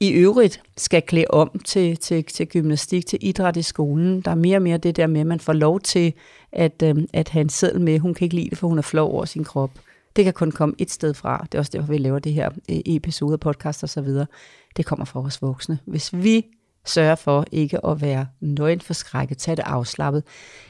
i 0.00 0.10
øvrigt 0.10 0.60
skal 0.76 1.02
klæde 1.02 1.26
om 1.30 1.60
til, 1.64 1.96
til, 1.96 2.24
til 2.24 2.48
gymnastik, 2.48 3.06
til 3.06 3.18
idræt 3.22 3.56
i 3.56 3.62
skolen. 3.62 4.20
Der 4.20 4.30
er 4.30 4.34
mere 4.34 4.56
og 4.56 4.62
mere 4.62 4.78
det 4.78 4.96
der 4.96 5.06
med, 5.06 5.20
at 5.20 5.26
man 5.26 5.40
får 5.40 5.52
lov 5.52 5.80
til 5.80 6.05
at, 6.52 6.82
øh, 6.84 6.96
at 7.12 7.28
have 7.28 7.40
en 7.40 7.48
seddel 7.48 7.80
med. 7.80 7.98
Hun 7.98 8.14
kan 8.14 8.24
ikke 8.24 8.36
lide 8.36 8.50
det, 8.50 8.58
for 8.58 8.68
hun 8.68 8.78
er 8.78 8.82
flov 8.82 9.12
over 9.12 9.24
sin 9.24 9.44
krop. 9.44 9.70
Det 10.16 10.24
kan 10.24 10.32
kun 10.32 10.50
komme 10.50 10.74
et 10.78 10.90
sted 10.90 11.14
fra. 11.14 11.46
Det 11.52 11.54
er 11.54 11.58
også 11.58 11.72
derfor, 11.74 11.92
vi 11.92 11.98
laver 11.98 12.18
det 12.18 12.32
her 12.32 12.50
øh, 12.70 12.76
episode, 12.86 13.38
podcast 13.38 13.82
og 13.82 13.88
så 13.88 14.00
videre. 14.00 14.26
Det 14.76 14.86
kommer 14.86 15.04
fra 15.04 15.20
os 15.20 15.42
voksne. 15.42 15.78
Hvis 15.84 16.14
vi 16.14 16.46
sørge 16.86 17.16
for 17.16 17.44
ikke 17.52 17.86
at 17.86 18.00
være 18.00 18.26
nøgen 18.40 18.80
forskrækket, 18.80 19.38
tage 19.38 19.56
det 19.56 19.62
afslappet. 19.66 20.22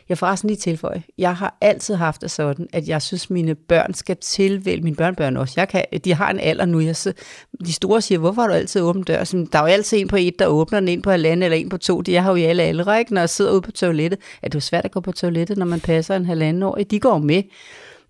Jeg 0.09 0.19
får 0.19 0.27
forresten 0.27 0.51
lige 0.51 0.59
tilføje, 0.59 1.03
jeg 1.19 1.37
har 1.37 1.57
altid 1.61 1.95
haft 1.95 2.21
det 2.21 2.31
sådan, 2.31 2.69
at 2.73 2.89
jeg 2.89 3.03
synes, 3.03 3.31
mine 3.31 3.55
børn 3.55 3.95
skal 3.95 4.17
tilvælge, 4.17 4.83
mine 4.83 4.97
børnebørn 4.97 5.37
også, 5.37 5.55
jeg 5.57 5.69
kan, 5.69 5.85
de 6.05 6.15
har 6.15 6.31
en 6.31 6.41
alder 6.41 6.65
nu, 6.65 6.81
jeg, 6.81 6.97
de 7.67 7.73
store 7.73 8.03
siger, 8.03 8.19
hvorfor 8.19 8.43
har 8.43 8.49
du 8.49 8.55
altid 8.55 8.83
åben 8.83 9.03
dør? 9.03 9.25
Så, 9.25 9.47
der 9.53 9.59
er 9.59 9.63
jo 9.63 9.69
altid 9.69 9.99
en 9.99 10.09
på 10.09 10.17
et, 10.17 10.39
der 10.39 10.47
åbner 10.47 10.81
den, 10.81 10.89
en 10.89 11.03
på 11.03 11.11
halvanden 11.11 11.43
eller 11.43 11.57
en 11.57 11.69
på 11.69 11.77
to, 11.77 12.01
de 12.01 12.15
har 12.15 12.31
jo 12.31 12.37
i 12.37 12.43
alle 12.43 12.63
aldre, 12.63 12.99
ikke? 12.99 13.15
Når 13.15 13.21
jeg 13.21 13.31
sidder 13.31 13.53
ude 13.53 13.63
på 13.63 13.73
toilettet, 13.73 14.21
er 14.43 14.49
det 14.49 14.55
jo 14.55 14.61
svært 14.61 14.85
at 14.85 14.91
gå 14.91 15.01
på 15.01 15.13
toilettet, 15.13 15.59
når 15.59 15.67
man 15.67 15.81
passer 15.81 16.17
en 16.17 16.27
halvanden 16.27 16.63
år, 16.63 16.79
de 16.91 17.01
går 17.01 17.19
med. 17.19 17.43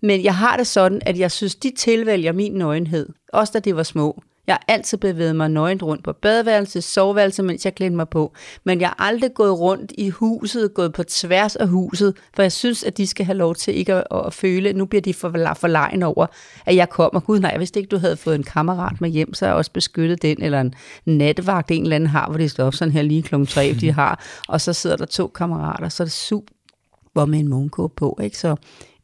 Men 0.01 0.23
jeg 0.23 0.35
har 0.35 0.57
det 0.57 0.67
sådan, 0.67 1.01
at 1.05 1.19
jeg 1.19 1.31
synes, 1.31 1.55
de 1.55 1.71
tilvælger 1.77 2.31
min 2.31 2.51
nøgenhed, 2.51 3.09
også 3.33 3.53
da 3.53 3.59
de 3.59 3.75
var 3.75 3.83
små. 3.83 4.23
Jeg 4.47 4.53
har 4.53 4.63
altid 4.67 4.97
bevæget 4.97 5.35
mig 5.35 5.49
nøgent 5.49 5.83
rundt 5.83 6.03
på 6.03 6.13
badeværelse, 6.13 6.81
soveværelse, 6.81 7.43
mens 7.43 7.65
jeg 7.65 7.75
klædte 7.75 7.95
mig 7.95 8.09
på. 8.09 8.33
Men 8.63 8.81
jeg 8.81 8.87
har 8.87 9.05
aldrig 9.07 9.33
gået 9.33 9.59
rundt 9.59 9.93
i 9.97 10.09
huset, 10.09 10.73
gået 10.73 10.93
på 10.93 11.03
tværs 11.03 11.55
af 11.55 11.67
huset, 11.67 12.17
for 12.35 12.41
jeg 12.41 12.51
synes, 12.51 12.83
at 12.83 12.97
de 12.97 13.07
skal 13.07 13.25
have 13.25 13.37
lov 13.37 13.55
til 13.55 13.77
ikke 13.77 13.93
at, 13.93 14.03
at 14.25 14.33
føle, 14.33 14.69
at 14.69 14.75
nu 14.75 14.85
bliver 14.85 15.01
de 15.01 15.13
for, 15.13 15.53
for 15.57 15.67
lejen 15.67 16.03
over, 16.03 16.25
at 16.65 16.75
jeg 16.75 16.89
kommer. 16.89 17.19
Gud 17.19 17.39
nej, 17.39 17.51
jeg 17.51 17.59
vidste 17.59 17.79
ikke, 17.79 17.89
du 17.89 17.97
havde 17.97 18.17
fået 18.17 18.35
en 18.35 18.43
kammerat 18.43 19.01
med 19.01 19.09
hjem, 19.09 19.33
så 19.33 19.45
jeg 19.45 19.55
også 19.55 19.71
beskyttet 19.71 20.21
den, 20.21 20.43
eller 20.43 20.61
en 20.61 20.73
nattevagt, 21.05 21.71
en 21.71 21.83
eller 21.83 21.95
anden 21.95 22.09
har, 22.09 22.29
hvor 22.29 22.37
de 22.37 22.49
står 22.49 22.65
op 22.65 22.73
sådan 22.73 22.91
her 22.91 23.01
lige 23.01 23.23
kl. 23.23 23.45
3, 23.45 23.73
de 23.81 23.91
har, 24.01 24.23
og 24.47 24.61
så 24.61 24.73
sidder 24.73 24.95
der 24.95 25.05
to 25.05 25.27
kammerater, 25.27 25.89
så 25.89 26.03
er 26.03 26.05
det 26.05 26.11
super 26.11 27.25
med 27.25 27.39
en 27.39 27.47
månkåb 27.47 27.95
på, 27.95 28.19
ikke? 28.23 28.37
Så 28.37 28.55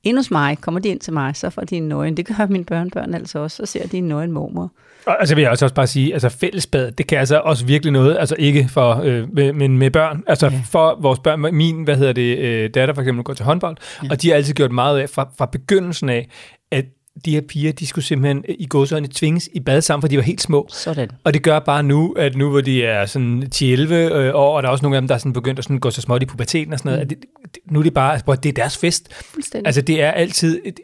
Ind 0.03 0.17
hos 0.17 0.31
mig, 0.31 0.57
kommer 0.61 0.79
de 0.79 0.89
ind 0.89 0.99
til 0.99 1.13
mig, 1.13 1.35
så 1.35 1.49
får 1.49 1.61
de 1.61 1.75
en 1.75 1.87
nøgen. 1.87 2.17
Det 2.17 2.25
gør 2.25 2.47
mine 2.49 2.65
børnebørn 2.65 3.13
altså 3.13 3.39
også, 3.39 3.57
så 3.57 3.65
ser 3.65 3.87
de 3.87 3.97
en 3.97 4.07
nøgen 4.07 4.31
mormor. 4.31 4.71
Og 5.05 5.19
altså 5.19 5.35
vil 5.35 5.41
jeg 5.41 5.51
også 5.51 5.73
bare 5.73 5.87
sige, 5.87 6.13
altså 6.13 6.29
fællesbad, 6.29 6.91
det 6.91 7.07
kan 7.07 7.17
altså 7.17 7.39
også 7.39 7.65
virkelig 7.65 7.91
noget, 7.91 8.17
altså 8.19 8.35
ikke 8.39 8.67
for, 8.69 9.01
øh, 9.03 9.33
med, 9.33 9.53
men 9.53 9.77
med 9.77 9.91
børn, 9.91 10.23
altså 10.27 10.47
ja. 10.47 10.61
for 10.69 10.97
vores 11.01 11.19
børn, 11.19 11.55
min, 11.55 11.83
hvad 11.83 11.97
hedder 11.97 12.13
det, 12.13 12.37
øh, 12.37 12.69
datter 12.73 12.95
for 12.95 13.01
eksempel 13.01 13.23
går 13.23 13.33
til 13.33 13.45
håndbold, 13.45 13.77
ja. 14.03 14.07
og 14.11 14.21
de 14.21 14.29
har 14.29 14.35
altid 14.35 14.53
gjort 14.53 14.71
meget 14.71 14.99
af, 14.99 15.09
fra, 15.09 15.29
fra 15.37 15.45
begyndelsen 15.45 16.09
af, 16.09 16.29
at 16.71 16.85
de 17.25 17.31
her 17.31 17.41
piger, 17.41 17.71
de 17.71 17.87
skulle 17.87 18.05
simpelthen 18.05 18.45
øh, 18.49 18.55
i 18.59 18.67
godsøjne 18.69 19.07
tvinges 19.07 19.49
i 19.53 19.59
bad 19.59 19.81
sammen, 19.81 20.01
for 20.01 20.07
de 20.07 20.17
var 20.17 20.23
helt 20.23 20.41
små. 20.41 20.67
Sådan. 20.71 21.09
Og 21.23 21.33
det 21.33 21.43
gør 21.43 21.59
bare 21.59 21.83
nu, 21.83 22.11
at 22.11 22.35
nu 22.35 22.49
hvor 22.49 22.61
de 22.61 22.85
er 22.85 23.05
sådan 23.05 23.43
10-11 23.55 23.63
øh, 23.63 24.35
år, 24.35 24.57
og 24.57 24.63
der 24.63 24.69
er 24.69 24.71
også 24.71 24.83
nogle 24.83 24.97
af 24.97 25.01
dem, 25.01 25.07
der 25.07 25.15
er 25.15 25.19
sådan 25.19 25.33
begyndt 25.33 25.59
at 25.59 25.65
sådan 25.65 25.79
gå 25.79 25.91
så 25.91 26.01
småt 26.01 26.23
i 26.23 26.25
puberteten 26.25 26.73
og 26.73 26.79
sådan 26.79 26.91
noget, 26.91 27.07
mm. 27.07 27.15
at 27.43 27.53
det, 27.55 27.59
nu 27.71 27.79
er 27.79 27.83
det 27.83 27.93
bare, 27.93 28.13
altså, 28.13 28.35
det 28.35 28.49
er 28.49 28.53
deres 28.53 28.77
fest. 28.77 29.09
Altså 29.65 29.81
det 29.81 30.01
er 30.01 30.11
altid 30.11 30.61
et 30.65 30.79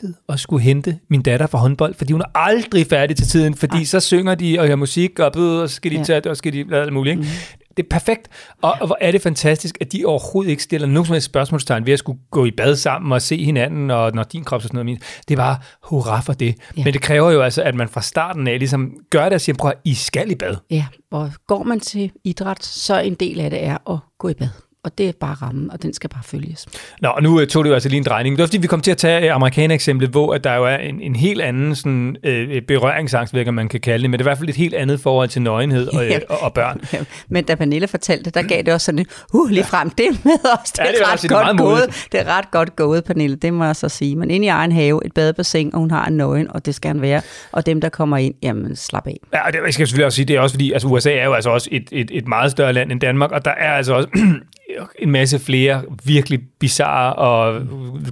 helvede 0.00 0.18
at 0.28 0.40
skulle 0.40 0.62
hente 0.62 0.98
min 1.08 1.22
datter 1.22 1.46
fra 1.46 1.58
håndbold, 1.58 1.94
fordi 1.94 2.12
hun 2.12 2.20
er 2.20 2.38
aldrig 2.38 2.86
færdig 2.86 3.16
til 3.16 3.26
tiden, 3.26 3.54
fordi 3.54 3.76
Ej. 3.76 3.84
så 3.84 4.00
synger 4.00 4.34
de 4.34 4.58
og 4.58 4.66
hører 4.66 4.76
musik, 4.76 5.18
og, 5.18 5.36
og 5.36 5.70
skal 5.70 5.90
de 5.90 5.96
ja. 5.96 6.02
tage 6.02 6.30
og 6.30 6.36
skal 6.36 6.52
de 6.52 6.64
lade 6.70 6.82
alt 6.82 6.92
muligt. 6.92 7.12
Ikke? 7.12 7.22
Mm 7.22 7.58
det 7.78 7.84
er 7.84 7.88
perfekt. 7.90 8.28
Og, 8.62 8.74
og 8.80 8.86
hvor 8.86 8.98
er 9.00 9.12
det 9.12 9.22
fantastisk, 9.22 9.78
at 9.80 9.92
de 9.92 10.04
overhovedet 10.04 10.50
ikke 10.50 10.62
stiller 10.62 10.86
nogen 10.86 11.06
som 11.06 11.12
helst 11.12 11.24
spørgsmålstegn 11.24 11.86
ved 11.86 11.92
at 11.92 11.98
skulle 11.98 12.18
gå 12.30 12.44
i 12.44 12.50
bad 12.50 12.76
sammen 12.76 13.12
og 13.12 13.22
se 13.22 13.44
hinanden, 13.44 13.90
og 13.90 14.12
når 14.14 14.22
din 14.22 14.44
krop 14.44 14.56
og 14.56 14.62
sådan 14.62 14.86
noget. 14.86 15.02
Det 15.28 15.34
er 15.34 15.38
bare 15.38 15.56
hurra 15.82 16.20
for 16.20 16.32
det. 16.32 16.54
Ja. 16.76 16.84
Men 16.84 16.92
det 16.92 17.02
kræver 17.02 17.30
jo 17.30 17.42
altså, 17.42 17.62
at 17.62 17.74
man 17.74 17.88
fra 17.88 18.02
starten 18.02 18.46
af 18.46 18.58
ligesom 18.58 18.92
gør 19.10 19.24
det 19.24 19.32
og 19.32 19.40
siger, 19.40 19.56
prøv 19.56 19.70
at 19.70 19.78
I 19.84 19.94
skal 19.94 20.30
i 20.30 20.34
bad. 20.34 20.56
Ja, 20.70 20.86
og 21.10 21.32
går 21.46 21.62
man 21.62 21.80
til 21.80 22.12
idræt, 22.24 22.64
så 22.64 23.00
en 23.00 23.14
del 23.14 23.40
af 23.40 23.50
det 23.50 23.64
er 23.64 23.90
at 23.90 23.98
gå 24.18 24.28
i 24.28 24.34
bad 24.34 24.48
og 24.84 24.98
det 24.98 25.08
er 25.08 25.12
bare 25.20 25.34
rammen, 25.34 25.70
og 25.70 25.82
den 25.82 25.94
skal 25.94 26.10
bare 26.10 26.22
følges. 26.24 26.66
Nå, 27.00 27.08
og 27.08 27.22
nu 27.22 27.40
øh, 27.40 27.46
tog 27.46 27.64
det 27.64 27.70
jo 27.70 27.74
altså 27.74 27.88
lige 27.88 27.98
en 27.98 28.04
drejning. 28.04 28.36
Det 28.36 28.40
var 28.40 28.46
fordi, 28.46 28.58
vi 28.58 28.66
kom 28.66 28.80
til 28.80 28.90
at 28.90 28.96
tage 28.96 29.28
øh, 29.28 29.34
amerikaner-eksemplet, 29.34 30.10
hvor 30.10 30.34
at 30.34 30.44
der 30.44 30.54
jo 30.54 30.64
er 30.64 30.76
en, 30.76 31.00
en 31.00 31.16
helt 31.16 31.40
anden 31.40 31.74
sådan, 31.74 32.16
øh, 32.24 32.62
berøringsangst, 32.62 33.34
hvad 33.34 33.52
man 33.52 33.68
kan 33.68 33.80
kalde 33.80 34.02
det, 34.02 34.10
men 34.10 34.18
det 34.18 34.24
er 34.24 34.28
i 34.28 34.30
hvert 34.30 34.38
fald 34.38 34.48
et 34.48 34.56
helt 34.56 34.74
andet 34.74 35.00
forhold 35.00 35.28
til 35.28 35.42
nøgenhed 35.42 35.88
og, 35.88 36.06
ja. 36.10 36.18
og, 36.28 36.42
og 36.42 36.54
børn. 36.54 36.80
Ja. 36.92 36.98
Men 37.28 37.44
da 37.44 37.54
Pernille 37.54 37.88
fortalte 37.88 38.30
der 38.30 38.42
gav 38.42 38.62
det 38.62 38.74
også 38.74 38.84
sådan, 38.84 39.06
uh, 39.34 39.50
lige 39.50 39.64
frem, 39.64 39.90
det 39.90 40.24
med 40.24 40.32
os, 40.62 40.72
det, 40.72 40.78
ja, 40.78 40.90
det 40.90 41.00
er, 41.00 41.12
ret 41.12 41.28
godt 41.28 41.58
gået. 41.58 42.08
Det 42.12 42.20
er 42.20 42.38
ret 42.38 42.50
godt 42.50 42.76
gået, 42.76 43.04
Pernille, 43.04 43.36
det 43.36 43.54
må 43.54 43.64
jeg 43.64 43.76
så 43.76 43.88
sige. 43.88 44.16
Men 44.16 44.30
inde 44.30 44.46
i 44.46 44.48
egen 44.48 44.72
have, 44.72 45.06
et 45.06 45.14
badebassin, 45.14 45.74
og 45.74 45.80
hun 45.80 45.90
har 45.90 46.06
en 46.06 46.16
nøgen, 46.16 46.50
og 46.50 46.66
det 46.66 46.74
skal 46.74 46.88
han 46.88 47.02
være. 47.02 47.22
Og 47.52 47.66
dem, 47.66 47.80
der 47.80 47.88
kommer 47.88 48.16
ind, 48.16 48.34
jamen 48.42 48.76
slap 48.76 49.06
af. 49.06 49.16
Ja, 49.32 49.46
og 49.46 49.52
det 49.52 49.58
jeg 49.64 49.74
skal 49.74 49.86
selvfølgelig 49.86 50.06
også 50.06 50.16
sige, 50.16 50.26
det 50.26 50.36
er 50.36 50.40
også 50.40 50.54
fordi, 50.54 50.72
altså 50.72 50.88
USA 50.88 51.12
er 51.12 51.24
jo 51.24 51.32
altså 51.32 51.50
også 51.50 51.68
et, 51.72 51.88
et, 51.92 52.10
et 52.12 52.28
meget 52.28 52.50
større 52.50 52.72
land 52.72 52.92
end 52.92 53.00
Danmark, 53.00 53.32
og 53.32 53.44
der 53.44 53.50
er 53.50 53.72
altså 53.72 53.94
også 53.94 54.08
Øh, 54.68 54.86
en 54.98 55.10
masse 55.10 55.38
flere 55.38 55.82
virkelig 56.04 56.40
bizarre 56.60 57.12
og 57.12 57.62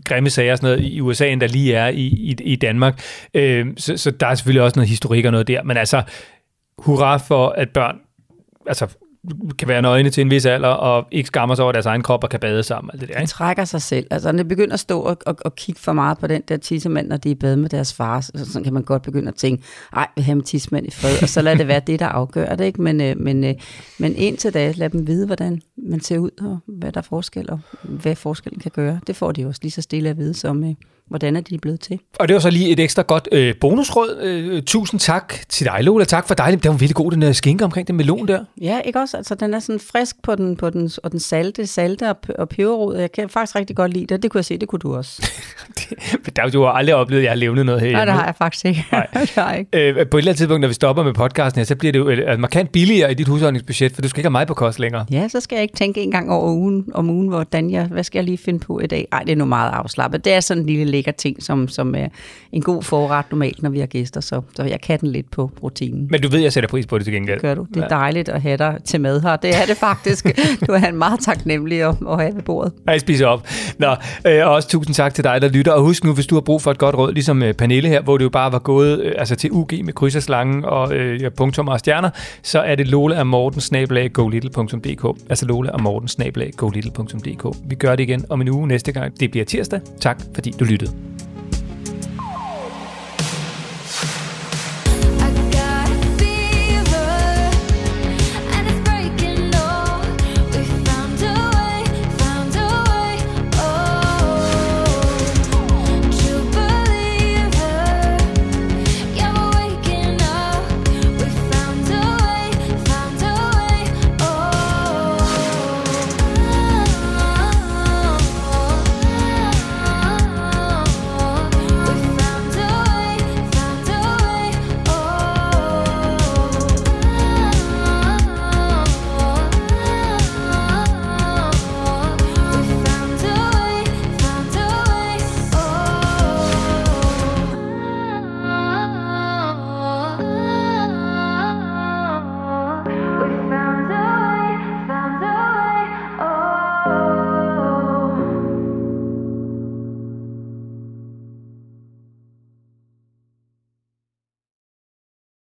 grimme 0.04 0.30
sager 0.30 0.52
og 0.52 0.58
sådan 0.58 0.76
noget 0.76 0.92
i 0.92 1.00
USA, 1.00 1.28
end 1.28 1.40
der 1.40 1.46
lige 1.46 1.74
er 1.74 1.88
i, 1.88 2.06
i, 2.06 2.36
i 2.44 2.56
Danmark. 2.56 3.00
Øh, 3.34 3.66
så, 3.76 3.96
så 3.96 4.10
der 4.10 4.26
er 4.26 4.34
selvfølgelig 4.34 4.62
også 4.62 4.78
noget 4.78 4.88
historik 4.88 5.24
og 5.24 5.32
noget 5.32 5.48
der. 5.48 5.62
Men 5.62 5.76
altså, 5.76 6.02
hurra 6.78 7.16
for, 7.16 7.48
at 7.48 7.70
børn 7.70 7.98
altså, 8.66 8.86
kan 9.58 9.68
være 9.68 9.82
nøgne 9.82 10.10
til 10.10 10.20
en 10.20 10.30
vis 10.30 10.46
alder, 10.46 10.68
og 10.68 11.06
ikke 11.10 11.26
skammer 11.26 11.54
sig 11.54 11.62
over 11.62 11.72
deres 11.72 11.86
egen 11.86 12.02
krop 12.02 12.24
og 12.24 12.30
kan 12.30 12.40
bade 12.40 12.62
sammen. 12.62 12.90
Alt 12.92 13.00
det 13.00 13.08
der, 13.08 13.14
ikke? 13.14 13.26
De 13.26 13.30
trækker 13.30 13.64
sig 13.64 13.82
selv. 13.82 14.06
Altså, 14.10 14.32
når 14.32 14.42
de 14.42 14.48
begynder 14.48 14.74
at 14.74 14.80
stå 14.80 15.00
og, 15.00 15.16
og, 15.26 15.36
og 15.44 15.56
kigge 15.56 15.80
for 15.80 15.92
meget 15.92 16.18
på 16.18 16.26
den 16.26 16.42
der 16.48 16.56
tissemand, 16.56 17.08
når 17.08 17.16
de 17.16 17.30
er 17.30 17.34
bade 17.34 17.56
med 17.56 17.68
deres 17.68 17.94
far, 17.94 18.20
så 18.20 18.30
sådan 18.34 18.64
kan 18.64 18.74
man 18.74 18.82
godt 18.82 19.02
begynde 19.02 19.28
at 19.28 19.34
tænke, 19.34 19.62
ej, 19.92 20.08
vi 20.16 20.22
have 20.22 20.36
med 20.36 20.44
tissemand 20.44 20.86
i 20.86 20.90
fred, 20.90 21.22
og 21.22 21.28
så 21.28 21.42
lad 21.42 21.56
det 21.56 21.68
være 21.68 21.80
det, 21.86 22.00
der 22.00 22.06
afgør 22.06 22.54
det. 22.54 22.64
Ikke? 22.64 22.82
Men, 22.82 23.00
øh, 23.00 23.18
men, 23.18 23.44
øh, 23.44 23.54
men 23.98 24.16
indtil 24.16 24.54
da, 24.54 24.72
lad 24.76 24.90
dem 24.90 25.06
vide, 25.06 25.26
hvordan 25.26 25.62
man 25.76 26.00
ser 26.00 26.18
ud, 26.18 26.30
og 26.40 26.58
hvad 26.66 26.92
der 26.92 27.00
er 27.00 27.06
forskel, 27.08 27.50
og 27.50 27.60
hvad 27.82 28.16
forskellen 28.16 28.60
kan 28.60 28.70
gøre. 28.74 29.00
Det 29.06 29.16
får 29.16 29.32
de 29.32 29.46
også 29.46 29.60
lige 29.62 29.72
så 29.72 29.82
stille 29.82 30.08
at 30.08 30.16
vide, 30.16 30.34
som, 30.34 30.64
øh, 30.64 30.74
hvordan 31.08 31.36
er 31.36 31.40
de 31.40 31.58
blevet 31.58 31.80
til. 31.80 32.00
Og 32.18 32.28
det 32.28 32.34
var 32.34 32.40
så 32.40 32.50
lige 32.50 32.70
et 32.70 32.80
ekstra 32.80 33.02
godt 33.02 33.28
øh, 33.32 33.54
bonusråd. 33.60 34.20
Øh, 34.22 34.62
tusind 34.62 35.00
tak 35.00 35.34
til 35.48 35.66
dig, 35.66 35.84
Lola. 35.84 36.04
Tak 36.04 36.26
for 36.26 36.34
dig. 36.34 36.46
Det 36.62 36.70
var 36.70 36.76
virkelig 36.76 36.94
god, 36.94 37.10
den 37.10 37.22
der 37.22 37.32
skinke 37.32 37.64
omkring 37.64 37.88
den 37.88 37.96
melon 37.96 38.28
der. 38.28 38.44
Ja, 38.60 38.80
ikke 38.80 39.00
også? 39.00 39.16
Altså, 39.16 39.34
den 39.34 39.54
er 39.54 39.58
sådan 39.58 39.80
frisk 39.80 40.22
på 40.22 40.34
den, 40.34 40.56
på 40.56 40.70
den, 40.70 40.90
og 41.02 41.12
den 41.12 41.20
salte, 41.20 41.66
salte 41.66 42.10
og, 42.10 42.16
og 42.38 42.48
peberrod. 42.48 42.96
Jeg 42.96 43.12
kan 43.12 43.28
faktisk 43.28 43.56
rigtig 43.56 43.76
godt 43.76 43.92
lide 43.92 44.06
det. 44.06 44.22
Det 44.22 44.30
kunne 44.30 44.38
jeg 44.38 44.44
se, 44.44 44.58
det 44.58 44.68
kunne 44.68 44.78
du 44.78 44.96
også. 44.96 45.30
det, 46.24 46.36
der, 46.36 46.48
du 46.48 46.62
har 46.62 46.70
aldrig 46.70 46.94
oplevet, 46.94 47.20
at 47.20 47.24
jeg 47.24 47.30
har 47.30 47.36
levnet 47.36 47.66
noget 47.66 47.80
her. 47.80 47.92
Nej, 47.92 48.04
det 48.04 48.14
har 48.14 48.24
jeg 48.24 48.34
faktisk 48.38 48.64
ikke. 48.64 48.86
Nej. 48.92 49.06
det 49.20 49.30
har 49.34 49.50
jeg 49.50 49.58
ikke. 49.58 49.88
Øh, 49.88 49.94
på 49.94 50.16
et 50.16 50.20
eller 50.20 50.30
andet 50.30 50.36
tidspunkt, 50.36 50.60
når 50.60 50.68
vi 50.68 50.74
stopper 50.74 51.02
med 51.02 51.14
podcasten 51.14 51.60
her, 51.60 51.64
så 51.64 51.76
bliver 51.76 51.92
det 51.92 51.98
jo 51.98 52.08
øh, 52.08 52.38
markant 52.38 52.72
billigere 52.72 53.10
i 53.10 53.14
dit 53.14 53.28
husholdningsbudget, 53.28 53.92
for 53.92 54.02
du 54.02 54.08
skal 54.08 54.20
ikke 54.20 54.26
have 54.26 54.30
mig 54.30 54.46
på 54.46 54.54
kost 54.54 54.78
længere. 54.78 55.06
Ja, 55.10 55.28
så 55.28 55.40
skal 55.40 55.56
jeg 55.56 55.62
ikke 55.62 55.76
tænke 55.76 56.00
en 56.02 56.10
gang 56.10 56.32
over 56.32 56.52
ugen, 56.52 56.84
om 56.94 57.10
ugen, 57.10 57.28
hvordan 57.28 57.70
jeg, 57.70 57.84
hvad 57.84 58.04
skal 58.04 58.18
jeg 58.18 58.24
lige 58.24 58.38
finde 58.38 58.58
på 58.58 58.80
i 58.80 58.86
dag? 58.86 59.08
Ej, 59.12 59.22
det 59.22 59.32
er 59.32 59.36
nu 59.36 59.44
meget 59.44 59.70
afslappet. 59.72 60.24
Det 60.24 60.32
er 60.32 60.40
sådan 60.40 60.62
en 60.62 60.66
lille 60.66 60.84
lækker 60.96 61.12
ting, 61.12 61.42
som, 61.42 61.68
som 61.68 61.94
er 61.94 62.08
en 62.52 62.62
god 62.62 62.82
forret 62.82 63.24
normalt, 63.30 63.62
når 63.62 63.70
vi 63.70 63.78
har 63.78 63.86
gæster, 63.86 64.20
så, 64.20 64.42
så 64.56 64.64
jeg 64.64 64.80
kan 64.80 65.00
den 65.00 65.08
lidt 65.08 65.30
på 65.30 65.50
rutinen. 65.62 66.08
Men 66.10 66.20
du 66.20 66.28
ved, 66.28 66.40
jeg 66.40 66.52
sætter 66.52 66.68
pris 66.68 66.86
på 66.86 66.98
det 66.98 67.04
til 67.04 67.14
gengæld. 67.14 67.36
Det 67.36 67.42
gør 67.42 67.54
du. 67.54 67.66
Det 67.74 67.82
er 67.82 67.88
dejligt 67.88 68.28
at 68.28 68.42
have 68.42 68.56
dig 68.56 68.78
til 68.84 69.00
mad 69.00 69.20
her. 69.20 69.36
Det 69.36 69.50
er 69.50 69.66
det 69.68 69.76
faktisk. 69.76 70.26
du 70.66 70.72
er 70.72 70.88
en 70.88 70.96
meget 70.96 71.20
taknemmelig 71.20 71.82
at, 71.82 71.94
at 72.10 72.20
have 72.20 72.34
ved 72.34 72.42
bordet. 72.42 72.72
Jeg 72.86 73.00
spiser 73.00 73.26
op. 73.26 73.46
Nå, 73.78 73.94
øh, 74.26 74.46
og 74.46 74.52
også 74.52 74.68
tusind 74.68 74.94
tak 74.94 75.14
til 75.14 75.24
dig, 75.24 75.42
der 75.42 75.48
lytter. 75.48 75.72
Og 75.72 75.82
husk 75.82 76.04
nu, 76.04 76.14
hvis 76.14 76.26
du 76.26 76.34
har 76.34 76.40
brug 76.40 76.62
for 76.62 76.70
et 76.70 76.78
godt 76.78 76.94
råd, 76.94 77.12
ligesom 77.12 77.42
øh, 77.42 77.54
Pernille 77.54 77.88
her, 77.88 78.02
hvor 78.02 78.18
det 78.18 78.24
jo 78.24 78.30
bare 78.30 78.52
var 78.52 78.58
gået 78.58 79.00
øh, 79.00 79.12
altså 79.18 79.36
til 79.36 79.50
UG 79.52 79.70
med 79.84 79.92
kryds 79.92 80.16
og 80.16 80.22
slange 80.22 80.68
og 80.68 80.94
øh, 80.94 81.30
punktum 81.36 81.68
og 81.68 81.78
stjerner, 81.78 82.10
så 82.42 82.60
er 82.60 82.74
det 82.74 82.88
Lola 82.88 83.16
af 83.16 83.26
Morten 83.26 83.60
snabelag 83.60 84.12
golittle.dk. 84.12 85.20
Altså 85.30 85.46
Lola 85.46 85.70
af 85.72 85.80
Morten 85.80 86.08
snabelag 86.08 86.50
golittle.dk. 86.56 87.56
Vi 87.68 87.74
gør 87.74 87.96
det 87.96 88.02
igen 88.02 88.24
om 88.30 88.40
en 88.40 88.48
uge 88.48 88.68
næste 88.68 88.92
gang. 88.92 89.20
Det 89.20 89.30
bliver 89.30 89.44
tirsdag. 89.44 89.80
Tak 90.00 90.20
fordi 90.34 90.50
du 90.60 90.64
lyttede. 90.64 90.85
Obrigado. 90.86 91.15